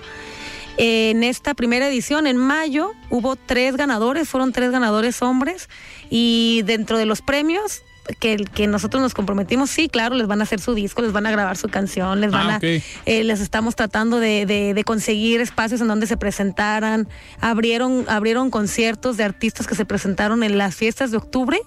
En 0.79 1.23
esta 1.23 1.55
primera 1.55 1.87
edición, 1.87 2.27
en 2.27 2.37
mayo, 2.37 2.91
hubo 3.09 3.35
tres 3.35 3.75
ganadores, 3.75 4.29
fueron 4.29 4.51
tres 4.51 4.69
ganadores 4.71 5.21
hombres, 5.23 5.69
y 6.11 6.61
dentro 6.65 6.99
de 6.99 7.05
los 7.05 7.21
premios 7.23 7.81
que, 8.19 8.37
que 8.37 8.67
nosotros 8.67 9.01
nos 9.01 9.13
comprometimos, 9.13 9.69
sí, 9.69 9.89
claro, 9.89 10.15
les 10.15 10.27
van 10.27 10.39
a 10.41 10.43
hacer 10.43 10.59
su 10.59 10.73
disco, 10.73 11.01
les 11.01 11.11
van 11.11 11.25
a 11.25 11.31
grabar 11.31 11.57
su 11.57 11.67
canción, 11.69 12.21
les 12.21 12.31
van 12.31 12.49
Ah, 12.49 12.53
a, 12.55 12.57
ok. 12.57 12.63
eh, 12.63 13.23
les 13.23 13.39
estamos 13.41 13.75
tratando 13.75 14.19
de, 14.19 14.45
de- 14.45 14.73
de 14.73 14.83
conseguir 14.83 15.41
espacios 15.41 15.81
en 15.81 15.87
donde 15.87 16.07
se 16.07 16.17
presentaran. 16.17 17.07
Abrieron, 17.41 18.05
abrieron 18.07 18.49
conciertos 18.49 19.17
de 19.17 19.23
artistas 19.23 19.67
que 19.67 19.75
se 19.75 19.85
presentaron 19.85 20.43
en 20.43 20.57
las 20.57 20.75
fiestas 20.75 21.11
de 21.11 21.17
octubre. 21.17 21.59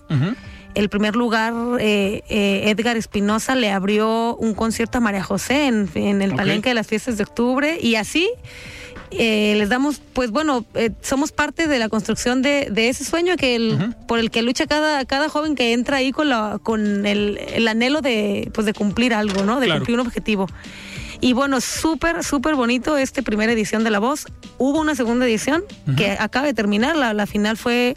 El 0.74 0.88
primer 0.88 1.16
lugar, 1.16 1.52
eh, 1.80 2.22
eh, 2.28 2.70
Edgar 2.70 2.96
Espinosa 2.96 3.56
le 3.56 3.72
abrió 3.72 4.36
un 4.36 4.54
concierto 4.54 4.98
a 4.98 5.00
María 5.00 5.22
José 5.24 5.66
en, 5.66 5.90
en 5.96 6.22
el 6.22 6.34
palenque 6.36 6.68
de 6.68 6.74
las 6.76 6.86
fiestas 6.86 7.16
de 7.16 7.24
octubre 7.24 7.76
y 7.82 7.96
así 7.96 8.30
eh, 9.12 9.54
les 9.56 9.68
damos, 9.68 10.00
pues 10.12 10.30
bueno, 10.30 10.64
eh, 10.74 10.90
somos 11.02 11.32
parte 11.32 11.66
de 11.66 11.78
la 11.78 11.88
construcción 11.88 12.42
de, 12.42 12.68
de 12.70 12.88
ese 12.88 13.04
sueño 13.04 13.36
que 13.36 13.56
el, 13.56 13.94
por 14.06 14.18
el 14.18 14.30
que 14.30 14.42
lucha 14.42 14.66
cada, 14.66 15.04
cada 15.04 15.28
joven 15.28 15.54
que 15.54 15.72
entra 15.72 15.96
ahí 15.98 16.12
con, 16.12 16.28
la, 16.28 16.58
con 16.62 17.06
el, 17.06 17.38
el 17.52 17.66
anhelo 17.68 18.00
de, 18.02 18.50
pues 18.54 18.66
de 18.66 18.72
cumplir 18.74 19.12
algo, 19.14 19.44
¿no? 19.44 19.58
De 19.60 19.66
Claro. 19.66 19.80
cumplir 19.80 20.00
un 20.00 20.06
objetivo. 20.06 20.46
Y 21.22 21.32
bueno, 21.34 21.60
súper, 21.60 22.24
súper 22.24 22.54
bonito 22.54 22.96
esta 22.96 23.20
primera 23.22 23.52
edición 23.52 23.84
de 23.84 23.90
La 23.90 23.98
Voz. 23.98 24.26
Hubo 24.58 24.80
una 24.80 24.94
segunda 24.94 25.26
edición 25.26 25.62
que 25.96 26.12
acaba 26.12 26.46
de 26.46 26.54
terminar. 26.54 26.96
La, 26.96 27.12
la 27.12 27.26
final 27.26 27.56
fue 27.58 27.96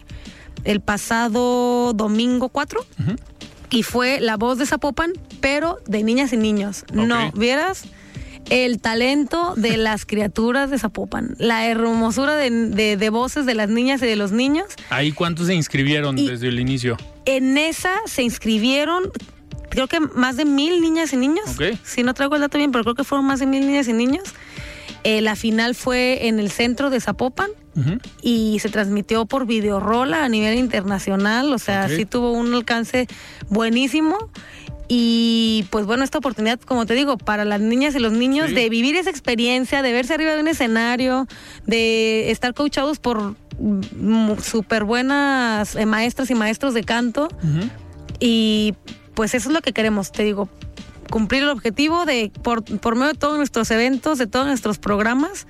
el 0.66 0.82
pasado 0.82 1.93
domingo 1.93 2.49
4. 2.49 2.86
Y 3.70 3.84
fue 3.84 4.20
La 4.20 4.36
Voz 4.38 4.57
de 4.57 4.66
Zapopan, 4.66 5.14
pero 5.41 5.80
de 5.88 6.03
niñas 6.03 6.34
y 6.34 6.38
niños. 6.38 6.84
No, 6.91 7.32
vieras 7.32 7.86
el 8.50 8.80
talento 8.80 9.54
de 9.56 9.78
las 9.78 10.06
criaturas 10.06 10.70
de 10.70 10.80
Zapopan. 10.80 11.36
La 11.39 11.68
hermosura 11.68 12.36
de, 12.36 12.50
de- 12.50 12.98
de 12.98 13.10
voces 13.10 13.46
de 13.46 13.54
las 13.56 13.70
niñas 13.70 14.02
y 14.02 14.06
de 14.06 14.16
los 14.16 14.32
niños. 14.32 14.66
¿Ahí 14.89 15.12
cuántos 15.12 15.48
se 15.48 15.54
inscribieron 15.56 16.18
Y- 16.18 16.28
desde 16.28 16.48
el 16.50 16.60
inicio? 16.60 16.98
En 17.26 17.58
esa 17.58 17.91
se 18.06 18.22
inscribieron, 18.24 19.04
creo 19.70 19.88
que 19.88 20.00
más 20.00 20.36
de 20.38 20.46
mil 20.46 20.82
niñas 20.82 21.14
y 21.14 21.18
niños. 21.18 21.46
Ok. 21.56 21.78
Si 21.84 22.04
no 22.04 22.14
traigo 22.14 22.36
el 22.36 22.41
dato 22.41 22.58
bien, 22.58 22.72
pero 22.72 22.84
creo 22.84 22.96
que 22.96 23.04
fueron 23.04 23.26
más 23.26 23.39
de 23.39 23.46
mil 23.46 23.66
niñas 23.66 23.88
y 23.88 23.94
niños. 23.94 24.24
Eh, 25.06 25.22
la 25.22 25.36
final 25.36 25.76
fue 25.76 26.28
en 26.28 26.39
el 26.39 26.50
centro 26.50 26.89
de 26.89 27.02
Zapopan 27.02 27.50
y 28.22 28.60
se 28.60 28.70
transmitió 28.70 29.26
por 29.26 29.46
videorola 29.48 30.24
a 30.24 30.30
nivel 30.30 30.58
internacional. 30.60 31.52
O 31.52 31.58
sea, 31.60 31.89
sí 31.89 32.06
tuvo 32.06 32.32
un 32.32 32.54
alcance 32.54 33.08
buenísimo. 33.50 34.30
Y 34.88 35.65
pues 35.69 35.86
bueno, 35.86 36.03
esta 36.03 36.17
oportunidad, 36.17 36.59
como 36.59 36.86
te 36.86 36.93
digo, 36.93 37.17
para 37.17 37.45
las 37.45 37.61
niñas 37.61 37.95
y 37.95 37.99
los 37.99 38.11
niños 38.13 38.49
Sí. 38.49 38.55
de 38.55 38.69
vivir 38.69 38.95
esa 38.95 39.09
experiencia, 39.09 39.81
de 39.81 39.91
verse 39.93 40.13
arriba 40.13 40.34
de 40.36 40.41
un 40.41 40.47
escenario, 40.47 41.27
de 41.65 42.31
estar 42.31 42.53
coachados 42.53 42.99
por 42.99 43.36
mm, 43.59 44.34
súper 44.41 44.84
buenas 44.84 45.75
eh, 45.75 45.86
maestras 45.86 46.29
y 46.29 46.36
maestros 46.36 46.73
de 46.73 46.84
canto. 46.84 47.29
Y 48.19 48.75
pues 49.15 49.34
eso 49.36 49.49
es 49.49 49.53
lo 49.53 49.61
que 49.61 49.73
queremos, 49.73 50.11
te 50.11 50.23
digo, 50.23 50.49
cumplir 51.09 51.43
el 51.43 51.49
objetivo 51.49 52.05
de, 52.05 52.31
por, 52.41 52.63
por 52.63 52.95
medio 52.95 53.13
de 53.13 53.17
todos 53.19 53.38
nuestros 53.38 53.69
eventos, 53.71 54.17
de 54.17 54.27
todos 54.27 54.45
nuestros 54.47 54.79
programas, 54.79 55.47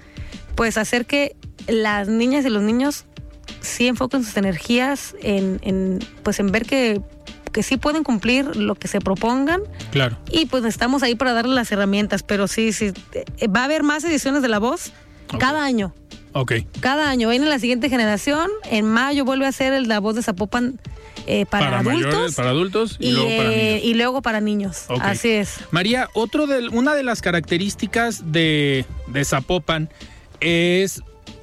pues 0.55 0.77
hacer 0.77 1.05
que 1.05 1.35
las 1.67 2.07
niñas 2.07 2.45
y 2.45 2.49
los 2.49 2.61
niños 2.61 3.05
sí 3.61 3.87
enfoquen 3.87 4.23
sus 4.23 4.35
energías 4.37 5.15
en, 5.21 5.59
en, 5.63 5.99
pues 6.23 6.39
en 6.39 6.51
ver 6.51 6.65
que 6.65 7.01
que 7.53 7.63
sí 7.63 7.77
pueden 7.77 8.03
cumplir 8.03 8.57
lo 8.57 8.75
que 8.75 8.89
se 8.89 8.99
propongan 8.99 9.61
Claro. 9.91 10.17
y 10.29 10.47
pues 10.47 10.65
estamos 10.65 11.03
ahí 11.03 11.15
para 11.15 11.31
darle 11.33 11.55
las 11.55 11.71
herramientas, 11.71 12.23
pero 12.23 12.47
sí, 12.47 12.73
sí, 12.73 12.91
eh, 13.13 13.47
va 13.47 13.61
a 13.61 13.65
haber 13.65 13.83
más 13.83 14.03
ediciones 14.03 14.41
de 14.41 14.49
La 14.49 14.59
Voz 14.59 14.91
cada 15.39 15.63
año. 15.63 15.93
Ok. 16.33 16.53
Cada 16.79 17.09
año 17.09 17.29
viene 17.29 17.45
la 17.45 17.59
siguiente 17.59 17.89
generación. 17.89 18.49
En 18.69 18.85
mayo 18.85 19.23
vuelve 19.23 19.45
a 19.45 19.51
ser 19.51 19.73
el 19.73 19.87
La 19.87 19.99
Voz 19.99 20.15
de 20.15 20.23
Zapopan 20.23 20.79
eh, 21.27 21.45
para, 21.45 21.79
adultos. 21.79 22.03
mayores, 22.11 22.35
para 22.35 22.49
adultos 22.49 22.97
y, 22.99 23.09
y, 23.09 23.11
luego 23.13 23.29
para 23.37 23.51
eh, 23.53 23.57
niños. 23.57 23.83
y 23.85 23.93
luego 23.93 24.21
para 24.21 24.41
niños. 24.41 24.85
Así 24.99 25.29
es. 25.29 25.59
María, 25.71 26.09
otro 26.13 26.47
de, 26.47 26.67
una 26.69 26.95
de 26.95 27.03
las 27.03 27.21
características 27.21 28.31
de, 28.31 28.85
de 29.07 29.25
Zapopan 29.25 29.89
es 30.39 31.01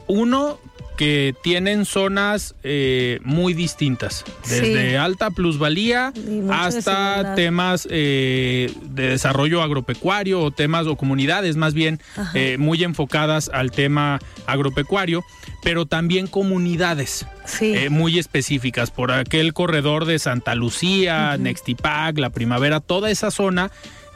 uno 0.08 0.58
que 1.00 1.34
tienen 1.42 1.86
zonas 1.86 2.54
eh, 2.62 3.20
muy 3.24 3.54
distintas, 3.54 4.22
desde 4.46 4.90
Sí. 4.90 4.96
alta 4.96 5.30
plusvalía 5.30 6.12
hasta 6.50 7.34
temas 7.34 7.88
eh, 7.90 8.70
de 8.82 9.08
desarrollo 9.08 9.62
agropecuario 9.62 10.42
o 10.42 10.50
temas 10.50 10.86
o 10.86 10.96
comunidades 10.96 11.56
más 11.56 11.72
bien 11.72 12.00
eh, 12.34 12.58
muy 12.58 12.84
enfocadas 12.84 13.50
al 13.54 13.70
tema 13.70 14.20
agropecuario, 14.44 15.24
pero 15.62 15.86
también 15.86 16.26
comunidades 16.26 17.24
Sí. 17.46 17.72
eh, 17.74 17.88
muy 17.88 18.18
específicas. 18.18 18.90
Por 18.90 19.10
aquel 19.10 19.54
corredor 19.54 20.04
de 20.04 20.18
Santa 20.18 20.54
Lucía, 20.54 21.38
Nextipac, 21.38 22.18
La 22.18 22.28
Primavera, 22.28 22.80
toda 22.80 23.10
esa 23.10 23.30
zona 23.30 23.70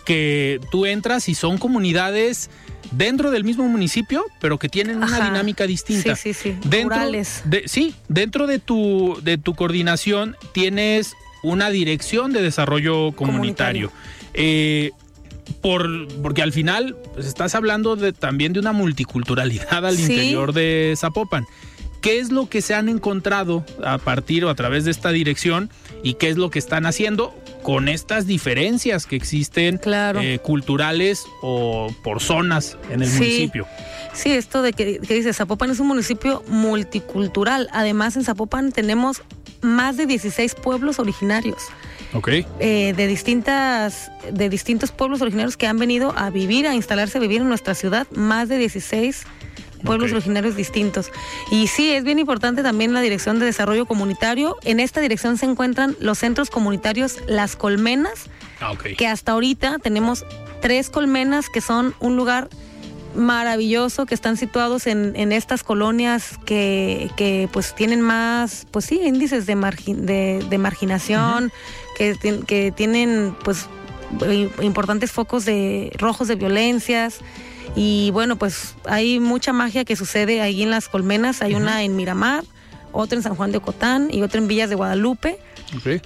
que 0.05 0.61
tú 0.71 0.85
entras 0.85 1.31
y 1.31 1.35
son 1.35 1.57
comunidades 1.57 2.51
dentro 2.91 3.31
del 3.31 3.45
mismo 3.45 3.67
municipio, 3.69 4.25
pero 4.41 4.59
que 4.59 4.69
tienen 4.69 4.99
una 5.03 5.25
dinámica 5.29 5.67
distinta. 5.67 6.17
Sí, 6.17 6.33
sí, 6.35 6.51
sí. 6.53 6.57
Dentro 6.69 6.97
Rurales. 6.97 7.43
de, 7.45 7.65
sí, 7.67 7.95
dentro 8.09 8.47
de 8.47 8.59
tu, 8.59 9.19
de 9.23 9.39
tu 9.39 9.55
coordinación 9.55 10.37
tienes 10.53 11.15
una 11.43 11.71
dirección 11.71 12.33
de 12.33 12.43
desarrollo 12.43 13.13
comunitario. 13.13 13.91
Comunitario. 13.91 13.93
Eh, 14.35 14.91
por, 15.61 16.09
porque 16.23 16.43
al 16.43 16.53
final 16.53 16.97
pues, 17.15 17.27
estás 17.27 17.55
hablando 17.55 17.97
de, 17.97 18.13
también 18.13 18.53
de 18.53 18.61
una 18.61 18.73
multiculturalidad 18.73 19.85
al 19.85 19.97
Sí. 19.97 20.03
interior 20.03 20.53
de 20.53 20.95
Zapopan. 20.97 21.45
¿Qué 22.01 22.19
es 22.19 22.31
lo 22.33 22.49
que 22.51 22.61
se 22.61 22.75
han 22.75 22.89
encontrado 22.89 23.65
a 23.83 23.97
partir 23.99 24.45
o 24.45 24.51
a 24.51 24.55
través 24.55 24.85
de 24.85 24.91
esta 24.91 25.11
dirección 25.11 25.71
y 26.03 26.15
qué 26.15 26.29
es 26.29 26.37
lo 26.37 26.51
que 26.51 26.59
están 26.59 26.85
haciendo 26.87 27.35
con 27.65 27.89
estas 27.89 28.27
diferencias 28.29 29.07
que 29.07 29.17
existen 29.17 29.79
Claro. 29.79 30.21
eh, 30.21 30.39
culturales 30.39 31.25
o 31.43 31.93
por 32.05 32.21
zonas 32.21 32.77
en 32.91 33.03
el 33.03 33.09
Sí. 33.09 33.17
municipio? 33.19 33.67
Sí, 34.13 34.31
esto 34.31 34.63
de 34.63 34.73
que, 34.73 35.01
que 35.01 35.15
dice 35.15 35.33
Zapopan 35.33 35.71
es 35.71 35.81
un 35.81 35.89
municipio 35.89 36.45
multicultural. 36.49 37.69
Además, 37.73 38.17
en 38.17 38.23
Zapopan 38.25 38.71
tenemos 38.71 39.23
más 39.61 39.97
de 39.97 40.07
16 40.07 40.55
pueblos 40.55 40.99
originarios. 41.01 41.59
Ok. 42.13 42.29
eh, 42.61 42.95
de 42.97 43.07
distintas 43.09 44.09
de 44.31 44.49
distintos 44.49 44.93
pueblos 44.93 45.21
originarios 45.21 45.57
que 45.57 45.67
han 45.67 45.81
venido 45.81 46.15
a 46.17 46.31
vivir, 46.31 46.69
a 46.69 46.75
instalarse, 46.75 47.19
a 47.19 47.21
vivir 47.21 47.41
en 47.41 47.49
nuestra 47.49 47.75
ciudad, 47.75 48.07
más 48.13 48.49
de 48.49 48.59
16 48.59 49.23
pueblos 49.25 49.45
Ok. 49.85 50.03
originarios 50.13 50.57
distintos. 50.57 51.11
Y 51.51 51.67
sí, 51.67 51.91
es 51.91 52.05
bien 52.05 52.19
importante 52.19 52.63
también 52.63 52.93
la 52.93 53.01
Dirección 53.01 53.39
de 53.39 53.47
Desarrollo 53.47 53.87
Comunitario. 53.87 54.57
En 54.65 54.81
esta 54.81 55.01
dirección 55.01 55.37
se 55.39 55.47
encuentran 55.47 55.97
los 56.01 56.19
centros 56.19 56.51
comunitarios 56.51 57.19
Las 57.27 57.57
Colmenas, 57.57 58.27
Ah, 58.61 58.73
que 58.97 59.07
hasta 59.07 59.33
ahorita 59.33 59.79
tenemos 59.81 60.25
tres 60.63 60.89
colmenas 60.89 61.51
que 61.51 61.61
son 61.61 61.95
un 62.01 62.17
lugar 62.17 62.49
maravilloso 63.15 64.07
que 64.07 64.15
están 64.15 64.37
situados 64.37 64.87
en, 64.87 65.15
en 65.17 65.33
estas 65.33 65.63
colonias 65.63 66.39
que, 66.47 67.11
que, 67.17 67.49
pues 67.53 67.75
tienen 67.75 68.01
más 68.01 68.67
pues 68.71 68.87
sí 68.87 69.01
índices 69.05 69.47
de 69.47 69.57
margi- 69.57 69.95
de, 69.95 70.45
de 70.49 70.59
marginación 70.59 71.53
que, 71.97 72.17
que 72.47 72.73
tienen 72.73 73.37
pues 73.45 73.67
importantes 74.63 75.13
focos 75.13 75.45
de 75.45 75.93
rojos 75.99 76.29
de 76.29 76.37
violencias 76.37 77.19
y 77.77 78.11
bueno 78.13 78.37
pues 78.37 78.75
hay 78.87 79.19
mucha 79.21 79.53
magia 79.53 79.85
que 79.85 79.97
sucede 79.97 80.41
ahí 80.41 80.63
en 80.63 80.71
las 80.71 80.89
colmenas 80.89 81.43
hay 81.43 81.55
una 81.55 81.83
en 81.83 81.97
Miramar 81.97 82.45
otra 82.93 83.17
en 83.17 83.23
San 83.25 83.35
Juan 83.35 83.51
de 83.51 83.59
Ocotán 83.59 84.09
y 84.13 84.23
otra 84.23 84.39
en 84.39 84.47
Villas 84.47 84.69
de 84.71 84.77
Guadalupe 84.77 85.39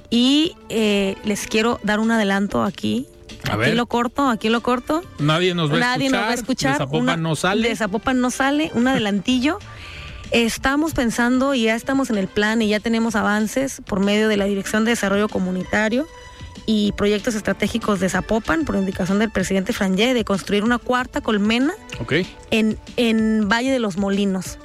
y 0.09 0.57
eh, 0.71 1.17
les 1.25 1.47
quiero 1.47 1.79
dar 1.83 2.01
un 2.01 2.11
adelanto 2.11 2.63
aquí. 2.63 3.07
A 3.45 3.51
aquí 3.53 3.59
ver. 3.59 3.75
lo 3.77 3.85
corto, 3.85 4.27
aquí 4.31 4.49
lo 4.49 4.63
corto. 4.63 5.03
Nadie 5.19 5.55
nos 5.55 5.71
va 5.71 5.77
a 5.77 5.81
Nadie 5.81 6.07
escuchar. 6.07 6.21
nos 6.21 6.27
va 6.27 6.31
a 6.31 6.35
escuchar. 6.35 6.73
De 6.73 6.79
Zapopan 6.79 7.03
una- 7.03 7.17
no 7.19 7.37
sale. 7.37 7.69
De 7.69 7.77
Zapopan 7.77 8.21
no 8.23 8.31
sale, 8.31 8.71
un 8.75 8.89
adelantillo. 8.89 9.59
Estamos 10.31 10.95
pensando 10.95 11.55
y 11.55 11.65
ya 11.65 11.75
estamos 11.75 12.09
en 12.09 12.17
el 12.17 12.29
plan 12.29 12.63
y 12.63 12.69
ya 12.69 12.81
tenemos 12.81 13.15
avances 13.15 13.83
por 13.87 14.01
medio 14.01 14.29
de 14.29 14.39
la 14.39 14.47
Dirección 14.47 14.87
de 14.87 14.93
Desarrollo 14.93 15.29
Comunitario 15.29 16.07
y 16.67 16.93
proyectos 16.93 17.35
estratégicos 17.35 18.01
de 18.01 18.09
Zapopan, 18.09 18.65
por 18.65 18.77
indicación 18.77 19.19
del 19.19 19.31
presidente 19.31 19.73
Franje, 19.73 20.15
de 20.15 20.25
construir 20.25 20.65
una 20.65 20.79
cuarta 20.79 21.21
colmena 21.21 21.73
en, 22.51 22.79
en 22.97 23.49
Valle 23.49 23.71
de 23.71 23.79
los 23.79 23.97
Molinos. 23.97 24.59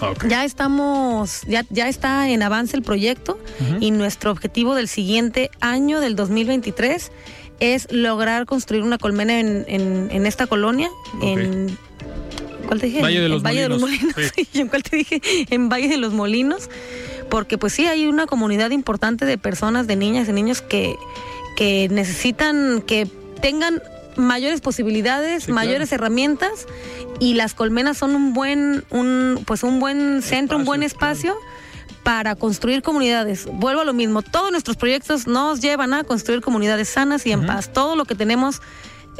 Ok. 0.00 0.26
Ya 0.28 0.44
estamos, 0.44 1.42
ya, 1.46 1.64
ya 1.68 1.88
está 1.88 2.28
en 2.30 2.42
avance 2.42 2.74
el 2.76 2.82
proyecto 2.82 3.38
y 3.80 3.90
nuestro 3.90 4.30
objetivo 4.30 4.74
del 4.74 4.88
siguiente 4.88 5.50
año, 5.60 6.00
del 6.00 6.16
2023, 6.16 7.12
es 7.60 7.86
lograr 7.92 8.46
construir 8.46 8.82
una 8.82 8.96
colmena 8.96 9.38
en, 9.38 9.66
en- 9.68 10.08
en 10.10 10.24
esta 10.26 10.46
colonia, 10.46 10.88
en... 11.22 11.76
¿Cuál 12.66 12.80
te 12.80 12.86
dije? 12.86 13.02
Valle 13.02 13.18
de 13.20 13.26
En 13.26 13.30
los 13.32 13.42
Valle 13.42 13.60
de 13.62 13.68
los 13.68 13.80
Molinos, 13.80 14.14
Molinos. 14.16 14.32
sí. 14.34 14.48
¿Y 14.54 14.58
en 14.60 14.68
cuál 14.68 14.82
te 14.82 14.96
dije? 14.96 15.20
En 15.50 15.68
Valle 15.68 15.88
de 15.88 15.96
los 15.96 16.12
Molinos. 16.12 16.70
Porque 17.28 17.58
pues 17.58 17.72
sí, 17.72 17.86
hay 17.86 18.06
una 18.06 18.26
comunidad 18.26 18.70
importante 18.70 19.24
de 19.26 19.38
personas, 19.38 19.86
de 19.86 19.96
niñas 19.96 20.28
y 20.28 20.32
niños 20.32 20.62
que, 20.62 20.94
que 21.60 21.90
necesitan 21.90 22.80
que 22.80 23.06
tengan 23.42 23.82
mayores 24.16 24.62
posibilidades, 24.62 25.44
Sí, 25.44 25.52
mayores 25.52 25.92
herramientas 25.92 26.66
y 27.18 27.34
las 27.34 27.52
colmenas 27.52 27.98
son 27.98 28.14
un 28.14 28.32
buen 28.32 28.82
un 28.88 29.42
pues 29.44 29.62
un 29.62 29.78
buen 29.78 30.22
centro, 30.22 30.56
un 30.56 30.64
buen 30.64 30.82
Espacio, 30.82 31.32
espacio 31.32 32.02
para 32.02 32.34
construir 32.34 32.80
comunidades. 32.80 33.44
Vuelvo 33.44 33.82
a 33.82 33.84
lo 33.84 33.92
mismo, 33.92 34.22
todos 34.22 34.50
nuestros 34.50 34.78
proyectos 34.78 35.26
nos 35.26 35.60
llevan 35.60 35.92
a 35.92 36.02
construir 36.02 36.40
comunidades 36.40 36.88
sanas 36.88 37.26
y 37.26 37.32
en 37.32 37.44
paz. 37.44 37.70
Todo 37.70 37.94
lo 37.94 38.06
que 38.06 38.14
tenemos 38.14 38.62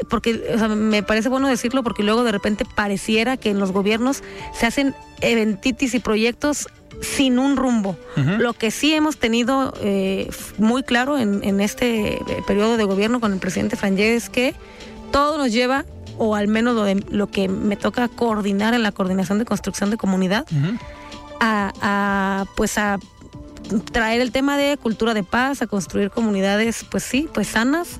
porque 0.09 0.51
o 0.55 0.57
sea, 0.57 0.67
me 0.67 1.03
parece 1.03 1.29
bueno 1.29 1.47
decirlo 1.47 1.83
porque 1.83 2.01
luego 2.01 2.23
de 2.23 2.31
repente 2.31 2.65
pareciera 2.65 3.37
que 3.37 3.51
en 3.51 3.59
los 3.59 3.71
gobiernos 3.71 4.23
se 4.57 4.65
hacen 4.65 4.95
eventitis 5.19 5.93
y 5.93 5.99
proyectos 5.99 6.69
sin 7.01 7.39
un 7.39 7.57
rumbo. 7.57 7.97
Lo 8.15 8.53
que 8.53 8.71
sí 8.71 8.93
hemos 8.93 9.17
tenido 9.17 9.73
eh, 9.81 10.29
muy 10.57 10.83
claro 10.83 11.17
en, 11.17 11.43
en 11.43 11.59
este 11.59 12.13
eh, 12.15 12.21
periodo 12.47 12.77
de 12.77 12.83
gobierno 12.85 13.19
con 13.19 13.33
el 13.33 13.39
presidente 13.39 13.75
Franje 13.75 14.15
es 14.15 14.29
que 14.29 14.53
todo 15.11 15.37
nos 15.37 15.51
lleva, 15.51 15.83
o 16.17 16.35
al 16.35 16.47
menos 16.47 16.75
lo, 16.75 16.83
de- 16.83 17.03
lo 17.09 17.27
que 17.31 17.47
me 17.49 17.75
toca 17.75 18.07
coordinar 18.07 18.73
en 18.73 18.83
la 18.83 18.91
coordinación 18.91 19.39
de 19.39 19.45
construcción 19.45 19.89
de 19.89 19.97
comunidad, 19.97 20.45
a, 21.39 22.45
pues 22.55 22.77
a 22.77 22.99
traer 23.91 24.21
el 24.21 24.31
tema 24.31 24.57
de 24.57 24.77
cultura 24.77 25.13
de 25.13 25.23
paz, 25.23 25.61
a 25.61 25.67
construir 25.67 26.09
comunidades, 26.09 26.85
pues 26.89 27.03
sí, 27.03 27.29
pues 27.33 27.47
sanas, 27.47 27.99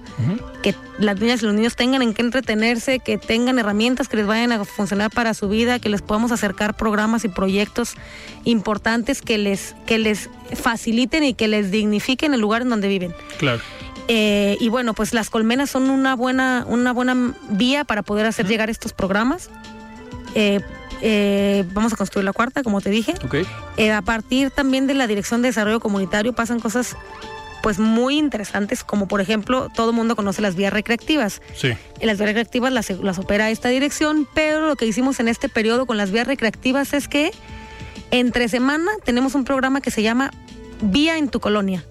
que 0.62 0.76
las 1.00 1.20
niñas 1.20 1.42
y 1.42 1.46
los 1.46 1.56
niños 1.56 1.76
tengan 1.76 2.02
en 2.02 2.14
qué 2.14 2.22
entretenerse, 2.22 3.00
que 3.00 3.18
tengan 3.18 3.58
herramientas 3.60 4.08
que 4.08 4.18
les 4.18 4.26
vayan 4.28 4.52
a 4.52 4.66
funcionar 4.66 5.12
para 5.12 5.34
su 5.34 5.50
vida, 5.50 5.80
que 5.80 5.90
les 5.90 6.02
podamos 6.02 6.32
acercar 6.32 6.76
programas 6.76 7.24
y 7.26 7.30
proyectos 7.30 7.96
importantes 8.44 9.22
que 9.22 9.38
les, 9.38 9.76
que 9.86 9.98
les 9.98 10.30
faciliten 10.54 11.24
y 11.24 11.34
que 11.34 11.48
les 11.48 11.72
dignifiquen 11.72 12.34
el 12.34 12.42
lugar 12.42 12.64
en 12.64 12.70
donde 12.70 12.88
viven. 12.88 13.14
Claro. 13.38 13.62
Eh, 14.08 14.58
y 14.60 14.70
bueno, 14.70 14.94
pues 14.94 15.14
las 15.14 15.30
colmenas 15.30 15.70
son 15.70 15.90
una 15.90 16.16
buena, 16.16 16.66
una 16.68 16.92
buena 16.92 17.34
vía 17.50 17.86
para 17.86 18.02
poder 18.02 18.26
hacer 18.26 18.48
llegar 18.48 18.70
estos 18.70 18.94
programas. 18.94 19.50
Eh, 20.36 20.60
eh, 21.02 21.66
vamos 21.74 21.94
a 21.94 21.96
construir 21.96 22.26
la 22.26 22.34
cuarta, 22.34 22.64
como 22.64 22.82
te 22.82 22.90
dije. 22.90 23.14
Eh, 23.78 23.92
a 23.92 24.02
partir 24.02 24.52
también 24.52 24.88
de 24.88 24.94
la 24.94 25.08
Dirección 25.08 25.42
de 25.42 25.50
Desarrollo 25.50 25.80
Comunitario 25.80 26.34
pasan 26.34 26.60
cosas 26.60 26.96
pues 27.64 27.78
muy 27.78 28.18
interesantes, 28.18 28.84
como 28.84 29.08
por 29.08 29.22
ejemplo, 29.22 29.70
todo 29.76 29.92
el 29.92 29.96
mundo 29.96 30.16
conoce 30.16 30.42
las 30.42 30.56
vías 30.56 30.74
recreativas. 30.74 31.42
Sí. 31.56 31.74
Las 32.02 32.18
vías 32.18 32.30
recreativas 32.30 32.74
las, 32.74 32.90
las 32.90 33.20
opera 33.20 33.50
esta 33.52 33.70
dirección, 33.70 34.28
pero 34.34 34.68
lo 34.68 34.76
que 34.76 34.86
hicimos 34.86 35.20
en 35.20 35.28
este 35.28 35.50
periodo 35.50 35.86
con 35.86 35.98
las 35.98 36.12
vías 36.12 36.28
recreativas 36.28 36.94
es 36.94 37.08
que 37.08 37.32
entre 38.10 38.50
semana 38.50 38.92
tenemos 39.04 39.36
un 39.36 39.44
programa 39.44 39.82
que 39.82 39.92
se 39.92 40.02
llama 40.02 40.32
Vía 40.82 41.18
en 41.18 41.30
tu 41.30 41.40
colonia. 41.40 41.86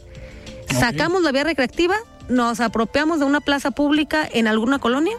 Sacamos 0.69 1.23
la 1.23 1.33
vía 1.33 1.45
recreativa, 1.45 1.97
nos 2.29 2.61
apropiamos 2.61 3.19
de 3.19 3.25
una 3.25 3.41
plaza 3.41 3.71
pública 3.71 4.29
en 4.31 4.47
alguna 4.47 4.79
colonia 4.79 5.17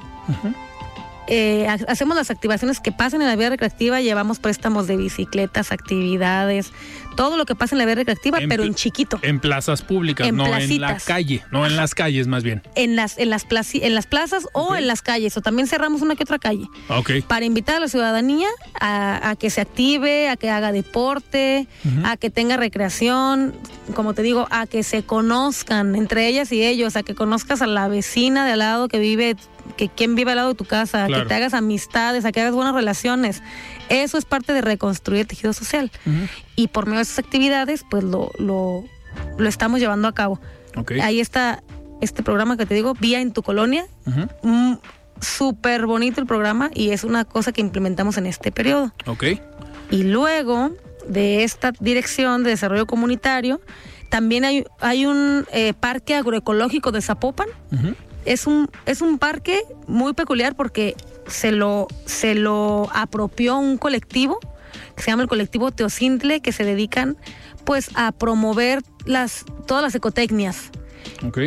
eh, 1.28 1.68
ha- 1.68 1.92
hacemos 1.92 2.16
las 2.16 2.30
activaciones 2.32 2.80
que 2.80 2.92
pasan 2.92 3.22
en 3.22 3.28
la 3.28 3.36
vía 3.36 3.50
recreativa, 3.50 4.02
llevamos 4.02 4.40
préstamos 4.40 4.88
de 4.88 4.98
bicicletas, 4.98 5.72
actividades, 5.72 6.72
todo 7.16 7.38
lo 7.38 7.46
que 7.46 7.56
pasa 7.56 7.76
en 7.76 7.80
la 7.80 7.86
vía 7.86 7.96
recreativa, 7.96 8.40
En 8.40 8.50
pero 8.50 8.64
en 8.64 8.74
chiquito. 8.76 9.20
En 9.22 9.40
plazas 9.40 9.82
públicas, 9.82 10.28
En 10.28 10.36
no 10.38 10.46
en 10.46 10.82
la 10.82 10.98
calle, 10.98 11.44
no 11.52 11.66
en 11.66 11.76
las 11.76 11.94
calles 11.94 12.28
más 12.28 12.44
bien. 12.44 12.62
En 12.76 12.96
las, 12.96 13.18
en 13.18 13.30
las, 13.30 13.46
en 13.74 13.96
las 13.96 14.08
plazas 14.08 14.48
o 14.54 14.76
en 14.76 14.88
las 14.88 15.02
calles, 15.02 15.36
o 15.38 15.42
también 15.42 15.68
cerramos 15.68 16.02
una 16.02 16.16
que 16.16 16.24
otra 16.24 16.40
calle. 16.40 16.66
Ok. 16.90 17.12
Para 17.28 17.46
invitar 17.46 17.76
a 17.76 17.80
la 17.82 17.88
ciudadanía 17.88 18.48
a, 18.80 19.30
a 19.32 19.36
que 19.36 19.50
se 19.50 19.62
active, 19.62 20.30
a 20.30 20.38
que 20.38 20.50
haga 20.50 20.72
deporte, 20.72 21.68
a 22.04 22.18
que 22.18 22.30
tenga 22.30 22.58
recreación, 22.58 23.54
como 23.94 24.14
te 24.14 24.22
digo, 24.24 24.48
a 24.52 24.66
que 24.68 24.84
se 24.84 25.04
conozcan 25.04 25.96
entre 25.96 26.28
ellas 26.28 26.52
y 26.52 26.64
ellos, 26.64 26.96
a 26.96 27.04
que 27.04 27.14
conozcas 27.16 27.62
a 27.62 27.68
la 27.68 27.88
vecina 27.88 28.46
de 28.46 28.54
al 28.54 28.60
lado 28.60 28.88
que 28.88 29.00
vive, 29.00 29.36
que 29.88 29.90
quien 29.90 30.14
vive 30.14 30.30
al 30.32 30.38
lado 30.38 30.50
de 30.50 30.56
tu 30.56 30.66
casa, 30.66 31.08
Claro. 31.08 31.24
que 31.24 31.30
te 31.30 31.34
hagas 31.34 31.56
amistades, 31.56 32.24
a 32.24 32.32
que 32.32 32.40
hagas 32.42 32.54
buenas 32.54 32.76
relaciones. 32.76 33.42
Eso 33.90 34.20
es 34.20 34.26
parte 34.26 34.54
de 34.54 34.62
reconstruir 34.62 35.22
el 35.22 35.28
tejido 35.28 35.54
social. 35.54 35.90
Y 36.56 36.68
por 36.68 36.86
medio 36.86 36.98
de 36.98 37.02
esas 37.04 37.18
actividades, 37.18 37.84
pues 37.90 38.04
lo, 38.04 38.32
lo, 38.38 38.84
lo 39.40 39.50
estamos 39.50 39.80
llevando 39.80 40.08
a 40.08 40.14
cabo. 40.14 40.40
Ok. 40.78 40.92
Ahí 41.02 41.20
está 41.20 41.64
este 42.00 42.22
programa 42.22 42.58
que 42.58 42.68
te 42.68 42.76
digo, 42.76 42.94
Vía 42.94 43.22
en 43.22 43.32
tu 43.34 43.42
colonia. 43.42 43.88
Mm, 44.44 44.76
Súper 45.20 45.86
bonito 45.88 46.22
el 46.22 46.28
programa 46.28 46.70
y 46.74 46.90
es 46.92 47.04
una 47.04 47.26
cosa 47.26 47.52
que 47.52 47.62
implementamos 47.62 48.18
en 48.18 48.26
este 48.28 48.52
periodo. 48.52 48.92
Ok. 49.08 49.24
Y 49.92 50.04
luego 50.04 50.72
de 51.08 51.44
esta 51.44 51.72
dirección 51.80 52.44
de 52.44 52.52
desarrollo 52.52 52.86
comunitario, 52.86 53.62
también 54.10 54.46
hay, 54.46 54.64
hay 54.80 55.06
un 55.06 55.46
eh, 55.54 55.74
parque 55.80 56.16
agroecológico 56.16 56.92
de 56.92 57.02
Zapopan. 57.02 57.48
Es 58.26 58.48
un, 58.48 58.70
es 58.86 59.02
un 59.02 59.18
parque 59.18 59.62
muy 59.88 60.14
peculiar 60.14 60.56
porque 60.56 60.96
se 61.28 61.52
lo, 61.52 61.88
se 62.06 62.36
lo 62.36 62.90
apropió 62.94 63.58
un 63.58 63.78
colectivo 63.78 64.40
que 64.96 65.04
se 65.04 65.12
llama 65.12 65.24
el 65.24 65.30
colectivo 65.30 65.72
Teocintle, 65.72 66.42
que 66.42 66.52
se 66.52 66.64
dedican 66.64 67.18
pues 67.66 67.90
a 67.96 68.12
promover 68.12 68.82
las, 69.06 69.46
todas 69.68 69.84
las 69.84 69.96
ecotecnias. 69.96 70.70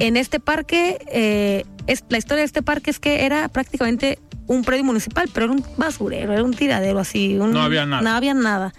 En 0.02 0.16
este 0.16 0.40
parque, 0.40 0.98
eh, 1.12 1.64
es, 1.86 2.04
la 2.08 2.18
historia 2.18 2.40
de 2.42 2.46
este 2.46 2.62
parque 2.62 2.90
es 2.90 2.98
que 2.98 3.24
era 3.24 3.48
prácticamente 3.48 4.18
un 4.46 4.62
predio 4.64 4.84
municipal, 4.84 5.28
pero 5.32 5.46
era 5.46 5.54
un 5.54 5.64
basurero, 5.76 6.32
era 6.32 6.42
un 6.42 6.54
tiradero 6.54 6.98
así. 6.98 7.38
un- 7.38 7.52
No 7.52 7.62
había 7.62 7.86
nada. 7.86 8.02
No 8.02 8.10
había 8.10 8.34
nada. 8.34 8.72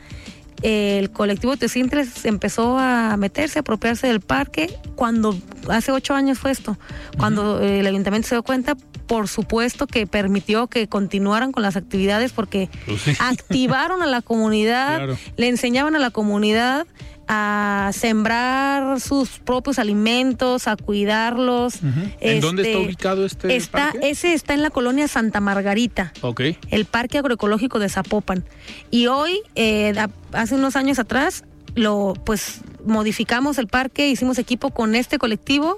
El 0.67 1.11
colectivo 1.11 1.55
Teocintles 1.57 2.25
empezó 2.25 2.79
a 2.79 3.15
meterse, 3.17 3.59
a 3.59 3.61
apropiarse 3.61 4.07
del 4.07 4.19
parque 4.19 4.75
cuando, 4.95 5.37
hace 5.69 5.91
ocho 5.91 6.15
años 6.15 6.39
fue 6.39 6.49
esto, 6.49 6.75
cuando 7.19 7.61
eh, 7.61 7.81
el 7.81 7.85
ayuntamiento 7.85 8.27
se 8.27 8.33
dio 8.33 8.41
cuenta, 8.41 8.75
por 9.05 9.27
supuesto 9.27 9.85
que 9.85 10.07
permitió 10.07 10.65
que 10.65 10.87
continuaran 10.87 11.51
con 11.51 11.61
las 11.61 11.75
actividades 11.75 12.31
porque 12.33 12.69
Pues 12.87 13.01
sí. 13.01 13.13
activaron 13.19 14.01
a 14.01 14.07
la 14.07 14.21
comunidad, 14.23 14.97
Claro. 14.97 15.17
le 15.37 15.49
enseñaban 15.49 15.95
a 15.95 15.99
la 15.99 16.09
comunidad 16.09 16.87
a 17.27 17.91
sembrar 17.93 18.99
sus 18.99 19.39
propios 19.39 19.79
alimentos, 19.79 20.67
a 20.67 20.75
cuidarlos. 20.75 21.75
¿En 22.19 22.41
dónde 22.41 22.63
está 22.63 22.71
Este, 22.77 22.85
ubicado 22.85 23.25
este 23.25 23.55
está, 23.55 23.91
parque? 23.91 24.09
Ese 24.09 24.33
está 24.33 24.53
en 24.53 24.61
la 24.61 24.69
colonia 24.69 25.07
Santa 25.07 25.39
Margarita 25.39 26.13
Ok. 26.21 26.41
el 26.71 26.85
Parque 26.85 27.17
Agroecológico 27.17 27.79
de 27.79 27.89
Zapopan. 27.89 28.43
Y 28.91 29.07
hoy, 29.07 29.39
eh, 29.55 29.93
hace 30.33 30.55
unos 30.55 30.75
años 30.75 30.99
atrás, 30.99 31.43
lo 31.75 32.13
pues 32.25 32.61
modificamos 32.85 33.57
el 33.57 33.67
parque, 33.67 34.07
hicimos 34.07 34.37
equipo 34.37 34.69
con 34.69 34.95
este 34.95 35.17
colectivo 35.17 35.77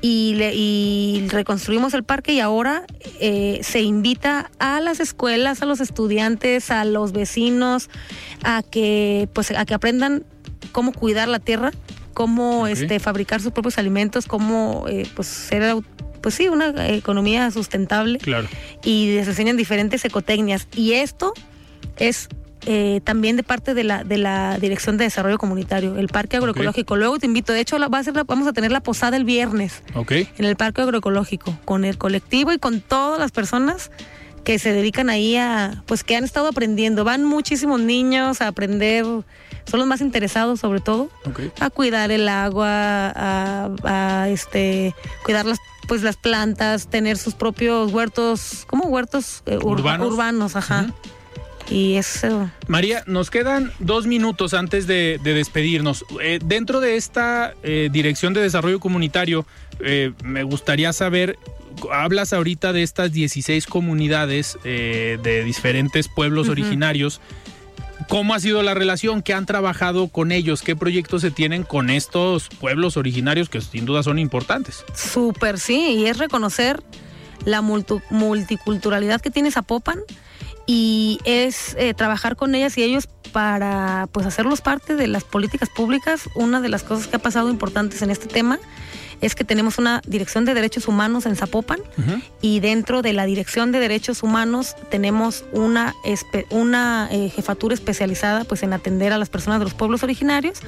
y, 0.00 0.34
le- 0.34 0.54
y 0.54 1.28
reconstruimos 1.28 1.94
el 1.94 2.02
parque 2.02 2.32
y 2.32 2.40
ahora 2.40 2.84
eh, 3.20 3.60
se 3.62 3.82
invita 3.82 4.50
a 4.58 4.80
las 4.80 4.98
escuelas, 4.98 5.62
a 5.62 5.66
los 5.66 5.80
estudiantes, 5.80 6.70
a 6.72 6.84
los 6.84 7.12
vecinos 7.12 7.88
a 8.42 8.62
que 8.62 9.28
pues 9.32 9.52
a 9.52 9.64
que 9.64 9.74
aprendan 9.74 10.24
cómo 10.72 10.92
cuidar 10.92 11.28
la 11.28 11.38
tierra, 11.38 11.70
cómo 12.14 12.66
este 12.66 12.98
fabricar 13.00 13.40
sus 13.40 13.52
propios 13.52 13.78
alimentos, 13.78 14.26
cómo 14.26 14.84
eh, 14.88 15.06
pues 15.14 15.26
ser 15.28 15.76
pues 16.20 16.34
sí, 16.34 16.48
una 16.48 16.88
economía 16.88 17.48
sustentable 17.52 18.18
Claro. 18.18 18.48
y 18.82 19.14
les 19.14 19.28
enseñan 19.28 19.56
diferentes 19.56 20.04
ecotecnias. 20.04 20.66
Y 20.74 20.94
esto 20.94 21.32
es 21.96 22.28
eh, 22.66 23.00
también 23.04 23.36
de 23.36 23.44
parte 23.44 23.72
de 23.72 23.84
la, 23.84 24.02
de 24.02 24.18
la 24.18 24.58
Dirección 24.58 24.96
de 24.96 25.04
Desarrollo 25.04 25.38
Comunitario, 25.38 25.96
el 25.96 26.08
Parque 26.08 26.36
Agroecológico. 26.36 26.96
Luego 26.96 27.18
te 27.20 27.26
invito, 27.26 27.52
de 27.52 27.60
hecho 27.60 27.78
la, 27.78 27.86
va 27.86 27.98
a 27.98 28.02
ser 28.04 28.16
la- 28.16 28.24
vamos 28.24 28.48
a 28.48 28.52
tener 28.52 28.72
la 28.72 28.80
posada 28.80 29.16
el 29.16 29.24
viernes 29.24 29.82
Ok. 29.94 30.10
en 30.10 30.44
el 30.44 30.56
Parque 30.56 30.82
Agroecológico, 30.82 31.56
con 31.64 31.84
el 31.84 31.96
colectivo 31.98 32.52
y 32.52 32.58
con 32.58 32.80
todas 32.80 33.20
las 33.20 33.30
personas 33.30 33.92
que 34.42 34.58
se 34.58 34.72
dedican 34.72 35.10
ahí 35.10 35.36
a, 35.36 35.84
pues 35.86 36.02
que 36.02 36.16
han 36.16 36.24
estado 36.24 36.48
aprendiendo. 36.48 37.04
Van 37.04 37.24
muchísimos 37.24 37.80
niños 37.80 38.40
a 38.40 38.48
aprender, 38.48 39.04
son 39.70 39.80
los 39.80 39.86
más 39.88 40.00
interesados 40.00 40.60
sobre 40.60 40.80
todo, 40.80 41.10
a 41.60 41.70
cuidar 41.70 42.10
el 42.10 42.28
agua, 42.28 42.68
a, 43.14 43.70
a, 43.84 44.28
este, 44.28 44.94
cuidar 45.24 45.44
las 45.46 45.58
pues 45.86 46.02
las 46.02 46.16
plantas, 46.18 46.88
tener 46.90 47.16
sus 47.16 47.32
propios 47.34 47.90
huertos, 47.92 48.66
como 48.66 48.88
huertos 48.88 49.42
eh, 49.46 49.56
urba- 49.56 49.70
Urbanos. 49.96 50.12
urbanos, 50.12 50.56
ajá. 50.56 50.92
Y 51.70 51.94
eso, 51.94 52.50
María, 52.66 53.04
nos 53.06 53.30
quedan 53.30 53.72
dos 53.78 54.06
minutos 54.06 54.52
antes 54.52 54.86
de, 54.86 55.18
de 55.22 55.32
despedirnos. 55.34 56.04
Eh, 56.22 56.40
dentro 56.44 56.80
de 56.80 56.96
esta 56.96 57.54
eh, 57.62 57.88
Dirección 57.90 58.34
de 58.34 58.40
Desarrollo 58.42 58.80
Comunitario, 58.80 59.46
eh, 59.80 60.12
me 60.22 60.42
gustaría 60.42 60.92
saber, 60.92 61.38
hablas 61.90 62.32
ahorita 62.34 62.72
de 62.74 62.82
estas 62.82 63.12
16 63.12 63.66
comunidades 63.66 64.58
eh, 64.64 65.18
de 65.22 65.42
diferentes 65.44 66.08
pueblos 66.08 66.48
originarios. 66.50 67.20
¿Cómo 68.08 68.34
ha 68.34 68.40
sido 68.40 68.62
la 68.62 68.72
relación? 68.72 69.22
¿Qué 69.22 69.34
han 69.34 69.44
trabajado 69.44 70.08
con 70.08 70.32
ellos? 70.32 70.62
¿Qué 70.62 70.74
proyectos 70.74 71.20
se 71.20 71.30
tienen 71.30 71.62
con 71.62 71.90
estos 71.90 72.48
pueblos 72.48 72.96
originarios 72.96 73.50
que 73.50 73.60
sin 73.60 73.84
duda 73.84 74.02
son 74.02 74.18
importantes? 74.18 74.84
súper 74.94 75.58
sí, 75.58 75.94
y 75.98 76.06
es 76.06 76.16
reconocer 76.16 76.82
la 77.44 77.60
multiculturalidad 77.60 79.20
que 79.20 79.30
tiene 79.30 79.50
Zapopan 79.50 80.00
y 80.66 81.20
es 81.24 81.76
eh, 81.78 81.94
trabajar 81.94 82.36
con 82.36 82.54
ellas 82.54 82.76
y 82.78 82.82
ellos 82.82 83.08
para 83.32 84.08
pues 84.10 84.26
hacerlos 84.26 84.62
parte 84.62 84.96
de 84.96 85.06
las 85.06 85.24
políticas 85.24 85.68
públicas. 85.68 86.30
Una 86.34 86.60
de 86.60 86.70
las 86.70 86.82
cosas 86.82 87.08
que 87.08 87.16
ha 87.16 87.20
pasado 87.20 87.50
importantes 87.50 88.00
en 88.02 88.10
este 88.10 88.26
tema 88.26 88.58
es 89.20 89.34
que 89.34 89.44
tenemos 89.44 89.78
una 89.78 90.00
dirección 90.06 90.44
de 90.44 90.54
derechos 90.54 90.88
humanos 90.88 91.26
en 91.26 91.36
Zapopan 91.36 91.80
y 92.40 92.60
dentro 92.60 93.02
de 93.02 93.12
la 93.12 93.26
dirección 93.26 93.72
de 93.72 93.80
derechos 93.80 94.22
humanos 94.22 94.76
tenemos 94.90 95.44
una 95.52 95.94
una 96.50 97.08
eh, 97.10 97.30
jefatura 97.30 97.74
especializada 97.74 98.44
pues 98.44 98.62
en 98.62 98.72
atender 98.72 99.12
a 99.12 99.18
las 99.18 99.28
personas 99.28 99.58
de 99.58 99.64
los 99.64 99.74
pueblos 99.74 100.02
originarios 100.02 100.60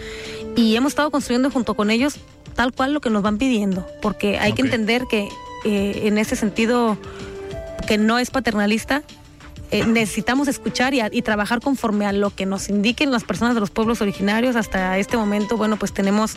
y 0.57 0.77
hemos 0.77 0.93
estado 0.93 1.11
construyendo 1.11 1.51
junto 1.51 1.75
con 1.75 1.91
ellos 1.91 2.19
tal 2.55 2.73
cual 2.73 2.93
lo 2.93 3.01
que 3.01 3.11
nos 3.11 3.23
van 3.23 3.39
pidiendo 3.39 3.87
porque 4.03 4.39
hay 4.39 4.53
que 4.53 4.63
entender 4.63 5.05
que 5.09 5.29
eh, 5.65 6.03
en 6.05 6.19
ese 6.19 6.37
sentido 6.37 6.99
que 7.87 7.99
no 7.99 8.19
es 8.19 8.31
paternalista 8.31 9.03
eh, 9.71 9.87
necesitamos 9.87 10.49
escuchar 10.49 10.95
y, 10.95 11.01
a- 11.01 11.09
y 11.13 11.23
trabajar 11.23 11.61
conforme 11.61 12.07
a 12.07 12.13
lo 12.13 12.31
que 12.31 12.45
nos 12.47 12.69
indiquen 12.69 13.11
las 13.11 13.25
personas 13.25 13.55
de 13.55 13.61
los 13.61 13.71
pueblos 13.71 14.01
originarios. 14.01 14.57
Hasta 14.57 14.99
este 14.99 15.17
momento, 15.17 15.57
bueno, 15.57 15.77
pues 15.77 15.93
tenemos 15.93 16.35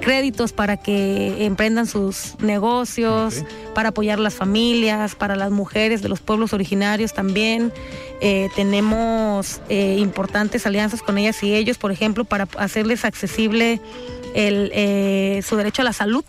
créditos 0.00 0.52
para 0.52 0.76
que 0.76 1.44
emprendan 1.46 1.86
sus 1.86 2.34
negocios, 2.40 3.44
para 3.74 3.90
apoyar 3.90 4.18
las 4.18 4.34
familias, 4.34 5.14
para 5.14 5.36
las 5.36 5.50
mujeres 5.50 6.02
de 6.02 6.08
los 6.08 6.20
pueblos 6.20 6.52
originarios 6.52 7.14
también. 7.14 7.72
Eh, 8.20 8.48
tenemos 8.56 9.60
eh, 9.68 9.96
importantes 9.98 10.66
alianzas 10.66 11.02
con 11.02 11.16
ellas 11.18 11.42
y 11.42 11.54
ellos, 11.54 11.78
por 11.78 11.92
ejemplo, 11.92 12.24
para 12.24 12.48
hacerles 12.58 13.04
accesible 13.04 13.80
el, 14.34 14.70
eh, 14.74 15.42
su 15.46 15.56
derecho 15.56 15.82
a 15.82 15.84
la 15.84 15.92
salud 15.92 16.24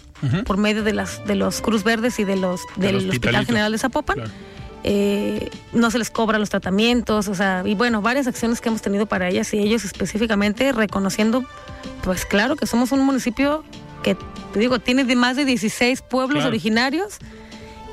por 0.46 0.58
medio 0.58 0.84
de 0.84 0.94
las 0.94 1.24
de 1.28 1.36
los 1.36 1.62
Cruz 1.62 1.84
Verdes 1.84 2.18
y 2.20 2.24
de 2.24 2.36
los 2.36 2.62
del 2.78 3.10
Hospital. 3.10 3.46
General 3.46 3.72
de 3.72 3.78
Zapopan 3.78 4.16
Claro. 4.16 4.32
Eh, 4.88 5.50
no 5.74 5.90
se 5.90 5.98
les 5.98 6.12
cobran 6.12 6.40
los 6.40 6.52
tratamientos, 6.52 7.28
o 7.28 7.34
sea, 7.34 7.64
y 7.66 7.74
bueno, 7.74 8.04
varias 8.04 8.28
acciones 8.28 8.62
que 8.62 8.70
hemos 8.70 8.84
tenido 8.84 9.08
para 9.08 9.28
ellas 9.30 9.52
y 9.52 9.58
ellos 9.58 9.84
específicamente 9.84 10.72
reconociendo, 10.72 11.44
pues 12.04 12.24
claro 12.24 12.56
que 12.56 12.68
somos 12.68 12.92
un 12.92 13.04
municipio 13.04 13.64
que, 14.04 14.16
te 14.54 14.60
digo, 14.60 14.78
tiene 14.78 15.04
de 15.04 15.16
más 15.16 15.38
de 15.38 15.46
16 15.46 16.04
pueblos 16.04 16.42
Claro. 16.42 16.50
originarios 16.50 17.18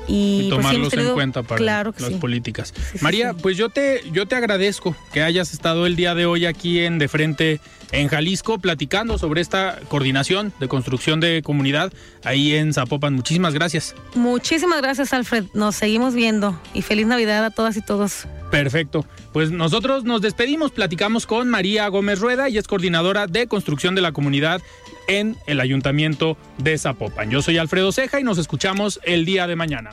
y, 0.07 0.47
y 0.47 0.49
pues, 0.49 0.61
tomarlos 0.61 0.93
en 0.93 1.13
cuenta 1.13 1.43
para 1.43 1.57
claro 1.57 1.93
las 1.97 2.09
sí. 2.09 2.15
políticas. 2.15 2.73
Sí, 2.75 2.99
María, 3.01 3.33
pues 3.33 3.57
yo 3.57 3.69
te, 3.69 4.01
yo 4.11 4.27
te 4.27 4.35
agradezco 4.35 4.95
que 5.11 5.21
hayas 5.21 5.53
estado 5.53 5.85
el 5.85 5.95
día 5.95 6.15
de 6.15 6.25
hoy 6.25 6.45
aquí 6.45 6.79
en 6.79 6.99
De 6.99 7.07
Frente 7.07 7.59
en 7.93 8.07
Jalisco 8.07 8.57
platicando 8.57 9.17
sobre 9.17 9.39
esta 9.39 9.79
coordinación 9.87 10.51
de 10.59 10.67
construcción 10.67 11.19
de 11.19 11.41
comunidad 11.43 11.93
ahí 12.23 12.53
en 12.53 12.73
Zapopan. 12.73 13.13
Muchísimas 13.13 13.53
gracias. 13.53 13.95
Muchísimas 14.15 14.81
gracias, 14.81 15.13
Alfred. 15.13 15.45
Nos 15.53 15.75
seguimos 15.75 16.15
viendo 16.15 16.59
y 16.73 16.81
feliz 16.81 17.05
Navidad 17.05 17.45
a 17.45 17.51
todas 17.51 17.77
y 17.77 17.81
todos. 17.81 18.25
Perfecto. 18.51 19.05
Pues 19.31 19.51
nosotros 19.51 20.03
nos 20.03 20.21
despedimos, 20.21 20.71
platicamos 20.71 21.25
con 21.25 21.49
María 21.49 21.87
Gómez 21.87 22.19
Rueda 22.19 22.49
y 22.49 22.57
es 22.57 22.67
coordinadora 22.67 23.27
de 23.27 23.47
construcción 23.47 23.95
de 23.95 24.01
la 24.01 24.11
comunidad 24.11 24.61
en 25.07 25.37
el 25.47 25.59
Ayuntamiento 25.59 26.37
de 26.57 26.77
Zapopan. 26.77 27.29
Yo 27.29 27.41
soy 27.41 27.57
Alfredo 27.57 27.91
Ceja 27.91 28.19
y 28.19 28.23
nos 28.23 28.37
escuchamos 28.37 28.99
el 29.03 29.25
día 29.25 29.47
de 29.47 29.55
mañana. 29.55 29.91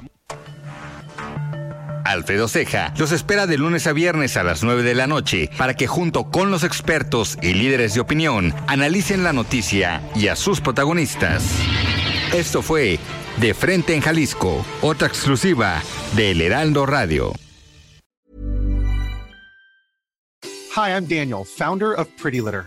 Alfredo 2.05 2.49
Ceja, 2.49 2.93
los 2.99 3.13
espera 3.13 3.47
de 3.47 3.57
lunes 3.57 3.87
a 3.87 3.93
viernes 3.93 4.37
a 4.37 4.43
las 4.43 4.65
9 4.65 4.83
de 4.83 4.95
la 4.95 5.07
noche 5.07 5.49
para 5.57 5.75
que 5.75 5.87
junto 5.87 6.31
con 6.31 6.51
los 6.51 6.65
expertos 6.65 7.39
y 7.41 7.55
líderes 7.55 7.95
de 7.95 8.01
opinión 8.01 8.53
analicen 8.67 9.23
la 9.23 9.33
noticia 9.33 10.03
y 10.17 10.27
a 10.29 10.35
sus 10.35 10.61
protagonistas. 10.61 11.45
Esto 12.35 12.63
fue 12.63 12.99
De 13.39 13.55
Frente 13.55 13.95
en 13.95 14.01
Jalisco, 14.01 14.65
otra 14.83 15.07
exclusiva 15.07 15.83
de 16.17 16.33
El 16.33 16.41
Heraldo 16.41 16.85
Radio. 16.87 17.33
Hi, 20.77 20.91
I'm 20.91 21.07
Daniel, 21.07 21.45
founder 21.45 21.93
of 21.93 22.09
Pretty 22.21 22.41
Litter. 22.41 22.67